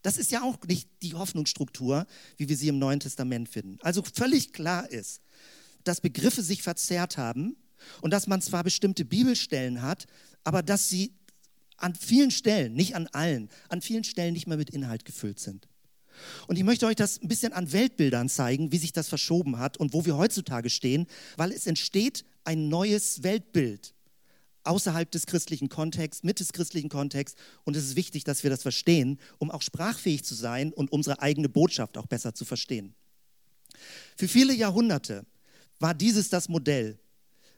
Das 0.03 0.19
ist 0.19 0.31
ja 0.31 0.45
auch 0.45 0.57
nicht 0.69 0.89
die 1.03 1.15
Hoffnungsstruktur, 1.15 2.07
wie 2.37 2.49
wir 2.49 2.57
sie 2.57 2.69
im 2.69 2.79
Neuen 2.79 3.01
Testament 3.01 3.49
finden. 3.49 3.79
Also 3.83 4.05
völlig 4.05 4.53
klar 4.53 4.89
ist, 4.89 5.21
dass 5.83 6.01
Begriffe 6.01 6.45
sich 6.45 6.63
verzerrt 6.63 7.17
haben 7.19 7.57
und 8.03 8.13
dass 8.13 8.29
man 8.29 8.41
zwar 8.41 8.63
bestimmte 8.63 9.05
Bibelstellen 9.05 9.83
hat, 9.83 10.07
aber 10.45 10.63
dass 10.63 10.89
sie 10.89 11.15
an 11.77 11.95
vielen 11.95 12.31
Stellen, 12.31 12.75
nicht 12.75 12.97
an 12.97 13.07
allen, 13.09 13.49
an 13.69 13.81
vielen 13.81 14.05
Stellen 14.05 14.33
nicht 14.33 14.47
mehr 14.47 14.57
mit 14.57 14.71
Inhalt 14.71 15.05
gefüllt 15.05 15.39
sind. 15.39 15.69
Und 16.49 16.57
ich 16.57 16.65
möchte 16.65 16.87
euch 16.87 16.97
das 16.97 17.23
ein 17.23 17.29
bisschen 17.29 17.53
an 17.53 17.73
Weltbildern 17.73 18.29
zeigen, 18.29 18.73
wie 18.73 18.79
sich 18.79 18.93
das 18.93 19.09
verschoben 19.09 19.59
hat 19.59 19.77
und 19.77 19.93
wo 19.93 20.05
wir 20.05 20.17
heutzutage 20.17 20.71
stehen, 20.71 21.07
weil 21.37 21.53
es 21.53 21.67
entsteht 21.67 22.25
ein 22.45 22.69
neues 22.69 23.23
Weltbild 23.23 23.95
außerhalb 24.65 25.11
des 25.11 25.27
christlichen 25.27 25.69
Kontexts, 25.69 26.23
mit 26.23 26.41
des 26.41 26.53
christlichen 26.53 26.89
Kontexts. 26.89 27.41
Und 27.65 27.77
es 27.77 27.85
ist 27.85 27.97
wichtig, 27.97 28.25
dass 28.25 28.43
wir 28.43 28.51
das 28.51 28.63
verstehen, 28.63 29.19
um 29.39 29.51
auch 29.51 29.63
sprachfähig 29.63 30.25
zu 30.25 30.35
sein 30.35 30.73
und 30.73 30.93
unsere 30.93 31.23
eigene 31.23 31.49
Botschaft 31.49 31.97
auch 31.97 32.07
besser 32.07 32.35
zu 32.35 32.45
verstehen. 32.45 32.95
Für 34.17 34.29
viele 34.29 34.53
Jahrhunderte 34.53 35.25
war 35.79 35.95
dieses 35.95 36.29
das 36.29 36.49
Modell. 36.49 36.99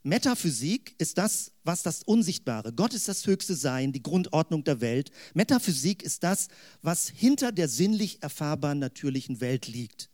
Metaphysik 0.03 0.95
ist 0.97 1.19
das, 1.19 1.53
was 1.63 1.83
das 1.83 2.03
Unsichtbare. 2.03 2.73
Gott 2.73 2.95
ist 2.95 3.07
das 3.07 3.27
höchste 3.27 3.55
Sein, 3.55 3.93
die 3.93 4.03
Grundordnung 4.03 4.65
der 4.65 4.81
Welt. 4.81 5.11
Metaphysik 5.35 6.03
ist 6.03 6.23
das, 6.23 6.49
was 6.81 7.09
hinter 7.09 7.53
der 7.53 7.69
sinnlich 7.69 8.23
erfahrbaren 8.23 8.79
natürlichen 8.79 9.43
Welt 9.43 9.67
liegt. 9.67 10.09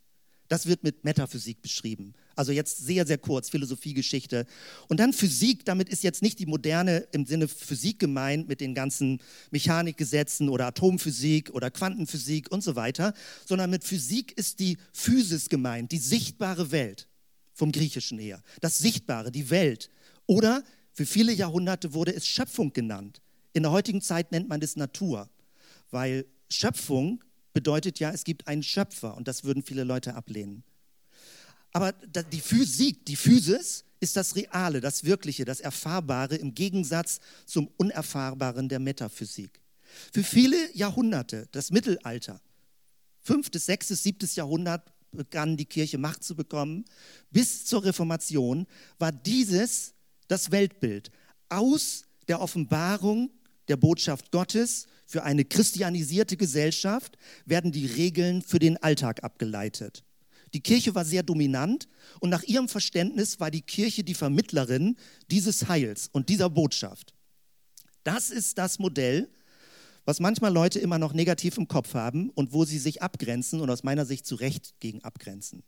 Das 0.48 0.66
wird 0.66 0.82
mit 0.82 1.04
Metaphysik 1.04 1.62
beschrieben. 1.62 2.14
Also 2.34 2.52
jetzt 2.52 2.78
sehr, 2.78 3.06
sehr 3.06 3.18
kurz, 3.18 3.48
Philosophiegeschichte. 3.48 4.46
Und 4.88 4.98
dann 4.98 5.12
Physik, 5.12 5.64
damit 5.64 5.88
ist 5.88 6.02
jetzt 6.02 6.22
nicht 6.22 6.38
die 6.40 6.46
moderne 6.46 7.06
im 7.12 7.24
Sinne 7.24 7.46
Physik 7.46 8.00
gemeint 8.00 8.48
mit 8.48 8.60
den 8.60 8.74
ganzen 8.74 9.20
Mechanikgesetzen 9.50 10.48
oder 10.48 10.66
Atomphysik 10.66 11.50
oder 11.50 11.70
Quantenphysik 11.70 12.50
und 12.50 12.62
so 12.62 12.76
weiter, 12.76 13.14
sondern 13.44 13.70
mit 13.70 13.84
Physik 13.84 14.36
ist 14.36 14.58
die 14.58 14.78
Physis 14.92 15.48
gemeint, 15.48 15.92
die 15.92 15.98
sichtbare 15.98 16.70
Welt 16.72 17.08
vom 17.56 17.72
Griechischen 17.72 18.18
her. 18.18 18.42
Das 18.60 18.78
Sichtbare, 18.78 19.32
die 19.32 19.50
Welt. 19.50 19.90
Oder 20.26 20.62
für 20.92 21.06
viele 21.06 21.32
Jahrhunderte 21.32 21.94
wurde 21.94 22.14
es 22.14 22.26
Schöpfung 22.26 22.72
genannt. 22.72 23.20
In 23.54 23.62
der 23.62 23.72
heutigen 23.72 24.02
Zeit 24.02 24.30
nennt 24.30 24.48
man 24.48 24.60
es 24.60 24.76
Natur, 24.76 25.28
weil 25.90 26.26
Schöpfung 26.50 27.24
bedeutet 27.54 27.98
ja, 27.98 28.10
es 28.12 28.24
gibt 28.24 28.46
einen 28.46 28.62
Schöpfer 28.62 29.16
und 29.16 29.26
das 29.26 29.42
würden 29.42 29.62
viele 29.62 29.82
Leute 29.82 30.14
ablehnen. 30.14 30.62
Aber 31.72 31.92
die 31.92 32.40
Physik, 32.40 33.06
die 33.06 33.16
Physis 33.16 33.84
ist 34.00 34.16
das 34.16 34.36
Reale, 34.36 34.82
das 34.82 35.04
Wirkliche, 35.04 35.46
das 35.46 35.60
Erfahrbare 35.60 36.36
im 36.36 36.54
Gegensatz 36.54 37.20
zum 37.46 37.68
Unerfahrbaren 37.78 38.68
der 38.68 38.78
Metaphysik. 38.78 39.60
Für 40.12 40.22
viele 40.22 40.56
Jahrhunderte, 40.74 41.48
das 41.52 41.70
Mittelalter, 41.70 42.40
fünftes, 43.22 43.64
sechstes, 43.66 44.02
siebtes 44.02 44.36
Jahrhundert 44.36 44.92
begann 45.16 45.56
die 45.56 45.66
Kirche 45.66 45.98
Macht 45.98 46.22
zu 46.22 46.34
bekommen, 46.34 46.84
bis 47.30 47.64
zur 47.64 47.84
Reformation 47.84 48.66
war 48.98 49.12
dieses 49.12 49.94
das 50.28 50.50
Weltbild. 50.50 51.10
Aus 51.48 52.04
der 52.28 52.40
Offenbarung 52.40 53.30
der 53.68 53.76
Botschaft 53.76 54.30
Gottes 54.30 54.86
für 55.06 55.22
eine 55.22 55.44
christianisierte 55.44 56.36
Gesellschaft 56.36 57.16
werden 57.44 57.72
die 57.72 57.86
Regeln 57.86 58.42
für 58.42 58.58
den 58.58 58.76
Alltag 58.76 59.22
abgeleitet. 59.24 60.04
Die 60.54 60.60
Kirche 60.60 60.94
war 60.94 61.04
sehr 61.04 61.22
dominant 61.22 61.88
und 62.20 62.30
nach 62.30 62.42
ihrem 62.42 62.68
Verständnis 62.68 63.40
war 63.40 63.50
die 63.50 63.62
Kirche 63.62 64.04
die 64.04 64.14
Vermittlerin 64.14 64.96
dieses 65.30 65.68
Heils 65.68 66.08
und 66.12 66.28
dieser 66.28 66.50
Botschaft. 66.50 67.14
Das 68.04 68.30
ist 68.30 68.58
das 68.58 68.78
Modell, 68.78 69.28
was 70.06 70.20
manchmal 70.20 70.52
Leute 70.52 70.78
immer 70.78 70.98
noch 70.98 71.12
negativ 71.12 71.58
im 71.58 71.68
Kopf 71.68 71.92
haben 71.92 72.30
und 72.30 72.54
wo 72.54 72.64
sie 72.64 72.78
sich 72.78 73.02
abgrenzen 73.02 73.60
und 73.60 73.68
aus 73.68 73.82
meiner 73.82 74.06
Sicht 74.06 74.26
zu 74.26 74.36
Recht 74.36 74.80
gegen 74.80 75.04
abgrenzen. 75.04 75.62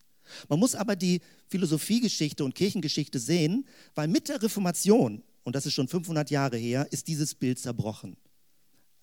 Man 0.49 0.59
muss 0.59 0.75
aber 0.75 0.97
die 0.97 1.21
Philosophiegeschichte 1.49 2.45
und 2.45 2.55
Kirchengeschichte 2.55 3.19
sehen, 3.19 3.67
weil 3.95 4.09
mit 4.09 4.29
der 4.29 4.43
Reformation, 4.43 5.23
und 5.43 5.57
das 5.57 5.67
ist 5.67 5.75
schon 5.75 5.89
500 5.89 6.31
Jahre 6.31 6.57
her, 6.57 6.87
ist 6.91 7.09
dieses 7.09 7.35
Bild 7.35 7.59
zerbrochen. 7.59 8.17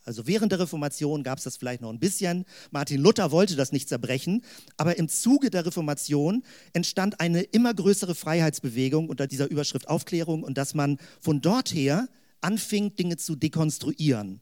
Also 0.06 0.28
während 0.28 0.52
der 0.52 0.60
Reformation 0.60 1.24
gab 1.24 1.40
es 1.40 1.46
das 1.46 1.58
vielleicht 1.58 1.82
noch 1.82 1.90
ein 1.90 2.00
bisschen. 2.00 2.46
Martin 2.70 3.02
Luther 3.02 3.32
wollte 3.32 3.56
das 3.56 3.72
nicht 3.72 3.90
zerbrechen, 3.90 4.44
aber 4.78 4.98
im 4.98 5.10
Zuge 5.10 5.50
der 5.50 5.66
Reformation 5.66 6.44
entstand 6.74 7.20
eine 7.20 7.42
immer 7.42 7.74
größere 7.74 8.14
Freiheitsbewegung 8.14 9.10
unter 9.10 9.26
dieser 9.26 9.50
Überschrift 9.50 9.90
Aufklärung 9.90 10.44
und 10.44 10.60
dass 10.60 10.76
man 10.76 11.00
von 11.22 11.42
dort 11.42 11.74
her 11.74 12.08
anfing, 12.42 12.96
Dinge 12.96 13.18
zu 13.18 13.36
dekonstruieren. 13.36 14.42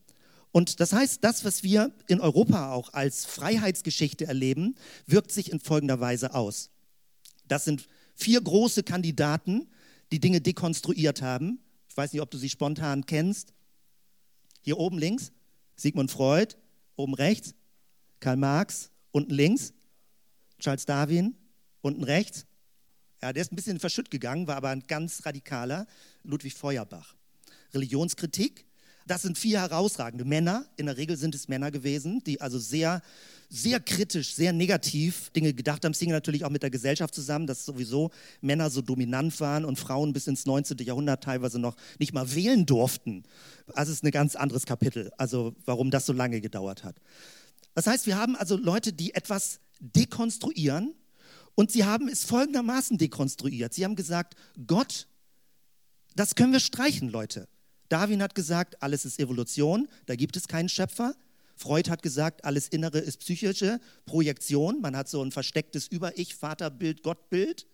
Und 0.53 0.79
das 0.79 0.93
heißt, 0.93 1.21
das, 1.23 1.43
was 1.43 1.63
wir 1.63 1.91
in 2.07 2.21
Europa 2.21 2.71
auch 2.71 2.93
als 2.93 3.25
Freiheitsgeschichte 3.25 4.25
erleben, 4.25 4.75
wirkt 5.05 5.31
sich 5.31 5.51
in 5.51 5.59
folgender 5.59 5.99
Weise 5.99 6.33
aus. 6.33 6.69
Das 7.49 7.65
sind 7.65 7.89
vier 8.15 8.39
große 8.39 8.83
Kandidaten, 8.83 9.67
die 10.13 10.21
Dinge 10.21 10.39
dekonstruiert 10.39 11.21
haben. 11.21 11.59
Ich 11.89 11.97
weiß 11.97 12.13
nicht, 12.13 12.21
ob 12.21 12.31
du 12.31 12.37
sie 12.37 12.49
spontan 12.49 13.05
kennst. 13.05 13.51
Hier 14.61 14.77
oben 14.77 14.97
links. 14.97 15.33
Sigmund 15.75 16.11
Freud, 16.11 16.55
oben 16.95 17.13
rechts, 17.13 17.55
Karl 18.19 18.37
Marx, 18.37 18.91
unten 19.11 19.33
links, 19.33 19.73
Charles 20.59 20.85
Darwin, 20.85 21.35
unten 21.81 22.03
rechts. 22.03 22.45
Ja, 23.21 23.33
der 23.33 23.41
ist 23.41 23.51
ein 23.51 23.55
bisschen 23.55 23.79
verschütt 23.79 24.11
gegangen, 24.11 24.47
war 24.47 24.57
aber 24.57 24.69
ein 24.69 24.85
ganz 24.87 25.25
radikaler, 25.25 25.87
Ludwig 26.23 26.53
Feuerbach. 26.53 27.15
Religionskritik, 27.73 28.65
das 29.05 29.21
sind 29.21 29.37
vier 29.37 29.61
herausragende 29.61 30.25
Männer. 30.25 30.65
In 30.77 30.85
der 30.85 30.97
Regel 30.97 31.17
sind 31.17 31.35
es 31.35 31.47
Männer 31.47 31.71
gewesen, 31.71 32.23
die 32.25 32.41
also 32.41 32.59
sehr, 32.59 33.01
sehr 33.49 33.79
kritisch, 33.79 34.33
sehr 34.33 34.53
negativ 34.53 35.29
Dinge 35.31 35.53
gedacht 35.53 35.83
haben. 35.83 35.91
Es 35.91 35.99
hing 35.99 36.11
natürlich 36.11 36.45
auch 36.45 36.49
mit 36.49 36.63
der 36.63 36.69
Gesellschaft 36.69 37.13
zusammen, 37.13 37.47
dass 37.47 37.65
sowieso 37.65 38.11
Männer 38.41 38.69
so 38.69 38.81
dominant 38.81 39.39
waren 39.39 39.65
und 39.65 39.77
Frauen 39.77 40.13
bis 40.13 40.27
ins 40.27 40.45
19. 40.45 40.77
Jahrhundert 40.79 41.23
teilweise 41.23 41.59
noch 41.59 41.75
nicht 41.99 42.13
mal 42.13 42.33
wählen 42.33 42.65
durften. 42.65 43.23
Also 43.73 43.91
es 43.91 43.97
ist 43.97 44.03
ein 44.03 44.11
ganz 44.11 44.35
anderes 44.35 44.65
Kapitel, 44.65 45.11
also 45.17 45.55
warum 45.65 45.91
das 45.91 46.05
so 46.05 46.13
lange 46.13 46.41
gedauert 46.41 46.83
hat. 46.83 46.95
Das 47.75 47.87
heißt, 47.87 48.05
wir 48.05 48.17
haben 48.17 48.35
also 48.35 48.55
Leute, 48.55 48.93
die 48.93 49.13
etwas 49.15 49.59
dekonstruieren 49.79 50.93
und 51.55 51.71
sie 51.71 51.83
haben 51.83 52.07
es 52.07 52.23
folgendermaßen 52.23 52.97
dekonstruiert. 52.97 53.73
Sie 53.73 53.83
haben 53.83 53.95
gesagt, 53.95 54.35
Gott 54.67 55.07
das 56.15 56.35
können 56.35 56.53
wir 56.53 56.59
streichen, 56.59 57.09
Leute. 57.09 57.47
Darwin 57.89 58.21
hat 58.21 58.35
gesagt, 58.35 58.81
alles 58.81 59.05
ist 59.05 59.19
Evolution, 59.19 59.87
da 60.05 60.15
gibt 60.15 60.35
es 60.37 60.47
keinen 60.47 60.69
Schöpfer. 60.69 61.15
Freud 61.55 61.89
hat 61.89 62.01
gesagt, 62.01 62.45
alles 62.45 62.67
Innere 62.67 62.99
ist 62.99 63.19
psychische 63.19 63.79
Projektion. 64.05 64.81
Man 64.81 64.95
hat 64.95 65.07
so 65.07 65.23
ein 65.23 65.31
verstecktes 65.31 65.87
Über-Ich, 65.87 66.35
Vaterbild, 66.35 67.03
Gottbild. 67.03 67.67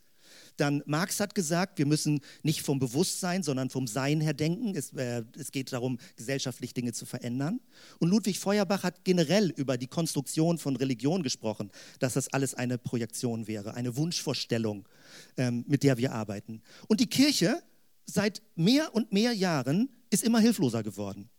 Dann 0.58 0.84
Marx 0.86 1.19
hat 1.19 1.36
gesagt, 1.36 1.78
wir 1.78 1.86
müssen 1.86 2.22
nicht 2.43 2.62
vom 2.62 2.80
Bewusstsein, 2.80 3.43
sondern 3.43 3.69
vom 3.69 3.88
Sein 3.88 4.22
her 4.22 4.34
denken. 4.34 4.76
Es, 4.76 4.91
äh, 4.93 5.24
es, 5.38 5.52
geht 5.52 5.72
darum, 5.72 5.98
gesellschaftlich 6.17 6.74
Dinge 6.74 6.93
zu 6.93 7.06
verändern. 7.06 7.60
Und 8.00 8.10
Ludwig 8.10 8.39
Feuerbach 8.39 8.84
hat 8.84 9.04
generell 9.06 9.52
über 9.56 9.78
die 9.78 9.88
Konstruktion 9.88 10.58
von 10.58 10.76
Religion 10.76 11.24
gesprochen, 11.24 11.72
dass 12.00 12.13
das 12.13 12.32
alles 12.34 12.54
eine 12.54 12.78
Projektion 12.78 13.48
wäre, 13.48 13.74
eine 13.74 13.95
Wunschvorstellung, 13.95 14.88
ähm, 15.38 15.63
mit 15.67 15.84
der 15.84 15.98
wir 15.98 16.12
arbeiten. 16.12 16.62
Und 16.88 17.00
die 17.00 17.08
Kirche 17.08 17.62
seit 18.13 18.41
mehr 18.56 18.93
und 18.93 19.12
mehr 19.12 19.34
Jahren 19.34 19.89
ist 20.10 20.24
immer 20.24 20.39
hilfloser 20.39 20.84
geworden. 20.84 21.30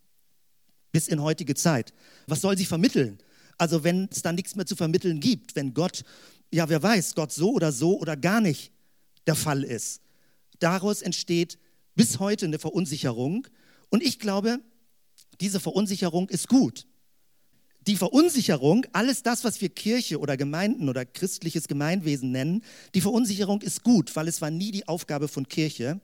Bis 0.91 1.07
in 1.07 1.21
heutige 1.21 1.55
Zeit. 1.55 1.93
Was 2.27 2.41
soll 2.41 2.57
sie 2.57 2.65
vermitteln? 2.65 3.19
Also 3.57 3.83
wenn 3.83 4.07
es 4.11 4.21
da 4.21 4.31
nichts 4.31 4.55
mehr 4.55 4.65
zu 4.65 4.75
vermitteln 4.75 5.19
gibt, 5.19 5.55
wenn 5.55 5.73
Gott, 5.73 6.03
ja 6.51 6.67
wer 6.69 6.81
weiß, 6.81 7.15
Gott 7.15 7.31
so 7.31 7.51
oder 7.51 7.71
so 7.71 7.99
oder 7.99 8.17
gar 8.17 8.41
nicht 8.41 8.71
der 9.27 9.35
Fall 9.35 9.63
ist. 9.63 10.01
Daraus 10.59 11.01
entsteht 11.01 11.57
bis 11.95 12.19
heute 12.19 12.45
eine 12.45 12.59
Verunsicherung. 12.59 13.47
Und 13.89 14.03
ich 14.03 14.19
glaube, 14.19 14.59
diese 15.39 15.59
Verunsicherung 15.59 16.29
ist 16.29 16.47
gut. 16.47 16.87
Die 17.87 17.95
Verunsicherung, 17.95 18.85
alles 18.93 19.23
das, 19.23 19.43
was 19.43 19.59
wir 19.59 19.69
Kirche 19.69 20.19
oder 20.19 20.37
Gemeinden 20.37 20.87
oder 20.87 21.03
christliches 21.03 21.67
Gemeinwesen 21.67 22.31
nennen, 22.31 22.63
die 22.93 23.01
Verunsicherung 23.01 23.61
ist 23.61 23.83
gut, 23.83 24.15
weil 24.15 24.27
es 24.27 24.39
war 24.39 24.51
nie 24.51 24.71
die 24.71 24.87
Aufgabe 24.87 25.27
von 25.27 25.47
Kirche, 25.47 25.99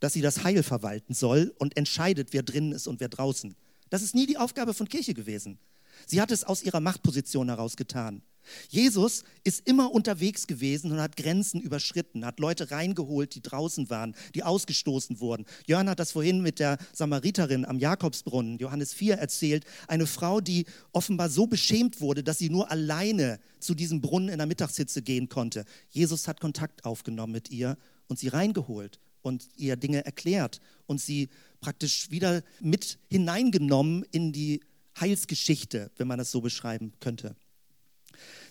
dass 0.00 0.12
sie 0.12 0.20
das 0.20 0.44
Heil 0.44 0.62
verwalten 0.62 1.14
soll 1.14 1.54
und 1.58 1.76
entscheidet, 1.76 2.32
wer 2.32 2.42
drin 2.42 2.72
ist 2.72 2.86
und 2.86 3.00
wer 3.00 3.08
draußen. 3.08 3.54
Das 3.90 4.02
ist 4.02 4.14
nie 4.14 4.26
die 4.26 4.38
Aufgabe 4.38 4.74
von 4.74 4.88
Kirche 4.88 5.14
gewesen. 5.14 5.58
Sie 6.06 6.20
hat 6.20 6.30
es 6.30 6.44
aus 6.44 6.62
ihrer 6.62 6.80
Machtposition 6.80 7.48
heraus 7.48 7.76
getan. 7.76 8.22
Jesus 8.68 9.24
ist 9.42 9.66
immer 9.66 9.92
unterwegs 9.92 10.46
gewesen 10.46 10.92
und 10.92 11.00
hat 11.00 11.16
Grenzen 11.16 11.60
überschritten, 11.60 12.26
hat 12.26 12.40
Leute 12.40 12.70
reingeholt, 12.70 13.34
die 13.34 13.42
draußen 13.42 13.88
waren, 13.88 14.14
die 14.34 14.42
ausgestoßen 14.42 15.20
wurden. 15.20 15.46
Jörn 15.66 15.88
hat 15.88 15.98
das 15.98 16.12
vorhin 16.12 16.42
mit 16.42 16.58
der 16.58 16.78
Samariterin 16.92 17.64
am 17.64 17.78
Jakobsbrunnen, 17.78 18.58
Johannes 18.58 18.92
4, 18.92 19.14
erzählt. 19.14 19.64
Eine 19.88 20.06
Frau, 20.06 20.40
die 20.40 20.66
offenbar 20.92 21.30
so 21.30 21.46
beschämt 21.46 22.00
wurde, 22.00 22.22
dass 22.22 22.38
sie 22.38 22.50
nur 22.50 22.70
alleine 22.70 23.40
zu 23.60 23.74
diesem 23.74 24.00
Brunnen 24.00 24.28
in 24.28 24.38
der 24.38 24.46
Mittagshitze 24.46 25.02
gehen 25.02 25.28
konnte. 25.28 25.64
Jesus 25.88 26.28
hat 26.28 26.40
Kontakt 26.40 26.84
aufgenommen 26.84 27.32
mit 27.32 27.50
ihr 27.50 27.78
und 28.08 28.18
sie 28.18 28.28
reingeholt 28.28 29.00
und 29.24 29.48
ihr 29.56 29.76
Dinge 29.76 30.04
erklärt 30.04 30.60
und 30.86 31.00
sie 31.00 31.28
praktisch 31.60 32.10
wieder 32.10 32.42
mit 32.60 32.98
hineingenommen 33.08 34.04
in 34.12 34.32
die 34.32 34.60
Heilsgeschichte, 35.00 35.90
wenn 35.96 36.06
man 36.06 36.18
das 36.18 36.30
so 36.30 36.40
beschreiben 36.40 36.92
könnte. 37.00 37.34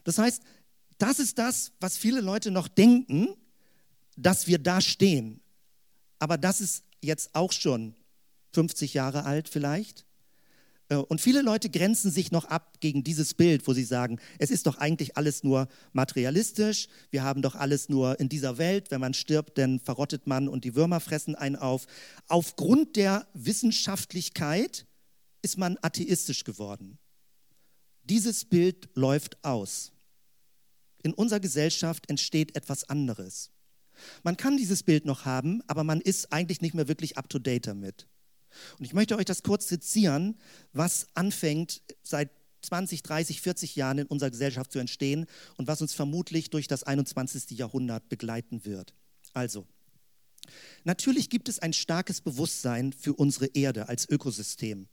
Das 0.04 0.18
heißt, 0.18 0.42
das 0.98 1.20
ist 1.20 1.38
das, 1.38 1.72
was 1.80 1.96
viele 1.96 2.22
Leute 2.22 2.52
noch 2.52 2.68
denken, 2.68 3.30
dass 4.18 4.48
wir 4.48 4.58
da 4.58 4.82
stehen. 4.82 5.42
Aber 6.20 6.38
das 6.38 6.60
ist 6.60 6.84
jetzt 7.02 7.36
auch 7.36 7.52
schon 7.52 7.96
50 8.54 8.94
Jahre 8.94 9.26
alt 9.26 9.50
vielleicht. 9.50 10.06
Äh, 10.90 10.96
und 10.96 11.22
viele 11.22 11.42
Leute 11.42 11.70
grenzen 11.70 12.12
sich 12.12 12.32
noch 12.32 12.46
ab 12.46 12.80
gegen 12.80 13.04
dieses 13.04 13.34
Bild, 13.34 13.68
wo 13.68 13.74
sie 13.74 13.84
sagen, 13.84 14.20
es 14.40 14.52
ist 14.52 14.68
doch 14.68 14.78
eigentlich 14.78 15.18
alles 15.18 15.44
nur 15.44 15.68
materialistisch, 15.92 16.88
wir 17.12 17.24
haben 17.24 17.42
doch 17.42 17.56
alles 17.56 17.90
nur 17.90 18.20
in 18.20 18.30
dieser 18.30 18.58
Welt, 18.58 18.92
wenn 18.92 19.02
man 19.02 19.14
stirbt, 19.14 19.58
dann 19.58 19.80
verrottet 19.80 20.28
man 20.28 20.48
und 20.48 20.64
die 20.64 20.76
Würmer 20.76 21.00
fressen 21.00 21.36
einen 21.36 21.56
auf. 21.56 21.86
Aufgrund 22.28 22.96
der 22.96 23.28
Wissenschaftlichkeit 23.34 24.86
ist 25.42 25.58
man 25.58 25.78
atheistisch 25.82 26.44
geworden. 26.44 26.98
Dieses 28.04 28.46
Bild 28.46 28.90
läuft 28.96 29.44
aus. 29.44 29.92
In 31.04 31.14
unserer 31.14 31.40
Gesellschaft 31.40 32.10
entsteht 32.10 32.56
etwas 32.56 32.90
anderes. 32.90 33.52
Man 34.24 34.38
kann 34.38 34.58
dieses 34.58 34.84
Bild 34.84 35.06
noch 35.06 35.26
haben, 35.26 35.62
aber 35.68 35.84
man 35.84 36.02
ist 36.02 36.34
eigentlich 36.34 36.62
nicht 36.62 36.74
mehr 36.74 36.88
wirklich 36.88 37.18
up-to-date 37.18 37.68
damit. 37.68 38.08
Und 38.78 38.86
ich 38.86 38.94
möchte 38.94 39.18
euch 39.18 39.26
das 39.26 39.44
kurz 39.44 39.68
sezieren, 39.68 40.38
was 40.72 41.08
anfängt 41.14 41.82
seit 42.02 42.30
20, 42.62 43.04
30, 43.04 43.42
40 43.42 43.76
Jahren 43.76 44.00
in 44.00 44.08
unserer 44.08 44.32
Gesellschaft 44.32 44.72
zu 44.72 44.80
entstehen 44.80 45.26
und 45.58 45.68
was 45.68 45.82
uns 45.82 45.94
vermutlich 45.94 46.50
durch 46.50 46.68
das 46.68 46.84
21. 46.84 47.52
Jahrhundert 47.52 48.10
begleiten 48.10 48.66
wird. 48.66 48.94
Also, 49.34 49.68
natürlich 50.84 51.30
gibt 51.30 51.50
es 51.50 51.60
ein 51.60 51.74
starkes 51.74 52.22
Bewusstsein 52.22 52.94
für 52.94 53.14
unsere 53.14 53.48
Erde 53.48 53.90
als 53.90 54.08
Ökosystem. 54.08 54.88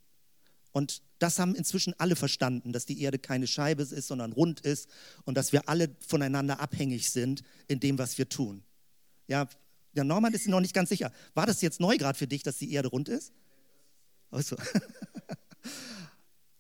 Und 0.72 1.02
das 1.18 1.38
haben 1.38 1.54
inzwischen 1.54 1.94
alle 1.98 2.16
verstanden, 2.16 2.72
dass 2.72 2.86
die 2.86 3.00
Erde 3.00 3.18
keine 3.18 3.46
Scheibe 3.46 3.82
ist, 3.82 4.06
sondern 4.06 4.32
rund 4.32 4.60
ist 4.60 4.88
und 5.24 5.34
dass 5.36 5.52
wir 5.52 5.68
alle 5.68 5.94
voneinander 6.06 6.60
abhängig 6.60 7.10
sind 7.10 7.42
in 7.66 7.80
dem, 7.80 7.98
was 7.98 8.18
wir 8.18 8.28
tun. 8.28 8.62
Ja, 9.26 9.48
der 9.92 10.04
Norman 10.04 10.32
ist 10.32 10.46
noch 10.46 10.60
nicht 10.60 10.74
ganz 10.74 10.88
sicher. 10.88 11.12
War 11.34 11.46
das 11.46 11.60
jetzt 11.60 11.80
neu 11.80 11.96
gerade 11.96 12.16
für 12.16 12.28
dich, 12.28 12.44
dass 12.44 12.58
die 12.58 12.72
Erde 12.72 12.88
rund 12.88 13.08
ist? 13.08 13.32
Also. 14.30 14.56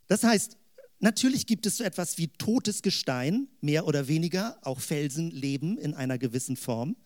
Das 0.08 0.24
heißt, 0.24 0.56
natürlich 0.98 1.46
gibt 1.46 1.66
es 1.66 1.76
so 1.76 1.84
etwas 1.84 2.18
wie 2.18 2.26
totes 2.26 2.82
Gestein, 2.82 3.46
mehr 3.60 3.86
oder 3.86 4.08
weniger, 4.08 4.58
auch 4.62 4.80
Felsen 4.80 5.30
leben 5.30 5.78
in 5.78 5.94
einer 5.94 6.18
gewissen 6.18 6.56
Form. 6.56 6.96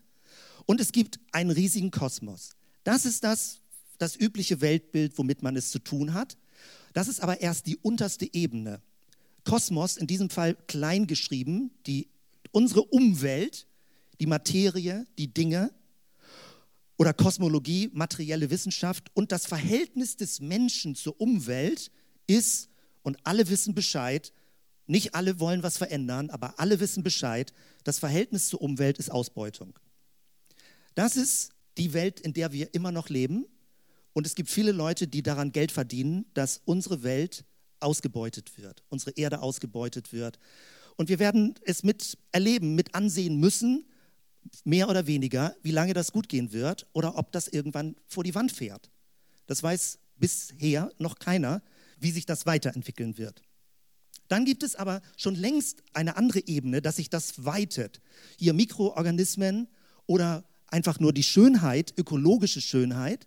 Und 0.65 0.81
es 0.81 0.91
gibt 0.91 1.21
einen 1.31 1.51
riesigen 1.51 1.91
Kosmos. 1.91 2.53
Das 2.83 3.05
ist 3.05 3.23
das, 3.23 3.61
das 3.99 4.17
übliche 4.17 4.63
Weltbild, 4.63 5.19
womit 5.19 5.43
man 5.43 5.55
es 5.55 5.71
zu 5.71 5.81
tun 5.81 6.15
hat. 6.15 6.39
Das 6.95 7.09
ist 7.09 7.21
aber 7.21 7.43
erst 7.43 7.67
die 7.67 7.77
unterste 7.77 8.33
Ebene. 8.33 8.81
Kosmos, 9.45 9.99
in 9.99 10.07
diesem 10.07 10.31
Fall 10.31 10.57
klein 10.67 11.07
geschrieben, 11.07 11.71
die, 11.87 12.09
unsere 12.53 12.85
Umwelt, 12.85 13.67
die 14.19 14.27
Materie, 14.27 15.07
die 15.19 15.33
Dinge 15.33 15.75
oder 17.05 17.13
Kosmologie, 17.13 17.91
materielle 17.93 18.49
Wissenschaft 18.49 19.11
und 19.13 19.31
das 19.31 19.45
Verhältnis 19.45 20.17
des 20.17 20.41
Menschen 20.41 20.95
zur 20.95 21.21
Umwelt 21.21 21.91
ist, 22.27 22.71
und 23.03 23.19
alle 23.25 23.51
wissen 23.51 23.75
Bescheid, 23.75 24.33
nicht 24.87 25.15
alle 25.15 25.39
wollen 25.39 25.63
was 25.63 25.77
verändern, 25.77 26.31
aber 26.31 26.59
alle 26.59 26.81
wissen 26.81 27.03
Bescheid, 27.03 27.53
das 27.85 27.99
Verhältnis 27.99 28.49
zur 28.49 28.63
Umwelt 28.63 28.97
ist 28.97 29.11
Ausbeutung. 29.11 29.79
Das 30.95 31.17
ist 31.17 31.51
die 31.77 31.93
Welt, 31.93 32.21
in 32.21 32.33
der 32.33 32.53
wir 32.53 32.73
immer 32.73 32.91
noch 32.91 33.11
leben. 33.11 33.45
Und 34.15 34.27
es 34.27 34.35
gibt 34.35 34.49
viele 34.49 34.73
Leute, 34.73 35.07
die 35.07 35.23
daran 35.23 35.53
Geld 35.53 35.73
verdienen, 35.73 36.25
dass 36.33 36.63
unsere 36.65 37.03
Welt 37.03 37.45
ausgebeutet 37.81 38.57
wird, 38.57 38.83
unsere 38.89 39.11
Erde 39.11 39.43
ausgebeutet 39.43 40.15
wird. 40.15 40.39
Und 40.97 41.11
wir 41.11 41.19
werden 41.19 41.55
es 41.67 41.83
mit 41.83 42.17
erleben, 42.33 42.75
mit 42.75 42.95
ansehen 42.95 43.39
müssen, 43.39 43.85
mehr 44.65 44.89
oder 44.89 45.07
weniger, 45.07 45.55
wie 45.63 45.71
lange 45.71 45.95
das 45.95 46.13
gut 46.13 46.29
gehen 46.29 46.53
wird 46.53 46.87
oder 46.93 47.17
ob 47.17 47.33
das 47.33 47.49
irgendwann 47.49 47.97
vor 48.07 48.25
die 48.25 48.35
Wand 48.35 48.53
fährt. 48.53 48.91
Das 49.47 49.63
weiß 49.63 49.99
bisher 50.17 50.91
noch 50.99 51.19
keiner, 51.19 51.63
wie 51.99 52.11
sich 52.11 52.27
das 52.27 52.47
weiterentwickeln 52.47 53.19
wird. 53.19 53.43
Dann 54.29 54.45
gibt 54.45 54.63
es 54.63 54.75
aber 54.75 55.03
schon 55.17 55.35
längst 55.35 55.83
eine 55.93 56.17
andere 56.17 56.47
Ebene, 56.47 56.81
dass 56.81 56.97
sich 56.97 57.11
das 57.11 57.45
weitet. 57.45 58.01
Hier 58.39 58.55
Mikroorganismen 58.55 59.69
oder 60.07 60.45
einfach 60.69 60.99
nur 60.99 61.13
die 61.13 61.23
Schönheit, 61.23 61.95
ökologische 61.97 62.61
Schönheit, 62.61 63.27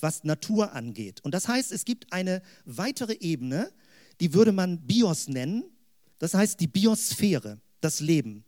was 0.00 0.24
Natur 0.24 0.72
angeht. 0.72 1.20
Und 1.22 1.32
das 1.32 1.48
heißt, 1.48 1.70
es 1.72 1.84
gibt 1.84 2.12
eine 2.12 2.42
weitere 2.64 3.14
Ebene, 3.20 3.70
die 4.20 4.34
würde 4.34 4.52
man 4.52 4.80
Bios 4.86 5.28
nennen. 5.28 5.64
Das 6.18 6.34
heißt 6.34 6.60
die 6.60 6.66
Biosphäre, 6.66 7.60
das 7.80 8.00
Leben. 8.00 8.44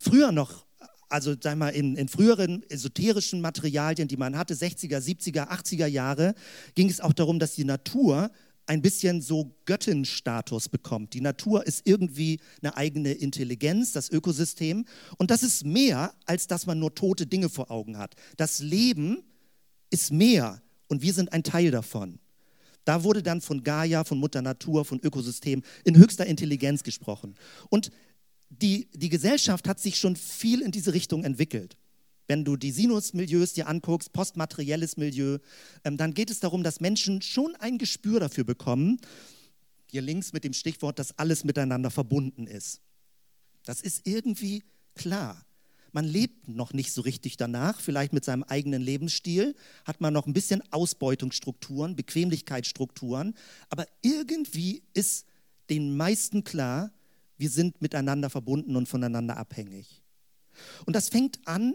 Früher 0.00 0.32
noch, 0.32 0.66
also 1.08 1.34
sag 1.40 1.56
mal, 1.56 1.70
in, 1.70 1.96
in 1.96 2.08
früheren 2.08 2.62
esoterischen 2.68 3.40
Materialien, 3.40 4.08
die 4.08 4.16
man 4.16 4.36
hatte, 4.36 4.54
60er, 4.54 4.98
70er, 4.98 5.48
80er 5.48 5.86
Jahre, 5.86 6.34
ging 6.74 6.88
es 6.88 7.00
auch 7.00 7.12
darum, 7.12 7.38
dass 7.38 7.54
die 7.54 7.64
Natur 7.64 8.30
ein 8.66 8.82
bisschen 8.82 9.20
so 9.20 9.54
Göttinstatus 9.66 10.68
bekommt. 10.68 11.14
Die 11.14 11.20
Natur 11.20 11.66
ist 11.66 11.82
irgendwie 11.86 12.40
eine 12.62 12.76
eigene 12.76 13.12
Intelligenz, 13.12 13.92
das 13.92 14.10
Ökosystem. 14.10 14.86
Und 15.18 15.30
das 15.30 15.42
ist 15.42 15.64
mehr, 15.64 16.14
als 16.26 16.46
dass 16.46 16.66
man 16.66 16.78
nur 16.78 16.94
tote 16.94 17.26
Dinge 17.26 17.48
vor 17.48 17.70
Augen 17.70 17.98
hat. 17.98 18.14
Das 18.36 18.60
Leben 18.60 19.22
ist 19.90 20.12
mehr 20.12 20.62
und 20.88 21.02
wir 21.02 21.12
sind 21.12 21.32
ein 21.32 21.42
Teil 21.42 21.70
davon. 21.70 22.18
Da 22.84 23.02
wurde 23.02 23.22
dann 23.22 23.40
von 23.40 23.62
Gaia, 23.62 24.04
von 24.04 24.18
Mutter 24.18 24.42
Natur, 24.42 24.84
von 24.84 25.00
Ökosystem 25.00 25.62
in 25.84 25.96
höchster 25.96 26.26
Intelligenz 26.26 26.82
gesprochen. 26.82 27.34
Und 27.70 27.90
die, 28.62 28.88
die 28.92 29.08
Gesellschaft 29.08 29.68
hat 29.68 29.80
sich 29.80 29.96
schon 29.98 30.16
viel 30.16 30.60
in 30.60 30.70
diese 30.70 30.92
Richtung 30.92 31.24
entwickelt. 31.24 31.76
Wenn 32.26 32.44
du 32.44 32.56
die 32.56 32.70
Sinus-Milieus 32.70 33.52
dir 33.52 33.68
anguckst, 33.68 34.12
postmaterielles 34.12 34.96
Milieu, 34.96 35.38
ähm, 35.84 35.96
dann 35.96 36.14
geht 36.14 36.30
es 36.30 36.40
darum, 36.40 36.62
dass 36.62 36.80
Menschen 36.80 37.20
schon 37.20 37.54
ein 37.56 37.78
Gespür 37.78 38.20
dafür 38.20 38.44
bekommen, 38.44 38.98
hier 39.90 40.02
links 40.02 40.32
mit 40.32 40.44
dem 40.44 40.54
Stichwort, 40.54 40.98
dass 40.98 41.18
alles 41.18 41.44
miteinander 41.44 41.90
verbunden 41.90 42.46
ist. 42.46 42.80
Das 43.64 43.80
ist 43.80 44.06
irgendwie 44.06 44.62
klar. 44.94 45.44
man 45.92 46.04
lebt 46.04 46.48
noch 46.48 46.72
nicht 46.72 46.92
so 46.92 47.02
richtig 47.02 47.36
danach, 47.36 47.78
vielleicht 47.78 48.12
mit 48.12 48.24
seinem 48.24 48.42
eigenen 48.42 48.82
Lebensstil, 48.82 49.54
hat 49.84 50.00
man 50.00 50.12
noch 50.12 50.26
ein 50.26 50.32
bisschen 50.32 50.60
Ausbeutungsstrukturen, 50.72 51.94
Bequemlichkeitsstrukturen, 51.94 53.34
aber 53.68 53.86
irgendwie 54.02 54.82
ist 54.92 55.24
den 55.70 55.96
meisten 55.96 56.42
klar, 56.42 56.90
wir 57.36 57.50
sind 57.50 57.82
miteinander 57.82 58.30
verbunden 58.30 58.76
und 58.76 58.88
voneinander 58.88 59.36
abhängig. 59.36 60.02
Und 60.86 60.94
das 60.94 61.08
fängt 61.08 61.40
an, 61.46 61.74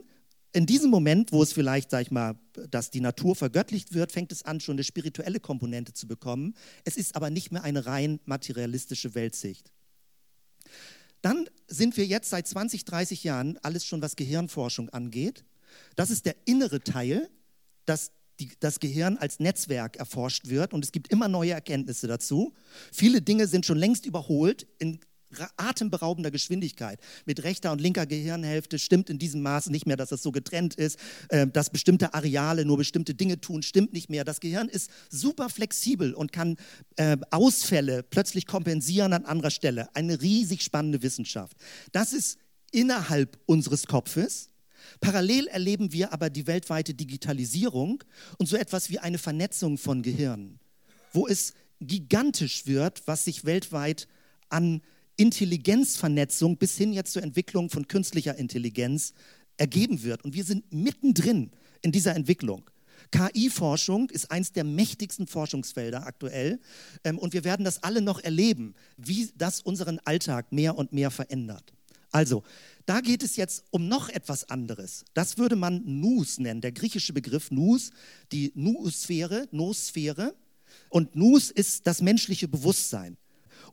in 0.51 0.65
diesem 0.65 0.89
Moment, 0.89 1.31
wo 1.31 1.43
es 1.43 1.53
vielleicht, 1.53 1.91
sag 1.91 2.01
ich 2.01 2.11
mal, 2.11 2.35
dass 2.71 2.89
die 2.89 3.01
Natur 3.01 3.35
vergöttlicht 3.35 3.93
wird, 3.93 4.11
fängt 4.11 4.31
es 4.31 4.43
an, 4.43 4.59
schon 4.59 4.75
eine 4.75 4.83
spirituelle 4.83 5.39
Komponente 5.39 5.93
zu 5.93 6.07
bekommen. 6.07 6.55
Es 6.85 6.97
ist 6.97 7.15
aber 7.15 7.29
nicht 7.29 7.51
mehr 7.51 7.63
eine 7.63 7.85
rein 7.85 8.19
materialistische 8.25 9.13
Weltsicht. 9.13 9.71
Dann 11.21 11.49
sind 11.67 11.97
wir 11.97 12.05
jetzt 12.05 12.29
seit 12.29 12.47
20, 12.47 12.85
30 12.85 13.23
Jahren 13.23 13.59
alles 13.61 13.85
schon, 13.85 14.01
was 14.01 14.15
Gehirnforschung 14.15 14.89
angeht. 14.89 15.43
Das 15.95 16.09
ist 16.09 16.25
der 16.25 16.35
innere 16.45 16.81
Teil, 16.81 17.29
dass 17.85 18.11
die, 18.39 18.49
das 18.59 18.79
Gehirn 18.79 19.17
als 19.17 19.39
Netzwerk 19.39 19.97
erforscht 19.97 20.47
wird 20.47 20.73
und 20.73 20.83
es 20.83 20.91
gibt 20.91 21.09
immer 21.09 21.27
neue 21.27 21.51
Erkenntnisse 21.51 22.07
dazu. 22.07 22.53
Viele 22.91 23.21
Dinge 23.21 23.47
sind 23.47 23.65
schon 23.65 23.77
längst 23.77 24.05
überholt 24.05 24.65
in 24.79 24.99
atemberaubender 25.57 26.31
Geschwindigkeit. 26.31 26.99
Mit 27.25 27.43
rechter 27.43 27.71
und 27.71 27.79
linker 27.79 28.05
Gehirnhälfte 28.05 28.79
stimmt 28.79 29.09
in 29.09 29.19
diesem 29.19 29.41
Maß 29.41 29.69
nicht 29.69 29.85
mehr, 29.85 29.97
dass 29.97 30.09
das 30.09 30.23
so 30.23 30.31
getrennt 30.31 30.75
ist, 30.75 30.99
äh, 31.29 31.47
dass 31.47 31.69
bestimmte 31.69 32.13
Areale 32.13 32.65
nur 32.65 32.77
bestimmte 32.77 33.13
Dinge 33.13 33.39
tun, 33.39 33.61
stimmt 33.61 33.93
nicht 33.93 34.09
mehr. 34.09 34.23
Das 34.23 34.39
Gehirn 34.39 34.69
ist 34.69 34.89
super 35.09 35.49
flexibel 35.49 36.13
und 36.13 36.31
kann 36.31 36.57
äh, 36.95 37.17
Ausfälle 37.31 38.03
plötzlich 38.03 38.45
kompensieren 38.45 39.13
an 39.13 39.25
anderer 39.25 39.51
Stelle. 39.51 39.89
Eine 39.95 40.21
riesig 40.21 40.63
spannende 40.63 41.01
Wissenschaft. 41.03 41.55
Das 41.91 42.13
ist 42.13 42.37
innerhalb 42.71 43.37
unseres 43.45 43.85
Kopfes. 43.87 44.49
Parallel 45.01 45.47
erleben 45.47 45.91
wir 45.91 46.13
aber 46.13 46.29
die 46.29 46.47
weltweite 46.47 46.93
Digitalisierung 46.93 48.03
und 48.37 48.47
so 48.47 48.55
etwas 48.55 48.89
wie 48.89 48.99
eine 48.99 49.17
Vernetzung 49.17 49.77
von 49.77 50.01
Gehirnen, 50.01 50.59
wo 51.13 51.27
es 51.27 51.53
gigantisch 51.79 52.65
wird, 52.65 53.01
was 53.05 53.25
sich 53.25 53.45
weltweit 53.45 54.07
an 54.49 54.81
Intelligenzvernetzung 55.19 56.55
bis 56.55 56.77
hin 56.77 56.93
jetzt 56.93 57.11
zur 57.11 57.23
Entwicklung 57.23 57.69
von 57.69 57.89
künstlicher 57.89 58.37
Intelligenz 58.37 59.13
ergeben 59.57 60.01
wird. 60.01 60.23
Und 60.23 60.33
wir 60.33 60.45
sind 60.45 60.71
mittendrin 60.71 61.51
in 61.81 61.91
dieser 61.91 62.15
Entwicklung. 62.15 62.69
KI-Forschung 63.11 64.09
ist 64.11 64.31
eines 64.31 64.53
der 64.53 64.63
mächtigsten 64.63 65.27
Forschungsfelder 65.27 66.05
aktuell. 66.05 66.59
Ähm, 67.03 67.17
und 67.17 67.33
wir 67.33 67.43
werden 67.43 67.65
das 67.65 67.83
alle 67.83 68.01
noch 68.01 68.19
erleben, 68.21 68.75
wie 68.95 69.29
das 69.35 69.59
unseren 69.59 69.99
Alltag 70.05 70.53
mehr 70.53 70.77
und 70.77 70.93
mehr 70.93 71.11
verändert. 71.11 71.73
Also, 72.11 72.43
da 72.85 73.01
geht 73.01 73.21
es 73.21 73.35
jetzt 73.35 73.65
um 73.71 73.89
noch 73.89 74.07
etwas 74.07 74.49
anderes. 74.49 75.03
Das 75.13 75.37
würde 75.37 75.57
man 75.57 75.83
Nous 75.85 76.39
nennen, 76.39 76.61
der 76.61 76.71
griechische 76.71 77.11
Begriff 77.11 77.51
Nous, 77.51 77.91
die 78.31 78.53
Noosphäre, 78.55 79.49
Nosphäre. 79.51 80.33
Und 80.89 81.15
Nous 81.15 81.51
ist 81.51 81.87
das 81.87 82.01
menschliche 82.01 82.47
Bewusstsein. 82.47 83.17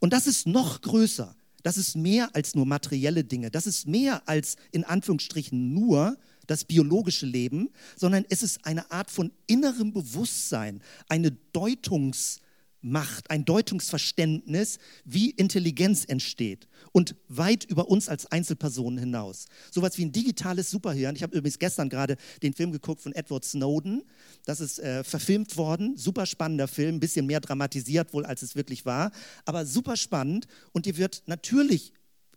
Und 0.00 0.12
das 0.12 0.26
ist 0.26 0.46
noch 0.46 0.80
größer. 0.80 1.34
Das 1.62 1.76
ist 1.76 1.96
mehr 1.96 2.30
als 2.34 2.54
nur 2.54 2.64
materielle 2.64 3.24
Dinge. 3.24 3.50
Das 3.50 3.66
ist 3.66 3.88
mehr 3.88 4.28
als 4.28 4.56
in 4.70 4.84
Anführungsstrichen 4.84 5.74
nur 5.74 6.16
das 6.46 6.64
biologische 6.64 7.26
Leben, 7.26 7.70
sondern 7.96 8.24
es 8.28 8.42
ist 8.42 8.64
eine 8.64 8.90
Art 8.92 9.10
von 9.10 9.32
innerem 9.46 9.92
Bewusstsein, 9.92 10.80
eine 11.08 11.36
Deutungs- 11.52 12.38
Macht, 12.86 13.30
ein 13.30 13.44
Deutungsverständnis, 13.44 14.78
wie 15.04 15.30
Intelligenz 15.30 16.04
entsteht 16.04 16.68
und 16.92 17.16
weit 17.28 17.64
über 17.64 17.88
uns 17.88 18.08
als 18.08 18.26
Einzelpersonen 18.26 18.98
hinaus. 18.98 19.46
Sowas 19.70 19.98
wie 19.98 20.04
ein 20.04 20.12
digitales 20.12 20.70
Superhirn. 20.70 21.16
Ich 21.16 21.22
habe 21.22 21.36
übrigens 21.36 21.58
gestern 21.58 21.88
gerade 21.88 22.16
den 22.42 22.54
Film 22.54 22.72
geguckt 22.72 23.00
von 23.00 23.12
Edward 23.12 23.44
Snowden. 23.44 24.04
Das 24.44 24.60
ist 24.60 24.78
äh, 24.78 25.02
verfilmt 25.02 25.56
worden. 25.56 25.96
Super 25.96 26.26
spannender 26.26 26.68
Film, 26.68 26.96
ein 26.96 27.00
bisschen 27.00 27.26
mehr 27.26 27.40
dramatisiert 27.40 28.12
wohl, 28.12 28.24
als 28.24 28.42
es 28.42 28.54
wirklich 28.54 28.86
war, 28.86 29.10
aber 29.44 29.66
super 29.66 29.96
spannend 29.96 30.46
und 30.72 30.86
dir 30.86 30.96
wird 30.96 31.22
natürlich 31.26 31.92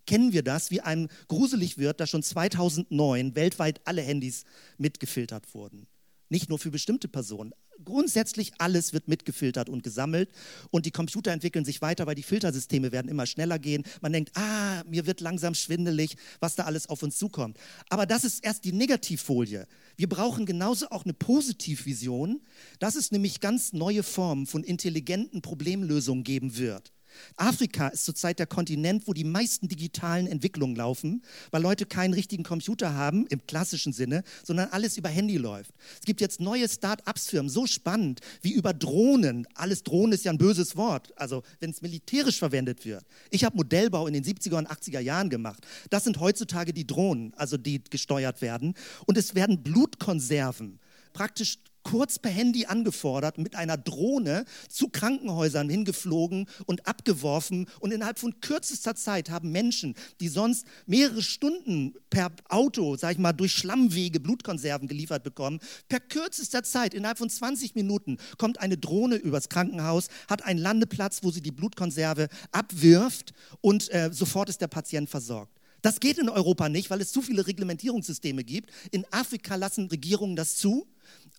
kennen 0.06 0.34
wir 0.34 0.42
das, 0.42 0.72
wie 0.72 0.82
einem 0.82 1.08
gruselig 1.28 1.78
wird, 1.78 2.00
dass 2.00 2.10
schon 2.10 2.24
2009 2.24 3.36
weltweit 3.36 3.80
alle 3.86 4.02
Handys 4.02 4.44
mitgefiltert 4.80 5.54
wurden. 5.54 5.86
Nicht 6.30 6.50
nur 6.50 6.58
für 6.58 6.72
bestimmte 6.72 7.08
Personen, 7.08 7.54
grundsätzlich 7.84 8.54
alles 8.58 8.94
wird 8.94 9.08
mitgefiltert 9.08 9.70
und 9.70 9.84
gesammelt 9.84 10.30
und 10.72 10.86
die 10.86 10.92
Computer 10.92 11.32
entwickeln 11.32 11.66
sich 11.66 11.82
weiter, 11.82 12.06
weil 12.08 12.16
die 12.16 12.24
Filtersysteme 12.24 12.92
werden 12.92 13.10
immer 13.10 13.26
schneller 13.26 13.60
gehen. 13.60 13.84
Man 14.02 14.14
denkt, 14.14 14.32
ah, 14.36 14.84
mir 14.86 15.06
wird 15.06 15.22
langsam 15.22 15.54
schwindelig, 15.54 16.16
was 16.40 16.56
da 16.56 16.64
alles 16.64 16.90
auf 16.90 17.04
uns 17.04 17.18
zukommt. 17.18 17.58
Aber 17.90 18.06
das 18.06 18.24
ist 18.24 18.44
erst 18.44 18.66
die 18.66 18.72
Negativfolie. 18.74 19.68
Wir 19.98 20.10
brauchen 20.10 20.46
genauso 20.46 20.90
auch 20.90 21.04
eine 21.04 21.14
Positivvision, 21.14 22.42
dass 22.80 22.96
es 22.96 23.12
nämlich 23.12 23.40
ganz 23.40 23.74
neue 23.74 24.04
Formen 24.04 24.46
von 24.46 24.64
intelligenten 24.64 25.42
Problemlösungen 25.42 26.24
geben 26.24 26.58
wird. 26.58 26.92
Afrika 27.36 27.90
ist 27.90 28.06
zurzeit 28.06 28.40
der 28.40 28.48
Kontinent, 28.48 29.08
wo 29.08 29.14
die 29.14 29.24
meisten 29.24 29.68
digitalen 29.68 30.28
Entwicklungen 30.28 30.76
laufen, 30.76 31.24
weil 31.52 31.62
Leute 31.62 31.86
keinen 31.86 32.14
richtigen 32.14 32.44
Computer 32.44 32.94
haben 32.94 33.28
im 33.28 33.46
klassischen 33.46 33.94
Sinne, 33.94 34.24
sondern 34.44 34.70
alles 34.70 34.98
über 34.98 35.10
Handy 35.10 35.38
läuft. 35.38 35.74
Es 36.00 36.06
gibt 36.06 36.22
jetzt 36.22 36.40
neue 36.40 36.68
Start-ups-Firmen, 36.68 37.50
so 37.50 37.66
spannend 37.66 38.22
wie 38.42 38.54
über 38.54 38.74
Drohnen. 38.74 39.48
Alles 39.56 39.84
Drohnen 39.84 40.14
ist 40.14 40.26
ja 40.26 40.32
ein 40.32 40.38
böses 40.38 40.76
Wort, 40.76 41.12
also 41.18 41.44
wenn 41.60 41.72
es 41.72 41.82
militärisch 41.82 42.40
verwendet 42.40 42.86
wird. 42.86 43.06
Ich 43.30 43.44
habe 43.44 43.58
Modellbau 43.58 44.08
in 44.08 44.14
den 44.14 44.24
70er 44.24 44.58
und 44.58 44.70
80er 44.70 45.00
Jahren 45.00 45.30
gemacht. 45.30 45.66
Das 45.90 46.04
sind 46.04 46.20
heutzutage 46.20 46.74
die 46.74 46.88
Drohnen, 46.88 47.34
also 47.36 47.58
die 47.58 47.84
gesteuert 47.90 48.42
werden. 48.42 48.76
Und 49.06 49.18
es 49.18 49.36
werden 49.36 49.64
Blutkonserven 49.64 50.80
praktisch 51.14 51.58
kurz 51.90 52.20
per 52.20 52.30
Handy 52.30 52.68
angefordert, 52.68 53.40
mit 53.40 53.56
einer 53.56 53.76
Drohne 53.76 54.46
zu 54.68 54.90
Krankenhäusern 54.90 55.70
hingeflogen 55.70 56.46
und 56.68 56.86
abgeworfen. 56.86 57.68
Und 57.80 57.92
innerhalb 57.92 58.20
von 58.20 58.40
kürzester 58.42 58.94
Zeit 58.94 59.32
haben 59.32 59.52
Menschen, 59.52 59.96
die 60.20 60.28
sonst 60.28 60.68
mehrere 60.86 61.24
Stunden 61.24 61.96
per 62.12 62.30
Auto, 62.48 62.96
sag 62.96 63.14
ich 63.14 63.18
mal, 63.18 63.34
durch 63.34 63.54
Schlammwege 63.54 64.20
Blutkonserven 64.20 64.88
geliefert 64.88 65.24
bekommen, 65.24 65.60
per 65.88 66.00
kürzester 66.00 66.62
Zeit, 66.62 66.94
innerhalb 66.94 67.18
von 67.18 67.30
20 67.30 67.74
Minuten, 67.74 68.18
kommt 68.38 68.60
eine 68.60 68.78
Drohne 68.78 69.16
übers 69.16 69.50
Krankenhaus, 69.50 70.10
hat 70.30 70.46
einen 70.46 70.60
Landeplatz, 70.60 71.24
wo 71.24 71.32
sie 71.32 71.42
die 71.42 71.52
Blutkonserve 71.52 72.28
abwirft 72.52 73.34
und 73.62 73.92
äh, 73.92 74.12
sofort 74.14 74.50
ist 74.50 74.62
der 74.62 74.68
Patient 74.68 75.10
versorgt. 75.10 75.60
Das 75.82 76.00
geht 76.00 76.18
in 76.18 76.30
Europa 76.30 76.70
nicht, 76.70 76.90
weil 76.90 77.02
es 77.02 77.12
zu 77.12 77.22
viele 77.22 77.48
Reglementierungssysteme 77.48 78.44
gibt. 78.44 78.70
In 78.92 79.06
Afrika 79.12 79.56
lassen 79.56 79.88
Regierungen 79.88 80.36
das 80.36 80.58
zu. 80.58 80.88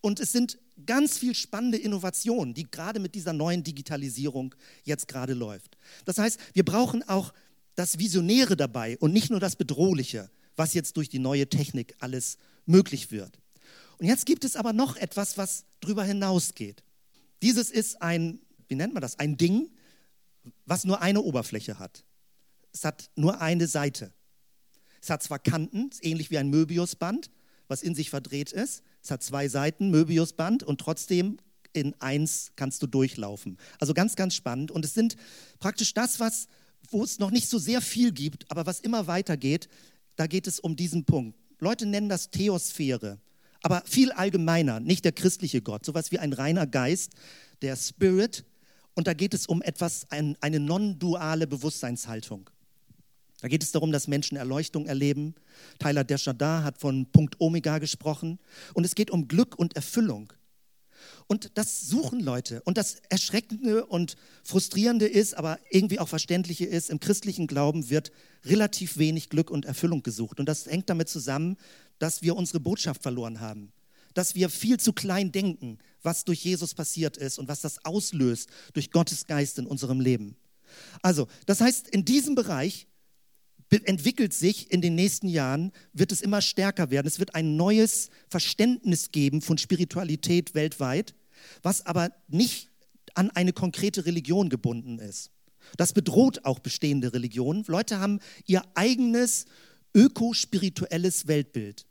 Und 0.01 0.21
es 0.21 0.33
sind 0.33 0.59
ganz 0.87 1.19
viel 1.19 1.35
spannende 1.35 1.79
Innovationen, 1.79 2.55
die 2.55 2.71
gerade 2.71 3.01
mit 3.01 3.15
dieser 3.15 3.33
neuen 3.33 3.63
Digitalisierung 3.63 4.55
jetzt 4.85 5.09
gerade 5.09 5.35
läuft. 5.35 5.77
Das 6.05 6.19
heißt, 6.19 6.39
wir 6.55 6.65
brauchen 6.65 7.03
auch 7.09 7.33
das 7.75 7.99
Visionäre 7.99 8.57
dabei 8.57 8.97
und 8.99 9.13
nicht 9.13 9.31
nur 9.31 9.41
das 9.41 9.57
Bedrohliche, 9.57 10.31
was 10.57 10.75
jetzt 10.75 10.97
durch 10.97 11.09
die 11.09 11.19
neue 11.19 11.49
Technik 11.49 11.95
alles 12.01 12.39
möglich 12.67 13.11
wird. 13.11 13.39
Und 13.99 14.07
jetzt 14.07 14.27
gibt 14.27 14.45
es 14.45 14.57
aber 14.57 14.73
noch 14.73 14.97
etwas, 14.97 15.37
was 15.37 15.65
darüber 15.81 16.05
hinausgeht. 16.05 16.83
Dieses 17.43 17.71
ist 17.71 18.01
ein, 18.01 18.41
wie 18.69 18.75
nennt 18.75 18.95
man 18.95 19.03
das, 19.03 19.19
ein 19.19 19.37
Ding, 19.37 19.71
was 20.65 20.85
nur 20.85 21.03
eine 21.03 21.21
Oberfläche 21.21 21.79
hat. 21.79 22.05
Es 22.73 22.85
hat 22.85 23.11
nur 23.17 23.41
eine 23.41 23.67
Seite. 23.67 24.13
Es 25.03 25.11
hat 25.11 25.23
zwar 25.23 25.39
Kanten, 25.39 25.91
ähnlich 26.03 26.31
wie 26.31 26.39
ein 26.39 26.49
Möbiusband, 26.49 27.31
was 27.71 27.83
in 27.83 27.95
sich 27.95 28.11
verdreht 28.11 28.53
ist. 28.53 28.83
Es 29.03 29.11
hat 29.11 29.23
zwei 29.23 29.49
Seiten, 29.49 29.91
Möbiusband, 29.91 30.63
und 30.63 30.81
trotzdem 30.81 31.39
in 31.73 31.95
eins 32.01 32.53
kannst 32.57 32.83
du 32.83 32.87
durchlaufen. 32.87 33.57
Also 33.79 33.95
ganz, 33.95 34.17
ganz 34.17 34.35
spannend. 34.35 34.71
Und 34.71 34.85
es 34.85 34.95
sind 34.95 35.17
praktisch 35.61 35.95
das, 35.95 36.19
was, 36.19 36.49
wo 36.91 37.05
es 37.05 37.19
noch 37.19 37.31
nicht 37.31 37.49
so 37.49 37.59
sehr 37.59 37.81
viel 37.81 38.13
gibt, 38.13 38.51
aber 38.51 38.67
was 38.67 38.81
immer 38.81 39.07
weitergeht, 39.07 39.69
da 40.17 40.27
geht 40.27 40.47
es 40.47 40.59
um 40.59 40.77
diesen 40.77 41.05
Punkt. 41.05 41.39
Leute 41.61 41.87
nennen 41.87 42.09
das 42.09 42.31
Theosphäre, 42.31 43.19
aber 43.63 43.83
viel 43.87 44.11
allgemeiner, 44.13 44.81
nicht 44.81 45.05
der 45.05 45.13
christliche 45.13 45.63
Gott, 45.63 45.85
sowas 45.85 46.11
wie 46.11 46.19
ein 46.19 46.33
reiner 46.33 46.67
Geist, 46.67 47.13
der 47.63 47.77
Spirit. 47.77 48.45
Und 48.95 49.07
da 49.07 49.15
geht 49.15 49.35
es 49.35 49.47
um 49.47 49.63
etwas, 49.63 50.11
ein, 50.11 50.37
eine 50.41 50.59
non-duale 50.59 51.47
Bewusstseinshaltung. 51.47 52.51
Da 53.41 53.49
geht 53.49 53.63
es 53.63 53.73
darum, 53.73 53.93
dass 53.93 54.09
Menschen 54.09 54.37
Erleuchtung 54.37 54.87
erleben. 54.87 55.35
Tyler 55.79 56.05
Deschardin 56.05 56.65
hat 56.65 56.79
von 56.79 57.07
Punkt 57.11 57.41
Omega 57.41 57.79
gesprochen. 57.79 58.39
Und 58.75 58.85
es 58.85 58.95
geht 58.95 59.11
um 59.11 59.29
Glück 59.29 59.59
und 59.59 59.77
Erfüllung. 59.77 60.33
Und 61.27 61.53
das 61.55 61.81
suchen 61.81 62.21
Leute. 62.21 62.61
Und 62.63 62.77
das 62.77 62.97
Erschreckende 63.09 63.87
und 63.87 64.17
Frustrierende 64.43 65.07
ist, 65.07 65.35
aber 65.37 65.59
irgendwie 65.71 65.99
auch 65.99 66.09
Verständliche 66.09 66.67
ist, 66.67 66.91
im 66.91 67.01
christlichen 67.01 67.47
Glauben 67.47 67.89
wird 67.89 68.13
relativ 68.45 68.99
wenig 68.99 69.31
Glück 69.31 69.51
und 69.51 69.65
Erfüllung 69.65 70.03
gesucht. 70.03 70.41
Und 70.41 70.47
das 70.47 70.67
hängt 70.67 70.91
damit 70.91 71.09
zusammen, 71.09 71.57
dass 71.99 72.23
wir 72.23 72.37
unsere 72.37 72.61
Botschaft 72.61 73.03
verloren 73.03 73.41
haben. 73.41 73.73
Dass 74.15 74.35
wir 74.35 74.51
viel 74.51 74.79
zu 74.79 74.93
klein 74.93 75.33
denken, 75.33 75.79
was 76.03 76.25
durch 76.25 76.45
Jesus 76.45 76.75
passiert 76.75 77.17
ist 77.17 77.39
und 77.39 77.49
was 77.49 77.61
das 77.61 77.85
auslöst 77.85 78.51
durch 78.73 78.91
Gottes 78.91 79.27
Geist 79.27 79.59
in 79.59 79.67
unserem 79.67 80.01
Leben. 80.01 80.37
Also, 81.03 81.29
das 81.47 81.61
heißt, 81.61 81.89
in 81.89 82.05
diesem 82.05 82.35
Bereich 82.35 82.87
entwickelt 83.71 84.35
sich 84.35 84.71
in 84.73 84.81
den 84.81 84.95
nächsten 84.95 85.29
Jahren, 85.29 85.73
wird 85.93 86.13
es 86.13 86.23
immer 86.23 86.43
stärker 86.43 86.91
werden. 86.91 87.07
Es 87.07 87.21
wird 87.21 87.35
ein 87.35 87.57
neues 87.57 88.11
Verständnis 88.29 89.13
geben 89.13 89.43
von 89.43 89.59
Spiritualität 89.59 90.55
weltweit, 90.55 91.15
was 91.63 91.87
aber 91.87 92.11
nicht 92.29 92.69
an 93.15 93.31
eine 93.31 93.53
konkrete 93.53 94.07
Religion 94.07 94.49
gebunden 94.49 94.99
ist. 94.99 95.31
Das 95.77 95.93
bedroht 95.93 96.45
auch 96.45 96.59
bestehende 96.59 97.13
Religionen. 97.13 97.65
Leute 97.67 98.01
haben 98.01 98.21
ihr 98.47 98.63
eigenes 98.75 99.47
ökospirituelles 99.95 101.27
Weltbild. 101.27 101.87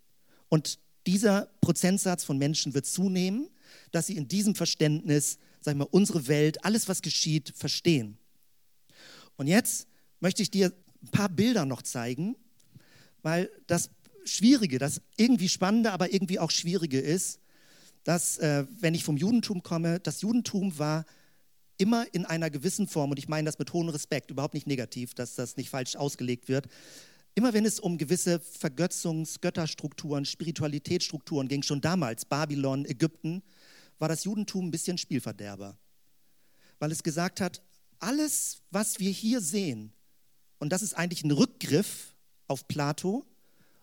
Und 0.50 0.80
dieser 1.08 1.50
Prozentsatz 1.62 2.24
von 2.24 2.38
Menschen 2.38 2.74
wird 2.74 2.86
zunehmen, 2.86 3.50
dass 3.92 4.08
sie 4.08 4.18
in 4.18 4.28
diesem 4.28 4.56
Verständnis, 4.56 5.38
sagen 5.62 5.80
wir, 5.80 5.94
unsere 5.94 6.28
Welt, 6.28 6.64
alles, 6.66 6.88
was 6.88 7.02
geschieht, 7.02 7.54
verstehen. 7.56 8.18
Und 9.38 9.48
jetzt 9.48 9.88
möchte 10.20 10.42
ich 10.42 10.52
dir 10.52 10.74
ein 11.02 11.10
paar 11.10 11.30
Bilder 11.30 11.66
noch 11.66 11.82
zeigen, 11.82 12.36
weil 13.22 13.50
das 13.68 13.90
Schwierige, 14.26 14.80
das 14.80 15.02
irgendwie 15.18 15.50
Spannende, 15.50 15.92
aber 15.92 16.14
irgendwie 16.14 16.40
auch 16.40 16.52
Schwierige 16.52 17.00
ist, 17.00 17.40
dass, 18.04 18.38
äh, 18.38 18.66
wenn 18.80 18.94
ich 18.94 19.04
vom 19.04 19.18
Judentum 19.18 19.64
komme, 19.64 20.00
das 20.00 20.22
Judentum 20.22 20.78
war 20.78 21.06
immer 21.78 22.06
in 22.14 22.26
einer 22.26 22.50
gewissen 22.50 22.88
Form, 22.88 23.12
und 23.12 23.20
ich 23.20 23.28
meine 23.28 23.46
das 23.46 23.60
mit 23.60 23.72
hohem 23.74 23.90
Respekt, 23.90 24.32
überhaupt 24.32 24.54
nicht 24.54 24.68
negativ, 24.68 25.14
dass 25.14 25.36
das 25.36 25.58
nicht 25.58 25.70
falsch 25.70 25.96
ausgelegt 25.96 26.48
wird, 26.48 26.68
immer 27.36 27.54
wenn 27.54 27.66
es 27.66 27.80
um 27.80 27.98
gewisse 27.98 28.40
Vergötzungs-, 28.40 29.40
Götterstrukturen, 29.40 30.26
Spiritualitätsstrukturen 30.26 31.48
ging, 31.48 31.64
schon 31.64 31.82
damals, 31.82 32.26
Babylon, 32.26 32.86
Ägypten, 32.86 33.42
war 33.98 34.10
das 34.10 34.26
Judentum 34.26 34.68
ein 34.68 34.72
bisschen 34.72 34.98
Spielverderber. 34.98 35.78
Weil 36.80 36.92
es 36.92 37.04
gesagt 37.04 37.42
hat, 37.42 37.62
alles, 38.00 38.62
was 38.72 39.00
wir 39.00 39.12
hier 39.12 39.42
sehen, 39.42 39.94
und 40.60 40.70
das 40.70 40.82
ist 40.82 40.94
eigentlich 40.94 41.24
ein 41.24 41.32
Rückgriff 41.32 42.16
auf 42.48 42.68
Plato 42.68 43.26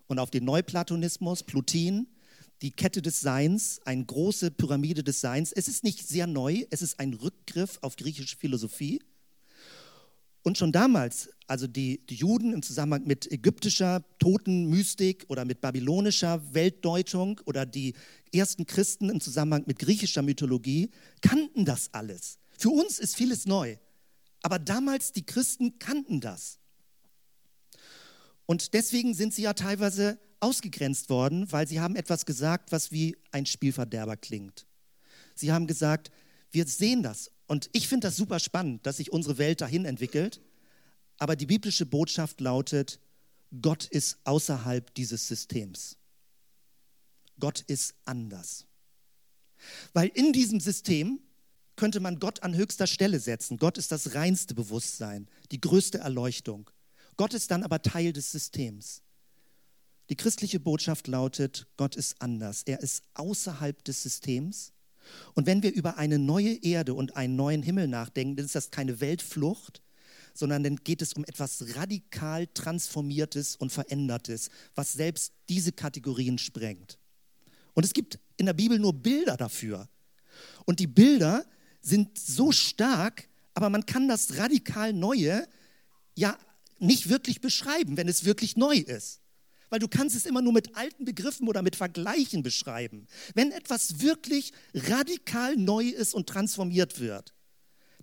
und 0.07 0.19
auf 0.19 0.31
den 0.31 0.45
Neuplatonismus, 0.45 1.43
Plutin, 1.43 2.07
die 2.63 2.71
Kette 2.71 3.03
des 3.03 3.21
Seins, 3.21 3.81
eine 3.85 4.05
große 4.05 4.51
Pyramide 4.51 5.03
des 5.03 5.21
Seins. 5.21 5.53
Es 5.53 5.69
ist 5.69 5.85
nicht 5.85 6.07
sehr 6.07 6.27
neu, 6.27 6.65
es 6.71 6.83
ist 6.83 7.01
ein 7.01 7.15
Rückgriff 7.15 7.79
auf 7.83 7.97
griechische 7.97 8.37
Philosophie. 8.37 9.03
Und 10.43 10.57
schon 10.57 10.71
damals, 10.71 11.29
also 11.49 11.67
die, 11.67 12.07
die 12.07 12.15
Juden 12.15 12.53
im 12.53 12.63
Zusammenhang 12.63 13.05
mit 13.05 13.31
ägyptischer 13.31 14.05
Totenmystik 14.21 15.25
oder 15.29 15.45
mit 15.45 15.61
babylonischer 15.61 16.55
Weltdeutung 16.55 17.41
oder 17.47 17.67
die 17.67 17.95
ersten 18.33 18.65
Christen 18.65 19.11
im 19.11 19.21
Zusammenhang 19.21 19.65
mit 19.67 19.81
griechischer 19.81 20.23
Mythologie, 20.23 20.91
kannten 21.21 21.65
das 21.65 21.93
alles. 21.93 22.39
Für 22.57 22.71
uns 22.71 23.01
ist 23.01 23.17
vieles 23.17 23.47
neu. 23.47 23.77
Aber 24.43 24.61
damals 24.61 25.11
die 25.11 25.27
Christen 25.27 25.81
kannten 25.81 26.21
das. 26.21 26.61
Und 28.47 28.75
deswegen 28.75 29.15
sind 29.15 29.35
sie 29.35 29.43
ja 29.43 29.53
teilweise 29.53 30.19
ausgegrenzt 30.41 31.11
worden, 31.11 31.51
weil 31.51 31.67
sie 31.67 31.81
haben 31.81 31.97
etwas 31.97 32.27
gesagt, 32.27 32.73
was 32.73 32.93
wie 32.93 33.17
ein 33.33 33.47
Spielverderber 33.47 34.17
klingt. 34.17 34.67
Sie 35.35 35.53
haben 35.53 35.67
gesagt, 35.67 36.11
wir 36.51 36.67
sehen 36.67 37.03
das. 37.03 37.31
Und 37.47 37.69
ich 37.73 37.89
finde 37.89 38.09
das 38.09 38.17
super 38.17 38.41
spannend, 38.41 38.87
dass 38.87 38.99
sich 38.99 39.13
unsere 39.13 39.39
Welt 39.39 39.61
dahin 39.61 39.85
entwickelt. 39.85 40.41
Aber 41.19 41.37
die 41.37 41.47
biblische 41.47 41.87
Botschaft 41.87 42.41
lautet, 42.41 43.01
Gott 43.63 43.87
ist 43.87 44.19
außerhalb 44.25 44.95
dieses 44.95 45.27
Systems. 45.29 45.97
Gott 47.39 47.61
ist 47.67 47.95
anders. 48.05 48.67
Weil 49.93 50.09
in 50.09 50.33
diesem 50.33 50.61
System 50.61 51.21
könnte 51.77 52.01
man 52.01 52.19
Gott 52.19 52.43
an 52.43 52.55
höchster 52.57 52.87
Stelle 52.87 53.21
setzen. 53.21 53.59
Gott 53.59 53.79
ist 53.79 53.93
das 53.93 54.15
reinste 54.15 54.55
Bewusstsein, 54.55 55.29
die 55.53 55.61
größte 55.61 55.99
Erleuchtung. 55.99 56.71
Gott 57.17 57.35
ist 57.35 57.51
dann 57.51 57.63
aber 57.63 57.83
Teil 57.83 58.13
des 58.13 58.31
Systems. 58.31 59.03
Die 60.09 60.17
christliche 60.17 60.61
Botschaft 60.61 61.09
lautet, 61.09 61.67
Gott 61.77 61.97
ist 61.97 62.21
anders. 62.21 62.63
Er 62.65 62.81
ist 62.81 63.03
außerhalb 63.15 63.83
des 63.85 64.03
Systems. 64.03 64.73
Und 65.35 65.47
wenn 65.47 65.63
wir 65.63 65.73
über 65.73 65.97
eine 65.97 66.19
neue 66.19 66.63
Erde 66.63 66.95
und 66.95 67.17
einen 67.17 67.37
neuen 67.37 67.63
Himmel 67.63 67.89
nachdenken, 67.89 68.37
dann 68.37 68.47
ist 68.47 68.55
das 68.55 68.71
keine 68.71 69.01
Weltflucht, 69.01 69.83
sondern 70.35 70.63
dann 70.63 70.77
geht 70.77 71.03
es 71.03 71.15
um 71.15 71.25
etwas 71.25 71.77
radikal 71.77 72.47
Transformiertes 72.49 73.57
und 73.57 73.73
Verändertes, 73.73 74.51
was 74.75 74.93
selbst 74.93 75.33
diese 75.49 75.73
Kategorien 75.73 76.39
sprengt. 76.39 76.99
Und 77.75 77.85
es 77.85 77.93
gibt 77.93 78.19
in 78.37 78.47
der 78.47 78.53
Bibel 78.53 78.79
nur 78.79 78.93
Bilder 78.93 79.37
dafür. 79.37 79.89
Und 80.67 80.81
die 80.81 80.87
Bilder 80.87 81.45
sind 81.81 82.19
so 82.19 82.53
stark, 82.53 83.29
aber 83.55 83.71
man 83.71 83.87
kann 83.87 84.09
das 84.09 84.37
radikal 84.39 84.93
Neue 84.93 85.47
ja 86.15 86.37
nicht 86.79 87.09
wirklich 87.09 87.41
beschreiben, 87.41 87.97
wenn 87.97 88.09
es 88.09 88.25
wirklich 88.25 88.57
neu 88.57 88.77
ist. 88.77 89.21
Weil 89.69 89.81
du 89.81 89.89
kannst 89.89 90.15
es 90.15 90.27
immer 90.27 90.43
nur 90.43 90.53
mit 90.53 90.77
alten 90.77 91.05
Begriffen 91.05 91.49
oder 91.49 91.63
mit 91.63 91.75
Vergleichen 91.77 92.43
beschreiben. 92.43 93.07
Wenn 93.35 93.51
etwas 93.51 94.01
wirklich 94.01 94.53
radikal 94.75 95.57
neu 95.57 95.87
ist 95.87 96.15
und 96.15 96.29
transformiert 96.29 97.01
wird, 97.01 97.35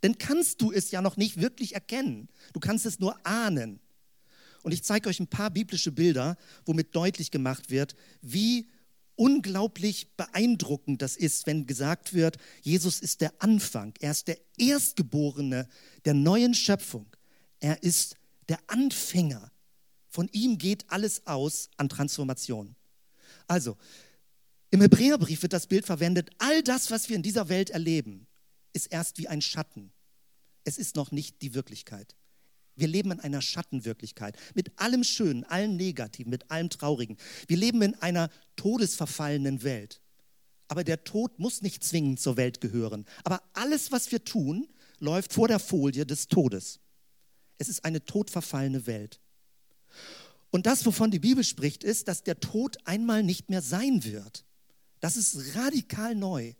dann 0.01 0.17
kannst 0.17 0.61
du 0.61 0.71
es 0.71 0.91
ja 0.91 1.01
noch 1.01 1.15
nicht 1.15 1.39
wirklich 1.39 1.73
erkennen. 1.73 2.27
Du 2.51 2.59
kannst 2.59 2.85
es 2.85 2.99
nur 2.99 3.25
ahnen. 3.25 3.79
Und 4.61 4.73
ich 4.73 4.83
zeige 4.83 5.07
euch 5.09 5.19
ein 5.19 5.27
paar 5.27 5.49
biblische 5.49 5.91
Bilder, 5.91 6.37
womit 6.65 6.93
deutlich 6.95 7.31
gemacht 7.31 7.69
wird, 7.69 7.95
wie 8.21 8.67
unglaublich 9.15 10.09
beeindruckend 10.17 11.01
das 11.01 11.15
ist, 11.15 11.47
wenn 11.47 11.67
gesagt 11.67 12.13
wird, 12.13 12.37
Jesus 12.61 12.99
ist 12.99 13.21
der 13.21 13.33
Anfang, 13.39 13.93
er 13.99 14.11
ist 14.11 14.27
der 14.27 14.37
Erstgeborene 14.57 15.67
der 16.05 16.13
neuen 16.13 16.53
Schöpfung. 16.53 17.05
Er 17.59 17.81
ist 17.83 18.15
der 18.49 18.59
Anfänger 18.67 19.51
von 20.09 20.27
ihm 20.31 20.57
geht 20.57 20.85
alles 20.89 21.25
aus 21.25 21.69
an 21.77 21.89
Transformation. 21.89 22.75
Also, 23.47 23.77
im 24.69 24.81
Hebräerbrief 24.81 25.41
wird 25.41 25.53
das 25.53 25.67
Bild 25.67 25.85
verwendet, 25.85 26.29
all 26.37 26.63
das, 26.63 26.91
was 26.91 27.09
wir 27.09 27.15
in 27.15 27.23
dieser 27.23 27.49
Welt 27.49 27.69
erleben, 27.71 28.27
ist 28.73 28.87
erst 28.87 29.17
wie 29.17 29.27
ein 29.27 29.41
Schatten. 29.41 29.91
Es 30.63 30.77
ist 30.77 30.95
noch 30.95 31.11
nicht 31.11 31.41
die 31.41 31.53
Wirklichkeit. 31.53 32.15
Wir 32.75 32.87
leben 32.87 33.11
in 33.11 33.19
einer 33.19 33.41
Schattenwirklichkeit, 33.41 34.37
mit 34.55 34.79
allem 34.79 35.03
Schönen, 35.03 35.43
allem 35.43 35.75
Negativen, 35.75 36.31
mit 36.31 36.49
allem 36.49 36.69
Traurigen. 36.69 37.17
Wir 37.47 37.57
leben 37.57 37.81
in 37.81 37.95
einer 37.95 38.29
todesverfallenen 38.55 39.63
Welt. 39.63 40.01
Aber 40.67 40.83
der 40.83 41.03
Tod 41.03 41.37
muss 41.37 41.61
nicht 41.61 41.83
zwingend 41.83 42.19
zur 42.19 42.37
Welt 42.37 42.61
gehören. 42.61 43.05
Aber 43.23 43.43
alles, 43.53 43.91
was 43.91 44.11
wir 44.11 44.23
tun, 44.23 44.67
läuft 44.99 45.33
vor 45.33 45.47
der 45.47 45.59
Folie 45.59 46.05
des 46.05 46.27
Todes. 46.27 46.79
Es 47.57 47.69
ist 47.69 47.85
eine 47.85 48.03
todverfallene 48.03 48.87
Welt. 48.87 49.19
Und 50.51 50.65
das, 50.65 50.85
wovon 50.85 51.11
die 51.11 51.19
Bibel 51.19 51.43
spricht, 51.43 51.83
ist, 51.83 52.07
dass 52.07 52.23
der 52.23 52.39
Tod 52.39 52.77
einmal 52.85 53.23
nicht 53.23 53.49
mehr 53.49 53.61
sein 53.61 54.03
wird. 54.03 54.45
Das 54.99 55.17
ist 55.17 55.55
radikal 55.55 56.15
neu. 56.15 56.53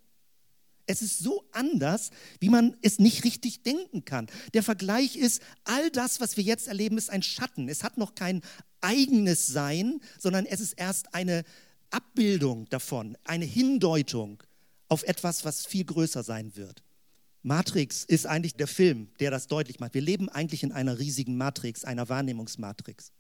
Es 0.86 1.02
ist 1.02 1.20
so 1.20 1.46
anders, 1.52 2.10
wie 2.40 2.50
man 2.50 2.76
es 2.82 3.00
nicht 3.00 3.24
richtig 3.24 3.64
denken 3.64 4.04
kann. 4.04 4.28
Der 4.54 4.64
Vergleich 4.64 5.16
ist, 5.16 5.42
all 5.64 5.90
das, 5.92 6.20
was 6.20 6.36
wir 6.36 6.44
jetzt 6.44 6.68
erleben, 6.68 6.98
ist 6.98 7.10
ein 7.10 7.24
Schatten. 7.24 7.70
Es 7.70 7.84
hat 7.84 7.98
noch 7.98 8.16
kein 8.16 8.42
eigenes 8.82 9.48
Sein, 9.48 10.02
sondern 10.20 10.46
es 10.46 10.60
ist 10.60 10.74
erst 10.74 11.14
eine 11.14 11.44
Abbildung 11.90 12.68
davon, 12.70 13.18
eine 13.24 13.46
Hindeutung 13.46 14.44
auf 14.90 15.04
etwas, 15.04 15.46
was 15.46 15.66
viel 15.66 15.86
größer 15.86 16.24
sein 16.24 16.56
wird. 16.56 16.84
Matrix 17.44 18.06
ist 18.06 18.26
eigentlich 18.26 18.56
der 18.56 18.68
Film, 18.68 19.10
der 19.20 19.30
das 19.30 19.48
deutlich 19.48 19.80
macht. 19.80 19.94
Wir 19.94 20.02
leben 20.02 20.30
eigentlich 20.30 20.64
in 20.64 20.72
einer 20.72 20.98
riesigen 20.98 21.38
Matrix, 21.38 21.84
einer 21.84 22.08
Wahrnehmungsmatrix. 22.08 23.12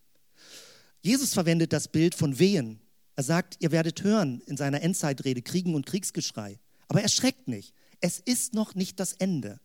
Jesus 1.02 1.34
verwendet 1.34 1.74
das 1.74 1.90
Bild 1.90 2.16
von 2.16 2.40
Wehen. 2.40 2.80
Er 3.16 3.24
sagt, 3.24 3.58
ihr 3.60 3.72
werdet 3.72 4.04
hören 4.04 4.42
in 4.48 4.56
seiner 4.58 4.82
Endzeitrede 4.82 5.42
Kriegen 5.42 5.76
und 5.76 5.86
Kriegsgeschrei. 5.86 6.60
Aber 6.88 7.02
erschreckt 7.02 7.48
nicht. 7.50 7.74
Es 8.00 8.20
ist 8.20 8.54
noch 8.54 8.76
nicht 8.76 9.00
das 9.00 9.14
Ende. 9.14 9.60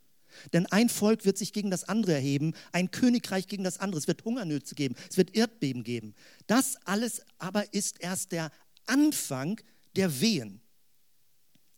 Denn 0.53 0.67
ein 0.67 0.89
Volk 0.89 1.25
wird 1.25 1.39
sich 1.39 1.53
gegen 1.53 1.71
das 1.71 1.85
andere 1.85 2.13
erheben, 2.13 2.55
ein 2.73 2.91
Königreich 2.91 3.47
gegen 3.47 3.65
das 3.65 3.79
andere. 3.79 3.99
Es 3.99 4.09
wird 4.09 4.25
Hungernöte 4.25 4.75
geben, 4.75 4.95
es 5.09 5.17
wird 5.17 5.35
Erdbeben 5.35 5.85
geben. 5.85 6.15
Das 6.47 6.77
alles 6.85 7.23
aber 7.39 7.73
ist 7.73 8.01
erst 8.01 8.33
der 8.33 8.51
Anfang 8.87 9.61
der 9.97 10.21
Wehen. 10.21 10.61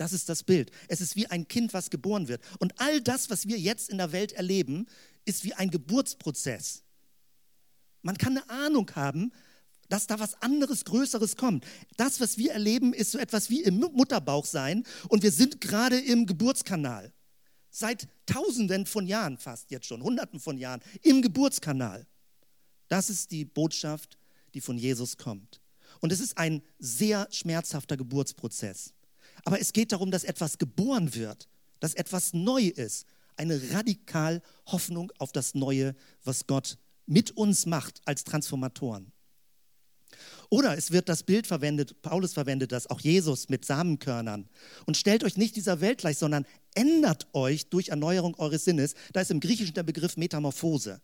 Das 0.01 0.15
ist 0.15 0.31
das 0.31 0.43
Bild. 0.43 0.71
Es 0.89 1.03
ist 1.03 1.15
wie 1.15 1.27
ein 1.27 1.47
Kind, 1.47 1.75
was 1.75 1.91
geboren 1.91 2.27
wird. 2.27 2.41
Und 2.59 2.73
all 2.81 3.03
das, 3.03 3.29
was 3.29 3.47
wir 3.47 3.59
jetzt 3.59 3.91
in 3.91 3.99
der 3.99 4.13
Welt 4.13 4.33
erleben, 4.33 4.87
ist 5.27 5.45
wie 5.45 5.53
ein 5.53 5.71
Geburtsprozess. 5.71 6.85
Man 8.01 8.17
kann 8.17 8.39
eine 8.39 8.49
Ahnung 8.49 8.91
haben, 8.95 9.31
dass 9.91 10.07
da 10.07 10.19
was 10.19 10.41
anderes, 10.41 10.87
Größeres 10.87 11.37
kommt. 11.37 11.67
Das, 11.99 12.19
was 12.19 12.39
wir 12.39 12.53
erleben, 12.53 12.95
ist 12.95 13.11
so 13.11 13.19
etwas 13.19 13.51
wie 13.51 13.63
im 13.63 13.79
Mutterbauch 13.79 14.47
sein 14.47 14.85
und 15.11 15.23
wir 15.23 15.33
sind 15.33 15.61
gerade 15.61 16.01
im 16.01 16.25
Geburtskanal. 16.25 17.13
Seit 17.69 18.09
Tausenden 18.25 18.87
von 18.87 19.07
Jahren 19.07 19.37
fast 19.37 19.71
jetzt 19.71 19.85
schon, 19.85 20.03
Hunderten 20.03 20.41
von 20.41 20.57
Jahren, 20.57 20.81
im 21.03 21.21
Geburtskanal. 21.21 22.07
Das 22.89 23.11
ist 23.11 23.31
die 23.33 23.45
Botschaft, 23.45 24.17
die 24.55 24.63
von 24.63 24.79
Jesus 24.79 25.19
kommt. 25.19 25.61
Und 26.01 26.11
es 26.11 26.21
ist 26.21 26.39
ein 26.39 26.63
sehr 26.79 27.29
schmerzhafter 27.31 27.99
Geburtsprozess. 27.99 28.95
Aber 29.45 29.61
es 29.61 29.73
geht 29.73 29.93
darum, 29.93 30.11
dass 30.11 30.25
etwas 30.25 30.59
geboren 30.59 31.15
wird, 31.15 31.49
dass 31.81 31.95
etwas 31.95 32.33
neu 32.33 32.65
ist. 32.65 33.07
Eine 33.37 33.61
radikal 33.73 34.43
Hoffnung 34.67 35.13
auf 35.19 35.33
das 35.33 35.55
Neue, 35.55 35.95
was 36.25 36.47
Gott 36.47 36.79
mit 37.07 37.37
uns 37.37 37.67
macht 37.67 38.01
als 38.05 38.25
Transformatoren. 38.25 39.13
Oder 40.49 40.77
es 40.77 40.91
wird 40.91 41.09
das 41.09 41.23
Bild 41.23 41.47
verwendet, 41.47 42.03
Paulus 42.03 42.33
verwendet 42.33 42.73
das, 42.73 42.89
auch 42.91 43.01
Jesus 43.01 43.49
mit 43.49 43.65
Samenkörnern. 43.65 44.49
Und 44.85 44.97
stellt 44.97 45.23
euch 45.25 45.37
nicht 45.37 45.57
dieser 45.57 45.81
Welt 45.81 45.99
gleich, 45.99 46.19
sondern 46.19 46.45
ändert 46.75 47.29
euch 47.33 47.69
durch 47.69 47.89
Erneuerung 47.89 48.35
eures 48.39 48.65
Sinnes. 48.65 48.95
Da 49.13 49.21
ist 49.21 49.31
im 49.31 49.41
Griechischen 49.41 49.75
der 49.75 49.85
Begriff 49.85 50.17
Metamorphose. 50.17 51.01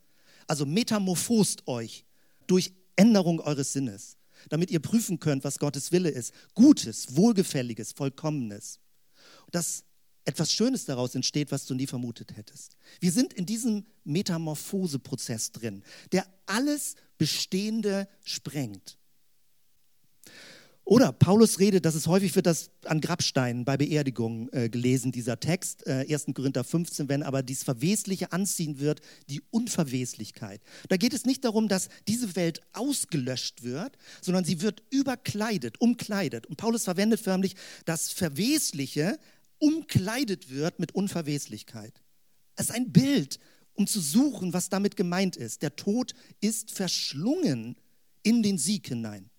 Also 0.48 0.66
metamorphost 0.66 1.66
euch 1.66 2.04
durch 2.46 2.72
Änderung 2.96 3.40
eures 3.40 3.72
Sinnes, 3.72 4.15
damit 4.48 4.70
ihr 4.70 4.80
prüfen 4.80 5.20
könnt, 5.20 5.44
was 5.44 5.58
Gottes 5.58 5.92
Wille 5.92 6.08
ist. 6.08 6.32
Gutes, 6.54 7.16
Wohlgefälliges, 7.16 7.92
Vollkommenes. 7.92 8.80
Dass 9.50 9.84
etwas 10.24 10.52
Schönes 10.52 10.84
daraus 10.84 11.14
entsteht, 11.14 11.52
was 11.52 11.66
du 11.66 11.74
nie 11.74 11.86
vermutet 11.86 12.36
hättest. 12.36 12.76
Wir 13.00 13.12
sind 13.12 13.32
in 13.32 13.46
diesem 13.46 13.86
Metamorphoseprozess 14.04 15.52
drin, 15.52 15.82
der 16.12 16.26
alles 16.46 16.96
Bestehende 17.16 18.08
sprengt. 18.24 18.98
Oder 20.88 21.12
Paulus 21.12 21.58
redet, 21.58 21.84
das 21.84 21.96
ist 21.96 22.06
häufig 22.06 22.36
wird 22.36 22.46
das 22.46 22.70
an 22.84 23.00
Grabsteinen 23.00 23.64
bei 23.64 23.76
Beerdigungen 23.76 24.48
äh, 24.52 24.68
gelesen, 24.68 25.10
dieser 25.10 25.40
Text, 25.40 25.84
äh, 25.84 26.06
1. 26.08 26.26
Korinther 26.32 26.62
15, 26.62 27.08
wenn 27.08 27.24
aber 27.24 27.42
dies 27.42 27.64
Verwesliche 27.64 28.30
anziehen 28.30 28.78
wird, 28.78 29.00
die 29.28 29.42
Unverweslichkeit. 29.50 30.62
Da 30.88 30.96
geht 30.96 31.12
es 31.12 31.24
nicht 31.24 31.44
darum, 31.44 31.66
dass 31.66 31.88
diese 32.06 32.36
Welt 32.36 32.60
ausgelöscht 32.72 33.64
wird, 33.64 33.98
sondern 34.22 34.44
sie 34.44 34.62
wird 34.62 34.84
überkleidet, 34.90 35.80
umkleidet. 35.80 36.46
Und 36.46 36.56
Paulus 36.56 36.84
verwendet 36.84 37.18
förmlich, 37.18 37.56
dass 37.84 38.12
Verwesliche 38.12 39.18
umkleidet 39.58 40.50
wird 40.50 40.78
mit 40.78 40.94
Unverweslichkeit. 40.94 42.00
Es 42.54 42.66
ist 42.66 42.76
ein 42.76 42.92
Bild, 42.92 43.40
um 43.74 43.88
zu 43.88 44.00
suchen, 44.00 44.52
was 44.52 44.68
damit 44.68 44.94
gemeint 44.94 45.34
ist. 45.34 45.62
Der 45.62 45.74
Tod 45.74 46.14
ist 46.40 46.70
verschlungen 46.70 47.74
in 48.22 48.44
den 48.44 48.56
Sieg 48.56 48.86
hinein. 48.86 49.30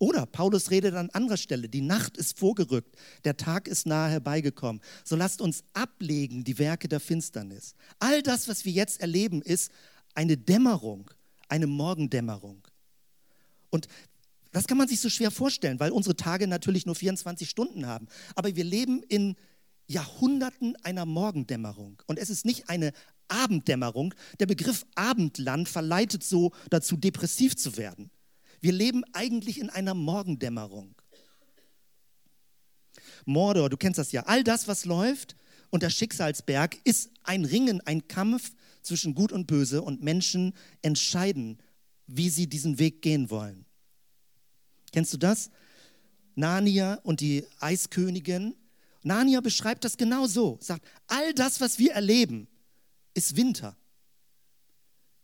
Oder 0.00 0.24
Paulus 0.24 0.70
redet 0.70 0.94
an 0.94 1.10
anderer 1.10 1.36
Stelle, 1.36 1.68
die 1.68 1.82
Nacht 1.82 2.16
ist 2.16 2.38
vorgerückt, 2.38 2.96
der 3.24 3.36
Tag 3.36 3.68
ist 3.68 3.86
nahe 3.86 4.10
herbeigekommen. 4.10 4.80
So 5.04 5.14
lasst 5.14 5.42
uns 5.42 5.62
ablegen 5.74 6.42
die 6.42 6.58
Werke 6.58 6.88
der 6.88 7.00
Finsternis. 7.00 7.74
All 7.98 8.22
das, 8.22 8.48
was 8.48 8.64
wir 8.64 8.72
jetzt 8.72 9.02
erleben, 9.02 9.42
ist 9.42 9.70
eine 10.14 10.38
Dämmerung, 10.38 11.10
eine 11.50 11.66
Morgendämmerung. 11.66 12.66
Und 13.68 13.88
das 14.52 14.66
kann 14.66 14.78
man 14.78 14.88
sich 14.88 15.00
so 15.00 15.10
schwer 15.10 15.30
vorstellen, 15.30 15.78
weil 15.80 15.92
unsere 15.92 16.16
Tage 16.16 16.46
natürlich 16.46 16.86
nur 16.86 16.94
24 16.94 17.48
Stunden 17.48 17.86
haben. 17.86 18.08
Aber 18.34 18.56
wir 18.56 18.64
leben 18.64 19.02
in 19.02 19.36
Jahrhunderten 19.86 20.76
einer 20.82 21.04
Morgendämmerung. 21.04 22.02
Und 22.06 22.18
es 22.18 22.30
ist 22.30 22.46
nicht 22.46 22.70
eine 22.70 22.92
Abenddämmerung. 23.28 24.14
Der 24.38 24.46
Begriff 24.46 24.86
Abendland 24.94 25.68
verleitet 25.68 26.24
so 26.24 26.52
dazu, 26.70 26.96
depressiv 26.96 27.54
zu 27.54 27.76
werden. 27.76 28.10
Wir 28.60 28.72
leben 28.72 29.04
eigentlich 29.12 29.58
in 29.58 29.70
einer 29.70 29.94
Morgendämmerung. 29.94 30.94
Mordor, 33.24 33.70
du 33.70 33.76
kennst 33.76 33.98
das 33.98 34.12
ja. 34.12 34.22
All 34.24 34.44
das, 34.44 34.68
was 34.68 34.84
läuft 34.84 35.36
und 35.70 35.82
der 35.82 35.90
Schicksalsberg 35.90 36.78
ist 36.84 37.10
ein 37.22 37.44
Ringen, 37.44 37.80
ein 37.86 38.08
Kampf 38.08 38.52
zwischen 38.82 39.14
Gut 39.14 39.32
und 39.32 39.46
Böse 39.46 39.82
und 39.82 40.02
Menschen 40.02 40.54
entscheiden, 40.82 41.58
wie 42.06 42.30
sie 42.30 42.46
diesen 42.48 42.78
Weg 42.78 43.02
gehen 43.02 43.30
wollen. 43.30 43.64
Kennst 44.92 45.12
du 45.12 45.18
das? 45.18 45.50
Narnia 46.34 46.94
und 47.02 47.20
die 47.20 47.44
Eiskönigin. 47.60 48.54
Narnia 49.02 49.40
beschreibt 49.40 49.84
das 49.84 49.96
genau 49.96 50.26
so. 50.26 50.58
Sagt, 50.60 50.84
all 51.06 51.32
das, 51.34 51.60
was 51.60 51.78
wir 51.78 51.92
erleben, 51.92 52.48
ist 53.14 53.36
Winter. 53.36 53.76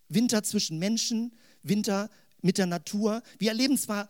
Winter 0.09 0.43
zwischen 0.43 0.79
Menschen, 0.79 1.35
Winter 1.63 2.09
mit 2.47 2.59
der 2.59 2.67
Natur. 2.67 3.23
Wir 3.39 3.51
erleben 3.51 3.77
zwar 3.77 4.09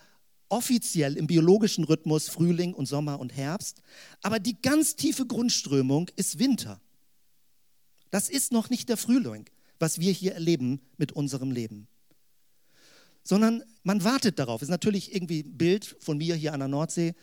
offiziell 0.48 1.16
im 1.16 1.26
biologischen 1.26 1.82
Rhythmus 1.84 2.28
Frühling 2.28 2.72
und 2.72 2.86
Sommer 2.86 3.18
und 3.18 3.34
Herbst, 3.36 3.82
aber 4.22 4.38
die 4.38 4.60
ganz 4.62 4.94
tiefe 4.94 5.26
Grundströmung 5.26 6.08
ist 6.14 6.38
Winter. 6.38 6.80
Das 8.10 8.28
ist 8.28 8.52
noch 8.52 8.70
nicht 8.70 8.88
der 8.88 8.96
Frühling, 8.96 9.46
was 9.80 9.98
wir 9.98 10.12
hier 10.12 10.34
erleben 10.34 10.80
mit 10.96 11.12
unserem 11.12 11.50
Leben. 11.50 11.88
Sondern 13.24 13.64
man 13.82 14.04
wartet 14.04 14.38
darauf. 14.38 14.62
Ist 14.62 14.68
natürlich 14.68 15.12
irgendwie 15.12 15.40
ein 15.40 15.58
Bild 15.58 15.96
von 15.98 16.18
mir 16.18 16.36
hier 16.36 16.52
an 16.52 16.60
der 16.60 16.68
Nordsee. 16.68 17.14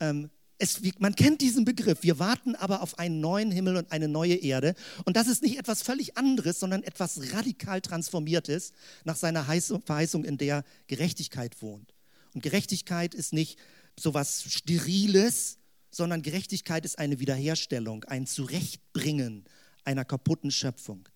Ähm, 0.00 0.28
es, 0.62 0.80
man 1.00 1.16
kennt 1.16 1.40
diesen 1.40 1.64
Begriff. 1.64 2.02
Wir 2.02 2.20
warten 2.20 2.54
aber 2.54 2.82
auf 2.82 2.96
einen 2.98 3.20
neuen 3.20 3.50
Himmel 3.50 3.76
und 3.76 3.90
eine 3.90 4.06
neue 4.06 4.36
Erde. 4.36 4.76
Und 5.04 5.16
das 5.16 5.26
ist 5.26 5.42
nicht 5.42 5.58
etwas 5.58 5.82
völlig 5.82 6.16
anderes, 6.16 6.60
sondern 6.60 6.84
etwas 6.84 7.32
radikal 7.32 7.80
Transformiertes 7.80 8.72
nach 9.04 9.16
seiner 9.16 9.42
Verheißung, 9.44 10.24
in 10.24 10.38
der 10.38 10.64
Gerechtigkeit 10.86 11.60
wohnt. 11.62 11.94
Und 12.32 12.44
Gerechtigkeit 12.44 13.12
ist 13.12 13.32
nicht 13.32 13.58
so 13.98 14.10
etwas 14.10 14.44
Steriles, 14.44 15.58
sondern 15.90 16.22
Gerechtigkeit 16.22 16.84
ist 16.84 16.96
eine 16.96 17.18
Wiederherstellung, 17.18 18.04
ein 18.04 18.26
Zurechtbringen 18.28 19.44
einer 19.84 20.04
kaputten 20.04 20.52
Schöpfung. 20.52 21.08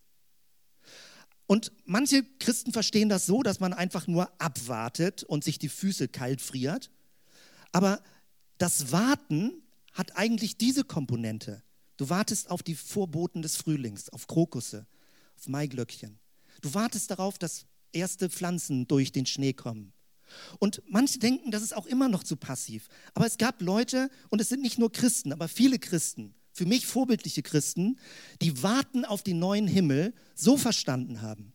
Und 1.46 1.70
manche 1.84 2.24
Christen 2.40 2.72
verstehen 2.72 3.08
das 3.08 3.26
so, 3.26 3.44
dass 3.44 3.60
man 3.60 3.72
einfach 3.72 4.08
nur 4.08 4.28
abwartet 4.40 5.22
und 5.22 5.44
sich 5.44 5.60
die 5.60 5.68
Füße 5.68 6.08
kalt 6.08 6.40
friert. 6.40 6.90
Aber 7.70 8.02
das 8.58 8.92
Warten 8.92 9.62
hat 9.92 10.16
eigentlich 10.16 10.56
diese 10.56 10.84
Komponente. 10.84 11.62
Du 11.96 12.08
wartest 12.10 12.50
auf 12.50 12.62
die 12.62 12.74
Vorboten 12.74 13.42
des 13.42 13.56
Frühlings, 13.56 14.08
auf 14.10 14.26
Krokusse, 14.26 14.86
auf 15.36 15.48
Maiglöckchen. 15.48 16.18
Du 16.60 16.74
wartest 16.74 17.10
darauf, 17.10 17.38
dass 17.38 17.66
erste 17.92 18.28
Pflanzen 18.28 18.86
durch 18.86 19.12
den 19.12 19.26
Schnee 19.26 19.52
kommen. 19.52 19.92
Und 20.58 20.82
manche 20.88 21.18
denken, 21.18 21.50
das 21.50 21.62
ist 21.62 21.74
auch 21.74 21.86
immer 21.86 22.08
noch 22.08 22.24
zu 22.24 22.36
passiv. 22.36 22.88
Aber 23.14 23.26
es 23.26 23.38
gab 23.38 23.62
Leute, 23.62 24.10
und 24.28 24.40
es 24.40 24.48
sind 24.48 24.62
nicht 24.62 24.78
nur 24.78 24.92
Christen, 24.92 25.32
aber 25.32 25.48
viele 25.48 25.78
Christen, 25.78 26.34
für 26.52 26.66
mich 26.66 26.86
vorbildliche 26.86 27.42
Christen, 27.42 27.98
die 28.42 28.62
Warten 28.62 29.04
auf 29.04 29.22
den 29.22 29.38
neuen 29.38 29.68
Himmel 29.68 30.14
so 30.34 30.56
verstanden 30.56 31.22
haben. 31.22 31.52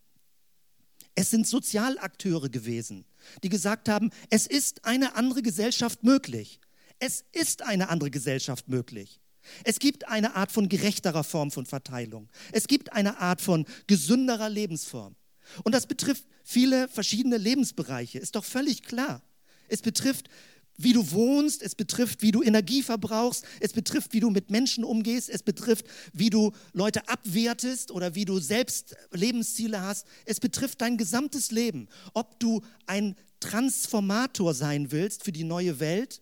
Es 1.14 1.30
sind 1.30 1.46
Sozialakteure 1.46 2.48
gewesen, 2.48 3.04
die 3.42 3.50
gesagt 3.50 3.88
haben, 3.88 4.10
es 4.30 4.46
ist 4.46 4.84
eine 4.84 5.14
andere 5.14 5.42
Gesellschaft 5.42 6.02
möglich. 6.02 6.60
Es 7.04 7.24
ist 7.32 7.62
eine 7.62 7.88
andere 7.88 8.12
Gesellschaft 8.12 8.68
möglich. 8.68 9.20
Es 9.64 9.80
gibt 9.80 10.06
eine 10.06 10.36
Art 10.36 10.52
von 10.52 10.68
gerechterer 10.68 11.24
Form 11.24 11.50
von 11.50 11.66
Verteilung. 11.66 12.28
Es 12.52 12.68
gibt 12.68 12.92
eine 12.92 13.18
Art 13.18 13.40
von 13.40 13.66
gesünderer 13.88 14.48
Lebensform. 14.48 15.16
Und 15.64 15.74
das 15.74 15.88
betrifft 15.88 16.24
viele 16.44 16.86
verschiedene 16.86 17.38
Lebensbereiche, 17.38 18.20
ist 18.20 18.36
doch 18.36 18.44
völlig 18.44 18.84
klar. 18.84 19.20
Es 19.66 19.82
betrifft, 19.82 20.28
wie 20.76 20.92
du 20.92 21.10
wohnst, 21.10 21.62
es 21.62 21.74
betrifft, 21.74 22.22
wie 22.22 22.30
du 22.30 22.40
Energie 22.40 22.84
verbrauchst, 22.84 23.44
es 23.58 23.72
betrifft, 23.72 24.12
wie 24.12 24.20
du 24.20 24.30
mit 24.30 24.50
Menschen 24.50 24.84
umgehst, 24.84 25.28
es 25.28 25.42
betrifft, 25.42 25.86
wie 26.12 26.30
du 26.30 26.52
Leute 26.72 27.08
abwertest 27.08 27.90
oder 27.90 28.14
wie 28.14 28.26
du 28.26 28.38
selbst 28.38 28.94
Lebensziele 29.10 29.80
hast. 29.80 30.06
Es 30.24 30.38
betrifft 30.38 30.80
dein 30.80 30.98
gesamtes 30.98 31.50
Leben. 31.50 31.88
Ob 32.14 32.38
du 32.38 32.62
ein 32.86 33.16
Transformator 33.40 34.54
sein 34.54 34.92
willst 34.92 35.24
für 35.24 35.32
die 35.32 35.42
neue 35.42 35.80
Welt 35.80 36.21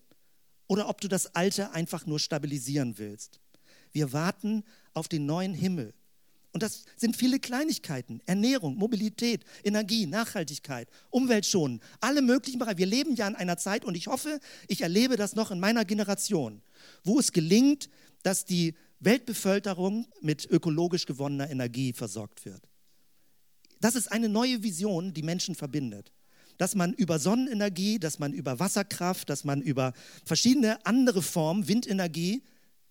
oder 0.70 0.88
ob 0.88 1.00
du 1.00 1.08
das 1.08 1.34
Alte 1.34 1.72
einfach 1.72 2.06
nur 2.06 2.20
stabilisieren 2.20 2.96
willst. 2.96 3.40
Wir 3.90 4.12
warten 4.12 4.62
auf 4.94 5.08
den 5.08 5.26
neuen 5.26 5.52
Himmel. 5.52 5.94
Und 6.52 6.62
das 6.62 6.84
sind 6.96 7.16
viele 7.16 7.40
Kleinigkeiten. 7.40 8.20
Ernährung, 8.24 8.76
Mobilität, 8.76 9.44
Energie, 9.64 10.06
Nachhaltigkeit, 10.06 10.88
Umweltschonen, 11.10 11.80
alle 11.98 12.22
möglichen 12.22 12.60
Bereiche. 12.60 12.78
Wir 12.78 12.86
leben 12.86 13.16
ja 13.16 13.26
in 13.26 13.34
einer 13.34 13.56
Zeit 13.56 13.84
und 13.84 13.96
ich 13.96 14.06
hoffe, 14.06 14.38
ich 14.68 14.82
erlebe 14.82 15.16
das 15.16 15.34
noch 15.34 15.50
in 15.50 15.58
meiner 15.58 15.84
Generation, 15.84 16.62
wo 17.02 17.18
es 17.18 17.32
gelingt, 17.32 17.90
dass 18.22 18.44
die 18.44 18.76
Weltbevölkerung 19.00 20.06
mit 20.20 20.48
ökologisch 20.48 21.04
gewonnener 21.04 21.50
Energie 21.50 21.92
versorgt 21.92 22.44
wird. 22.44 22.62
Das 23.80 23.96
ist 23.96 24.12
eine 24.12 24.28
neue 24.28 24.62
Vision, 24.62 25.14
die 25.14 25.24
Menschen 25.24 25.56
verbindet 25.56 26.12
dass 26.60 26.74
man 26.74 26.92
über 26.92 27.18
Sonnenenergie, 27.18 27.98
dass 27.98 28.18
man 28.18 28.34
über 28.34 28.60
Wasserkraft, 28.60 29.30
dass 29.30 29.44
man 29.44 29.62
über 29.62 29.94
verschiedene 30.26 30.84
andere 30.84 31.22
Formen, 31.22 31.68
Windenergie, 31.68 32.42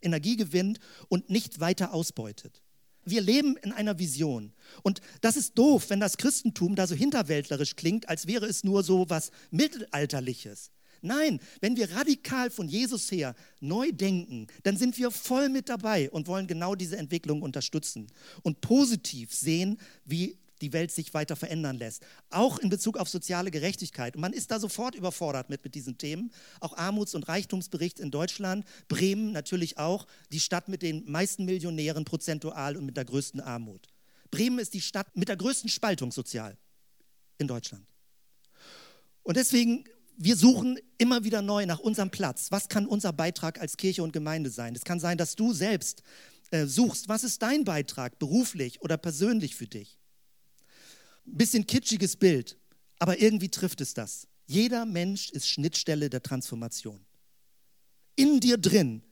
Energie 0.02 0.38
gewinnt 0.38 0.80
und 1.08 1.30
nicht 1.30 1.60
weiter 1.60 1.94
ausbeutet. 1.94 2.64
Wir 3.06 3.22
leben 3.22 3.58
in 3.58 3.72
einer 3.72 4.00
Vision. 4.00 4.54
Und 4.82 5.02
das 5.22 5.38
ist 5.38 5.56
doof, 5.56 5.92
wenn 5.92 6.00
das 6.00 6.18
Christentum 6.18 6.76
da 6.76 6.88
so 6.88 6.96
hinterwäldlerisch 6.96 7.76
klingt, 7.76 8.10
als 8.10 8.26
wäre 8.26 8.48
es 8.48 8.64
nur 8.64 8.82
so 8.82 9.08
was 9.08 9.30
Mittelalterliches. 9.52 10.72
Nein, 11.04 11.40
wenn 11.62 11.78
wir 11.78 11.92
radikal 11.92 12.50
von 12.50 12.68
Jesus 12.68 13.12
her 13.12 13.36
neu 13.60 13.92
denken, 13.92 14.48
dann 14.64 14.78
sind 14.78 14.98
wir 14.98 15.12
voll 15.12 15.48
mit 15.48 15.70
dabei 15.70 16.10
und 16.10 16.28
wollen 16.28 16.48
genau 16.48 16.74
diese 16.74 16.98
Entwicklung 16.98 17.44
unterstützen 17.44 18.08
und 18.42 18.62
positiv 18.62 19.32
sehen, 19.32 19.80
wie 20.06 20.40
die 20.62 20.74
Welt 20.74 20.92
sich 20.92 21.14
weiter 21.14 21.36
verändern 21.36 21.78
lässt. 21.78 22.06
Auch 22.30 22.60
in 22.60 22.70
Bezug 22.70 22.98
auf 22.98 23.10
soziale 23.10 23.52
Gerechtigkeit. 23.52 24.16
Und 24.16 24.22
man 24.22 24.34
ist 24.34 24.52
da 24.52 24.60
sofort 24.60 24.96
überfordert 24.96 25.50
mit, 25.50 25.64
mit 25.64 25.76
diesen 25.76 25.98
Themen. 25.98 26.32
Auch 26.60 26.78
Armuts- 26.78 27.16
und 27.16 27.28
Reichtumsbericht 27.28 28.00
in 28.00 28.12
Deutschland. 28.12 28.66
Bremen 28.88 29.32
natürlich 29.32 29.78
auch, 29.78 30.08
die 30.32 30.40
Stadt 30.40 30.68
mit 30.68 30.82
den 30.82 31.10
meisten 31.10 31.46
Millionären 31.46 32.06
prozentual 32.06 32.78
und 32.78 32.86
mit 32.86 32.98
der 32.98 33.06
größten 33.06 33.42
Armut. 33.42 33.88
Bremen 34.32 34.60
ist 34.60 34.74
die 34.74 34.82
Stadt 34.82 35.16
mit 35.16 35.30
der 35.30 35.38
größten 35.38 35.70
Spaltung 35.70 36.12
sozial 36.12 36.58
in 37.38 37.48
Deutschland. 37.48 37.86
Und 39.24 39.38
deswegen, 39.38 39.86
wir 40.18 40.36
suchen 40.36 40.80
immer 40.98 41.24
wieder 41.24 41.42
neu 41.42 41.66
nach 41.66 41.80
unserem 41.80 42.10
Platz. 42.10 42.52
Was 42.52 42.68
kann 42.68 42.86
unser 42.86 43.14
Beitrag 43.14 43.60
als 43.60 43.78
Kirche 43.78 44.04
und 44.04 44.12
Gemeinde 44.12 44.50
sein? 44.50 44.76
Es 44.76 44.84
kann 44.84 45.00
sein, 45.00 45.18
dass 45.18 45.36
du 45.36 45.54
selbst 45.54 46.04
äh, 46.52 46.66
suchst, 46.66 47.08
was 47.10 47.24
ist 47.24 47.42
dein 47.42 47.64
Beitrag 47.64 48.20
beruflich 48.20 48.82
oder 48.82 48.98
persönlich 48.98 49.56
für 49.56 49.68
dich? 49.68 50.00
Bisschen 51.32 51.66
kitschiges 51.66 52.16
Bild, 52.16 52.58
aber 53.00 53.22
irgendwie 53.22 53.50
trifft 53.50 53.82
es 53.82 53.94
das. 53.94 54.28
Jeder 54.46 54.86
Mensch 54.86 55.30
ist 55.30 55.48
Schnittstelle 55.48 56.10
der 56.10 56.24
Transformation. 56.24 57.06
In 58.16 58.40
dir 58.40 58.58
drin 58.58 59.04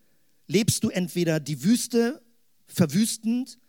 lebst 0.47 0.83
du 0.83 0.89
entweder 0.89 1.39
die 1.39 1.63
Wüste 1.63 2.21
verwüstend 2.65 3.59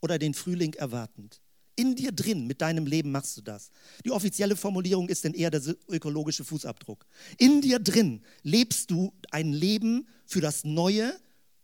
oder 0.00 0.18
den 0.18 0.34
Frühling 0.34 0.74
erwartend. 0.74 1.40
In 1.76 1.96
dir 1.96 2.12
drin, 2.12 2.46
mit 2.46 2.60
deinem 2.60 2.86
Leben 2.86 3.10
machst 3.10 3.36
du 3.36 3.40
das. 3.40 3.70
Die 4.04 4.12
offizielle 4.12 4.54
Formulierung 4.54 5.08
ist 5.08 5.24
denn 5.24 5.34
eher 5.34 5.50
der 5.50 5.62
ökologische 5.88 6.44
Fußabdruck. 6.44 7.04
In 7.38 7.60
dir 7.62 7.80
drin 7.80 8.22
lebst 8.42 8.90
du 8.90 9.12
ein 9.30 9.52
Leben 9.52 10.06
für 10.26 10.40
das 10.40 10.62
Neue 10.62 11.18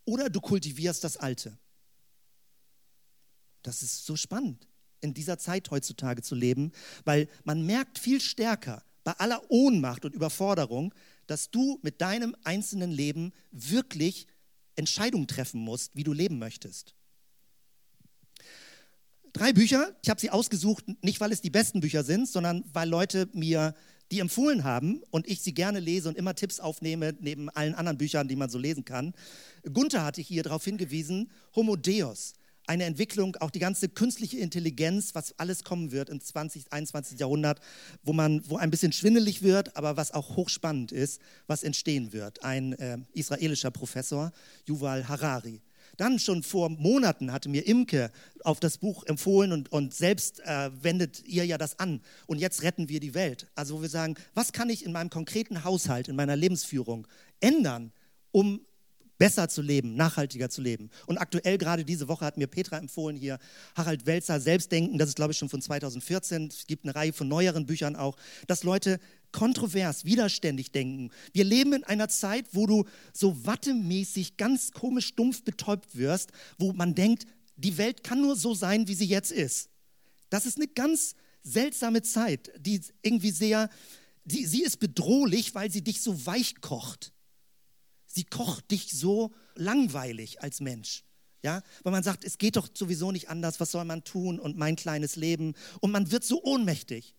oder 0.05 0.29
du 0.29 0.41
kultivierst 0.41 1.05
das 1.05 1.17
Alte. 1.17 1.57
Das 3.63 3.83
ist 3.83 4.05
so 4.05 4.17
spannend, 4.17 4.67
in 5.01 5.15
dieser 5.15 5.39
Zeit 5.39 5.71
heutzutage 5.71 6.23
zu 6.23 6.35
leben, 6.35 6.73
weil 7.05 7.29
man 7.45 7.65
merkt 7.65 7.99
viel 7.99 8.21
stärker 8.21 8.83
bei 9.05 9.13
aller 9.13 9.51
Ohnmacht 9.51 10.05
und 10.05 10.15
Überforderung, 10.15 10.95
dass 11.27 11.51
du 11.51 11.79
mit 11.83 12.01
deinem 12.01 12.37
einzelnen 12.45 12.91
Leben 12.91 13.33
wirklich 13.51 14.27
Entscheidungen 14.77 15.27
treffen 15.27 15.61
musst, 15.61 15.95
wie 15.95 16.05
du 16.05 16.13
leben 16.13 16.39
möchtest. 16.39 16.95
Drei 19.33 19.53
Bücher, 19.53 19.97
ich 20.03 20.11
habe 20.11 20.21
sie 20.21 20.31
ausgesucht, 20.31 20.85
nicht 21.03 21.21
weil 21.21 21.31
es 21.31 21.41
die 21.41 21.51
besten 21.51 21.81
Bücher 21.81 22.03
sind, 22.03 22.29
sondern 22.29 22.65
weil 22.73 22.89
Leute 22.89 23.29
mir 23.33 23.75
die 24.11 24.19
empfohlen 24.19 24.65
haben 24.65 25.03
und 25.11 25.29
ich 25.29 25.41
sie 25.41 25.55
gerne 25.55 25.79
lese 25.79 26.09
und 26.09 26.19
immer 26.19 26.35
Tipps 26.35 26.59
aufnehme, 26.59 27.15
neben 27.21 27.49
allen 27.51 27.75
anderen 27.75 27.99
Büchern, 27.99 28.27
die 28.27 28.35
man 28.35 28.51
so 28.51 28.59
lesen 28.59 28.85
kann. 28.85 29.15
Gunther 29.73 30.05
hatte 30.05 30.21
hier 30.21 30.43
darauf 30.43 30.65
hingewiesen, 30.65 31.31
Homo 31.55 31.77
Deus, 31.77 32.33
eine 32.71 32.85
Entwicklung, 32.85 33.35
auch 33.41 33.51
die 33.51 33.59
ganze 33.59 33.89
künstliche 33.89 34.39
Intelligenz, 34.39 35.17
was 35.17 35.37
alles 35.41 35.65
kommen 35.65 35.91
wird 35.91 36.09
im 36.09 36.21
20., 36.21 36.73
21. 36.73 37.19
Jahrhundert, 37.19 37.59
wo 38.05 38.13
man, 38.13 38.49
wo 38.49 38.59
ein 38.59 38.71
bisschen 38.71 38.93
schwindelig 38.93 39.43
wird, 39.43 39.77
aber 39.77 39.97
was 39.97 40.13
auch 40.13 40.37
hochspannend 40.37 40.93
ist, 40.93 41.21
was 41.49 41.65
entstehen 41.65 42.13
wird. 42.13 42.45
Ein 42.45 42.75
äh, 42.75 42.99
israelischer 43.13 43.73
Professor, 43.73 44.31
Yuval 44.67 45.09
Harari. 45.09 45.63
Dann 45.97 46.21
schon 46.21 46.45
vor 46.45 46.69
Monaten 46.69 47.33
hatte 47.33 47.49
mir 47.49 47.67
Imke 47.67 48.13
auf 48.45 48.61
das 48.61 48.79
Buch 48.79 49.03
empfohlen 49.05 49.51
und, 49.51 49.73
und 49.73 49.93
selbst 49.93 50.39
äh, 50.45 50.71
wendet 50.81 51.25
ihr 51.27 51.45
ja 51.45 51.59
das 51.59 51.77
an. 51.81 52.01
Und 52.29 52.39
jetzt 52.39 52.63
retten 52.63 52.89
wir 52.89 53.01
die 53.01 53.15
Welt. 53.15 53.49
Also 53.57 53.79
wo 53.79 53.83
wir 53.83 53.89
sagen, 53.89 54.15
was 54.33 54.53
kann 54.53 54.71
ich 54.71 54.85
in 54.85 54.93
meinem 54.93 55.11
konkreten 55.11 55.65
Haushalt, 55.65 56.07
in 56.07 56.15
meiner 56.15 56.37
Lebensführung 56.37 57.09
ändern, 57.41 57.91
um 58.31 58.61
besser 59.21 59.51
zu 59.51 59.61
leben, 59.61 59.97
nachhaltiger 59.97 60.49
zu 60.49 60.63
leben. 60.63 60.89
Und 61.07 61.19
aktuell 61.19 61.59
gerade 61.59 61.85
diese 61.85 62.09
Woche 62.09 62.25
hat 62.25 62.39
mir 62.39 62.47
Petra 62.47 62.79
empfohlen 62.79 63.17
hier 63.17 63.39
Harald 63.77 64.07
Welzer 64.07 64.41
Selbstdenken, 64.41 64.97
das 64.97 65.11
ist 65.11 65.17
glaube 65.17 65.33
ich 65.33 65.39
schon 65.39 65.51
von 65.51 65.61
2014. 65.61 66.47
Es 66.47 66.67
gibt 66.67 66.87
eine 66.87 66.95
Reihe 66.95 67.13
von 67.13 67.29
neueren 67.29 67.67
Büchern 67.67 67.97
auch, 67.97 68.17
dass 68.47 68.65
Leute 68.65 68.99
kontrovers, 69.31 70.07
widerständig 70.07 70.73
denken. 70.73 71.11
Wir 71.35 71.45
leben 71.45 71.75
in 71.75 71.85
einer 71.85 72.09
Zeit, 72.09 72.47
wo 72.53 72.67
du 72.67 72.87
so 73.13 73.45
wattemäßig 73.45 74.39
ganz 74.39 74.73
komisch 74.73 75.15
dumpf 75.15 75.45
betäubt 75.45 75.97
wirst, 75.97 76.31
wo 76.59 76.73
man 76.73 76.95
denkt, 76.95 77.27
die 77.57 77.77
Welt 77.77 78.03
kann 78.03 78.23
nur 78.23 78.37
so 78.37 78.55
sein, 78.55 78.89
wie 78.89 78.95
sie 78.95 79.05
jetzt 79.05 79.33
ist. 79.33 79.69
Das 80.31 80.47
ist 80.47 80.57
eine 80.57 80.69
ganz 80.69 81.15
seltsame 81.43 82.01
Zeit, 82.01 82.51
die 82.59 82.81
irgendwie 83.03 83.33
sehr, 83.33 83.69
die, 84.25 84.47
sie 84.47 84.63
ist 84.63 84.81
bedrohlich, 84.81 85.55
weil 85.55 85.71
sie 85.71 85.83
dich 85.83 86.01
so 86.01 86.25
weich 86.25 86.63
kocht. 86.63 87.13
Sie 88.13 88.25
kocht 88.25 88.71
dich 88.71 88.91
so 88.91 89.33
langweilig 89.55 90.43
als 90.43 90.61
Mensch. 90.61 91.05
Ja, 91.43 91.63
weil 91.85 91.93
man 91.93 92.03
sagt, 92.03 92.25
es 92.25 92.37
geht 92.37 92.57
doch 92.57 92.69
sowieso 92.75 93.13
nicht 93.13 93.31
anders, 93.31 93.61
was 93.61 93.71
soll 93.71 93.87
man 93.87 94.05
tun 94.05 94.39
und 94.39 94.59
mein 94.59 94.77
kleines 94.77 95.17
Leben 95.17 95.55
und 95.81 95.91
man 95.91 96.11
wird 96.11 96.23
so 96.23 96.43
ohnmächtig. 96.43 97.15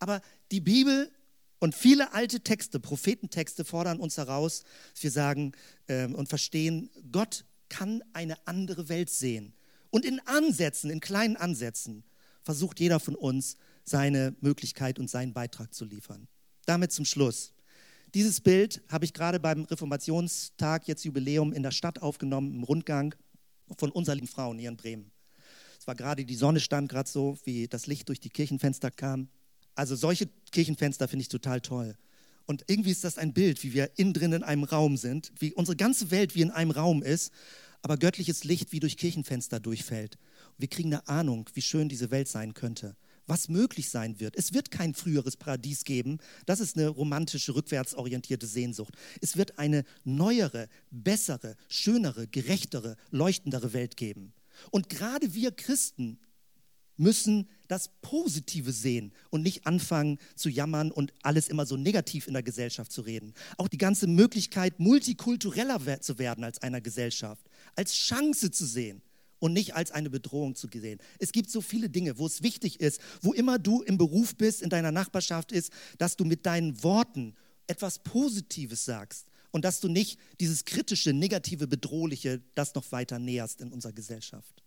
Aber 0.00 0.20
die 0.50 0.60
Bibel 0.60 1.12
und 1.60 1.74
viele 1.74 2.12
alte 2.14 2.40
Texte, 2.40 2.80
Prophetentexte 2.80 3.64
fordern 3.64 4.00
uns 4.00 4.16
heraus, 4.16 4.64
dass 4.92 5.02
wir 5.02 5.10
sagen 5.12 5.52
äh, 5.86 6.06
und 6.06 6.28
verstehen, 6.28 6.90
Gott 7.12 7.44
kann 7.68 8.02
eine 8.12 8.46
andere 8.46 8.88
Welt 8.88 9.10
sehen. 9.10 9.54
Und 9.90 10.04
in 10.04 10.20
Ansätzen, 10.26 10.90
in 10.90 11.00
kleinen 11.00 11.36
Ansätzen, 11.36 12.04
versucht 12.42 12.80
jeder 12.80 12.98
von 12.98 13.14
uns 13.14 13.56
seine 13.84 14.34
Möglichkeit 14.40 14.98
und 14.98 15.08
seinen 15.10 15.32
Beitrag 15.32 15.74
zu 15.74 15.84
liefern. 15.84 16.28
Damit 16.66 16.92
zum 16.92 17.04
Schluss. 17.04 17.52
Dieses 18.14 18.40
Bild 18.40 18.80
habe 18.88 19.04
ich 19.04 19.12
gerade 19.12 19.38
beim 19.38 19.64
Reformationstag, 19.64 20.88
jetzt 20.88 21.04
Jubiläum, 21.04 21.52
in 21.52 21.62
der 21.62 21.72
Stadt 21.72 22.00
aufgenommen, 22.00 22.54
im 22.54 22.62
Rundgang 22.62 23.14
von 23.76 23.90
unserer 23.90 24.14
lieben 24.14 24.26
Frau 24.26 24.54
hier 24.54 24.70
in 24.70 24.78
Bremen. 24.78 25.10
Es 25.78 25.86
war 25.86 25.94
gerade, 25.94 26.24
die 26.24 26.34
Sonne 26.34 26.60
stand 26.60 26.88
gerade 26.88 27.08
so, 27.08 27.38
wie 27.44 27.68
das 27.68 27.86
Licht 27.86 28.08
durch 28.08 28.18
die 28.18 28.30
Kirchenfenster 28.30 28.90
kam. 28.90 29.28
Also 29.74 29.94
solche 29.94 30.26
Kirchenfenster 30.52 31.06
finde 31.06 31.22
ich 31.22 31.28
total 31.28 31.60
toll. 31.60 31.96
Und 32.46 32.64
irgendwie 32.66 32.92
ist 32.92 33.04
das 33.04 33.18
ein 33.18 33.34
Bild, 33.34 33.62
wie 33.62 33.74
wir 33.74 33.90
innen 33.98 34.14
drin 34.14 34.32
in 34.32 34.42
einem 34.42 34.64
Raum 34.64 34.96
sind, 34.96 35.30
wie 35.38 35.52
unsere 35.52 35.76
ganze 35.76 36.10
Welt 36.10 36.34
wie 36.34 36.40
in 36.40 36.50
einem 36.50 36.70
Raum 36.70 37.02
ist, 37.02 37.30
aber 37.82 37.98
göttliches 37.98 38.42
Licht 38.44 38.72
wie 38.72 38.80
durch 38.80 38.96
Kirchenfenster 38.96 39.60
durchfällt. 39.60 40.16
Und 40.54 40.62
wir 40.62 40.68
kriegen 40.68 40.94
eine 40.94 41.06
Ahnung, 41.08 41.50
wie 41.52 41.62
schön 41.62 41.90
diese 41.90 42.10
Welt 42.10 42.28
sein 42.28 42.54
könnte 42.54 42.96
was 43.28 43.48
möglich 43.48 43.90
sein 43.90 44.18
wird. 44.20 44.36
Es 44.36 44.52
wird 44.52 44.70
kein 44.70 44.94
früheres 44.94 45.36
Paradies 45.36 45.84
geben. 45.84 46.18
Das 46.46 46.60
ist 46.60 46.76
eine 46.76 46.88
romantische, 46.88 47.54
rückwärtsorientierte 47.54 48.46
Sehnsucht. 48.46 48.94
Es 49.20 49.36
wird 49.36 49.58
eine 49.58 49.84
neuere, 50.04 50.68
bessere, 50.90 51.56
schönere, 51.68 52.26
gerechtere, 52.26 52.96
leuchtendere 53.10 53.72
Welt 53.72 53.96
geben. 53.96 54.32
Und 54.70 54.88
gerade 54.88 55.34
wir 55.34 55.52
Christen 55.52 56.18
müssen 56.96 57.48
das 57.68 57.90
Positive 58.02 58.72
sehen 58.72 59.12
und 59.30 59.42
nicht 59.42 59.66
anfangen 59.66 60.18
zu 60.34 60.48
jammern 60.48 60.90
und 60.90 61.12
alles 61.22 61.48
immer 61.48 61.64
so 61.64 61.76
negativ 61.76 62.26
in 62.26 62.32
der 62.32 62.42
Gesellschaft 62.42 62.90
zu 62.90 63.02
reden. 63.02 63.34
Auch 63.56 63.68
die 63.68 63.78
ganze 63.78 64.08
Möglichkeit, 64.08 64.80
multikultureller 64.80 66.00
zu 66.00 66.18
werden 66.18 66.42
als 66.42 66.60
einer 66.60 66.80
Gesellschaft, 66.80 67.48
als 67.76 67.94
Chance 67.94 68.50
zu 68.50 68.66
sehen 68.66 69.02
und 69.38 69.52
nicht 69.52 69.74
als 69.74 69.90
eine 69.90 70.10
Bedrohung 70.10 70.54
zu 70.54 70.68
sehen. 70.72 70.98
Es 71.18 71.32
gibt 71.32 71.50
so 71.50 71.60
viele 71.60 71.88
Dinge, 71.88 72.18
wo 72.18 72.26
es 72.26 72.42
wichtig 72.42 72.80
ist, 72.80 73.00
wo 73.22 73.32
immer 73.32 73.58
du 73.58 73.82
im 73.82 73.98
Beruf 73.98 74.36
bist, 74.36 74.62
in 74.62 74.70
deiner 74.70 74.92
Nachbarschaft 74.92 75.52
ist, 75.52 75.72
dass 75.98 76.16
du 76.16 76.24
mit 76.24 76.46
deinen 76.46 76.82
Worten 76.82 77.34
etwas 77.66 77.98
Positives 78.00 78.84
sagst 78.84 79.26
und 79.50 79.64
dass 79.64 79.80
du 79.80 79.88
nicht 79.88 80.18
dieses 80.40 80.64
kritische, 80.64 81.12
negative, 81.12 81.66
bedrohliche, 81.66 82.42
das 82.54 82.74
noch 82.74 82.90
weiter 82.92 83.18
näherst 83.18 83.60
in 83.60 83.72
unserer 83.72 83.92
Gesellschaft. 83.92 84.62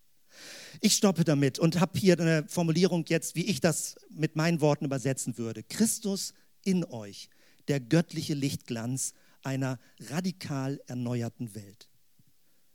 Ich 0.80 0.96
stoppe 0.96 1.24
damit 1.24 1.60
und 1.60 1.80
habe 1.80 2.00
hier 2.00 2.20
eine 2.20 2.46
Formulierung 2.48 3.06
jetzt, 3.08 3.36
wie 3.36 3.46
ich 3.46 3.60
das 3.60 3.96
mit 4.10 4.36
meinen 4.36 4.62
Worten 4.62 4.86
übersetzen 4.86 5.38
würde. 5.38 5.64
Christus 5.64 6.34
in 6.64 6.86
euch, 6.86 7.30
der 7.68 7.80
göttliche 7.80 8.34
Lichtglanz 8.34 9.14
einer 9.44 9.80
radikal 10.00 10.80
erneuerten 10.88 11.54
Welt. 11.56 11.91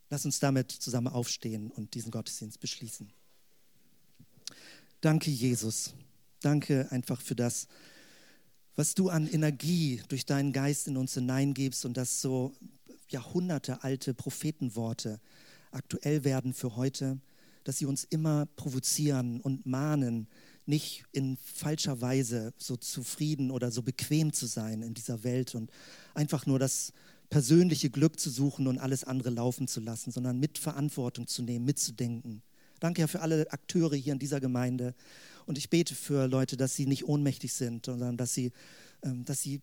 Lass 0.09 0.25
uns 0.25 0.39
damit 0.39 0.71
zusammen 0.71 1.07
aufstehen 1.07 1.69
und 1.71 1.93
diesen 1.93 2.11
Gottesdienst 2.11 2.59
beschließen. 2.59 3.11
Danke, 5.01 5.29
Jesus. 5.29 5.93
Danke 6.41 6.87
einfach 6.91 7.21
für 7.21 7.35
das, 7.35 7.67
was 8.75 8.93
du 8.93 9.09
an 9.09 9.27
Energie 9.27 10.01
durch 10.07 10.25
deinen 10.25 10.53
Geist 10.53 10.87
in 10.87 10.97
uns 10.97 11.15
hineingibst 11.15 11.85
und 11.85 11.97
dass 11.97 12.21
so 12.21 12.53
Jahrhunderte 13.09 13.83
alte 13.83 14.13
Prophetenworte 14.13 15.19
aktuell 15.71 16.23
werden 16.23 16.53
für 16.53 16.75
heute, 16.75 17.19
dass 17.63 17.77
sie 17.77 17.85
uns 17.85 18.03
immer 18.05 18.45
provozieren 18.55 19.41
und 19.41 19.65
mahnen, 19.65 20.27
nicht 20.65 21.05
in 21.11 21.37
falscher 21.37 22.01
Weise 22.01 22.53
so 22.57 22.77
zufrieden 22.77 23.51
oder 23.51 23.71
so 23.71 23.81
bequem 23.81 24.33
zu 24.33 24.45
sein 24.45 24.81
in 24.83 24.93
dieser 24.93 25.23
Welt 25.23 25.55
und 25.55 25.71
einfach 26.13 26.45
nur 26.45 26.59
das 26.59 26.93
persönliche 27.29 27.89
Glück 27.89 28.19
zu 28.19 28.29
suchen 28.29 28.67
und 28.67 28.77
alles 28.77 29.03
andere 29.03 29.29
laufen 29.29 29.67
zu 29.67 29.79
lassen, 29.79 30.11
sondern 30.11 30.39
mit 30.39 30.57
Verantwortung 30.57 31.27
zu 31.27 31.41
nehmen, 31.43 31.65
mitzudenken. 31.65 32.41
Danke 32.79 33.01
ja 33.01 33.07
für 33.07 33.21
alle 33.21 33.51
Akteure 33.51 33.95
hier 33.95 34.13
in 34.13 34.19
dieser 34.19 34.39
Gemeinde. 34.39 34.93
Und 35.45 35.57
ich 35.57 35.69
bete 35.69 35.95
für 35.95 36.27
Leute, 36.27 36.57
dass 36.57 36.75
sie 36.75 36.85
nicht 36.85 37.05
ohnmächtig 37.05 37.53
sind, 37.53 37.85
sondern 37.85 38.17
dass 38.17 38.33
sie, 38.33 38.51
ähm, 39.01 39.25
dass 39.25 39.41
sie 39.41 39.61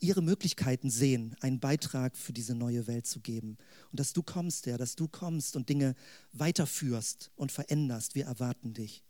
ihre 0.00 0.20
Möglichkeiten 0.20 0.90
sehen, 0.90 1.34
einen 1.40 1.58
Beitrag 1.58 2.16
für 2.16 2.34
diese 2.34 2.54
neue 2.54 2.86
Welt 2.86 3.06
zu 3.06 3.20
geben. 3.20 3.56
Und 3.90 4.00
dass 4.00 4.12
du 4.12 4.22
kommst, 4.22 4.66
Herr, 4.66 4.76
dass 4.76 4.94
du 4.94 5.08
kommst 5.08 5.56
und 5.56 5.68
Dinge 5.68 5.94
weiterführst 6.32 7.30
und 7.36 7.50
veränderst. 7.50 8.14
Wir 8.14 8.26
erwarten 8.26 8.74
dich. 8.74 9.04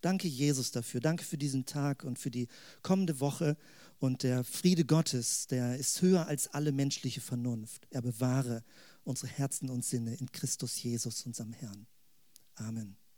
Danke, 0.00 0.28
Jesus, 0.28 0.70
dafür. 0.70 1.00
Danke 1.00 1.24
für 1.24 1.38
diesen 1.38 1.64
Tag 1.64 2.04
und 2.04 2.18
für 2.18 2.30
die 2.30 2.48
kommende 2.82 3.20
Woche. 3.20 3.56
Und 4.02 4.24
der 4.24 4.42
Friede 4.42 4.84
Gottes, 4.84 5.46
der 5.46 5.76
ist 5.76 6.02
höher 6.02 6.26
als 6.26 6.48
alle 6.48 6.72
menschliche 6.72 7.20
Vernunft. 7.20 7.86
Er 7.90 8.02
bewahre 8.02 8.64
unsere 9.04 9.28
Herzen 9.28 9.70
und 9.70 9.84
Sinne 9.84 10.16
in 10.16 10.32
Christus 10.32 10.82
Jesus, 10.82 11.24
unserem 11.24 11.52
Herrn. 11.52 11.86
Amen. 12.56 12.96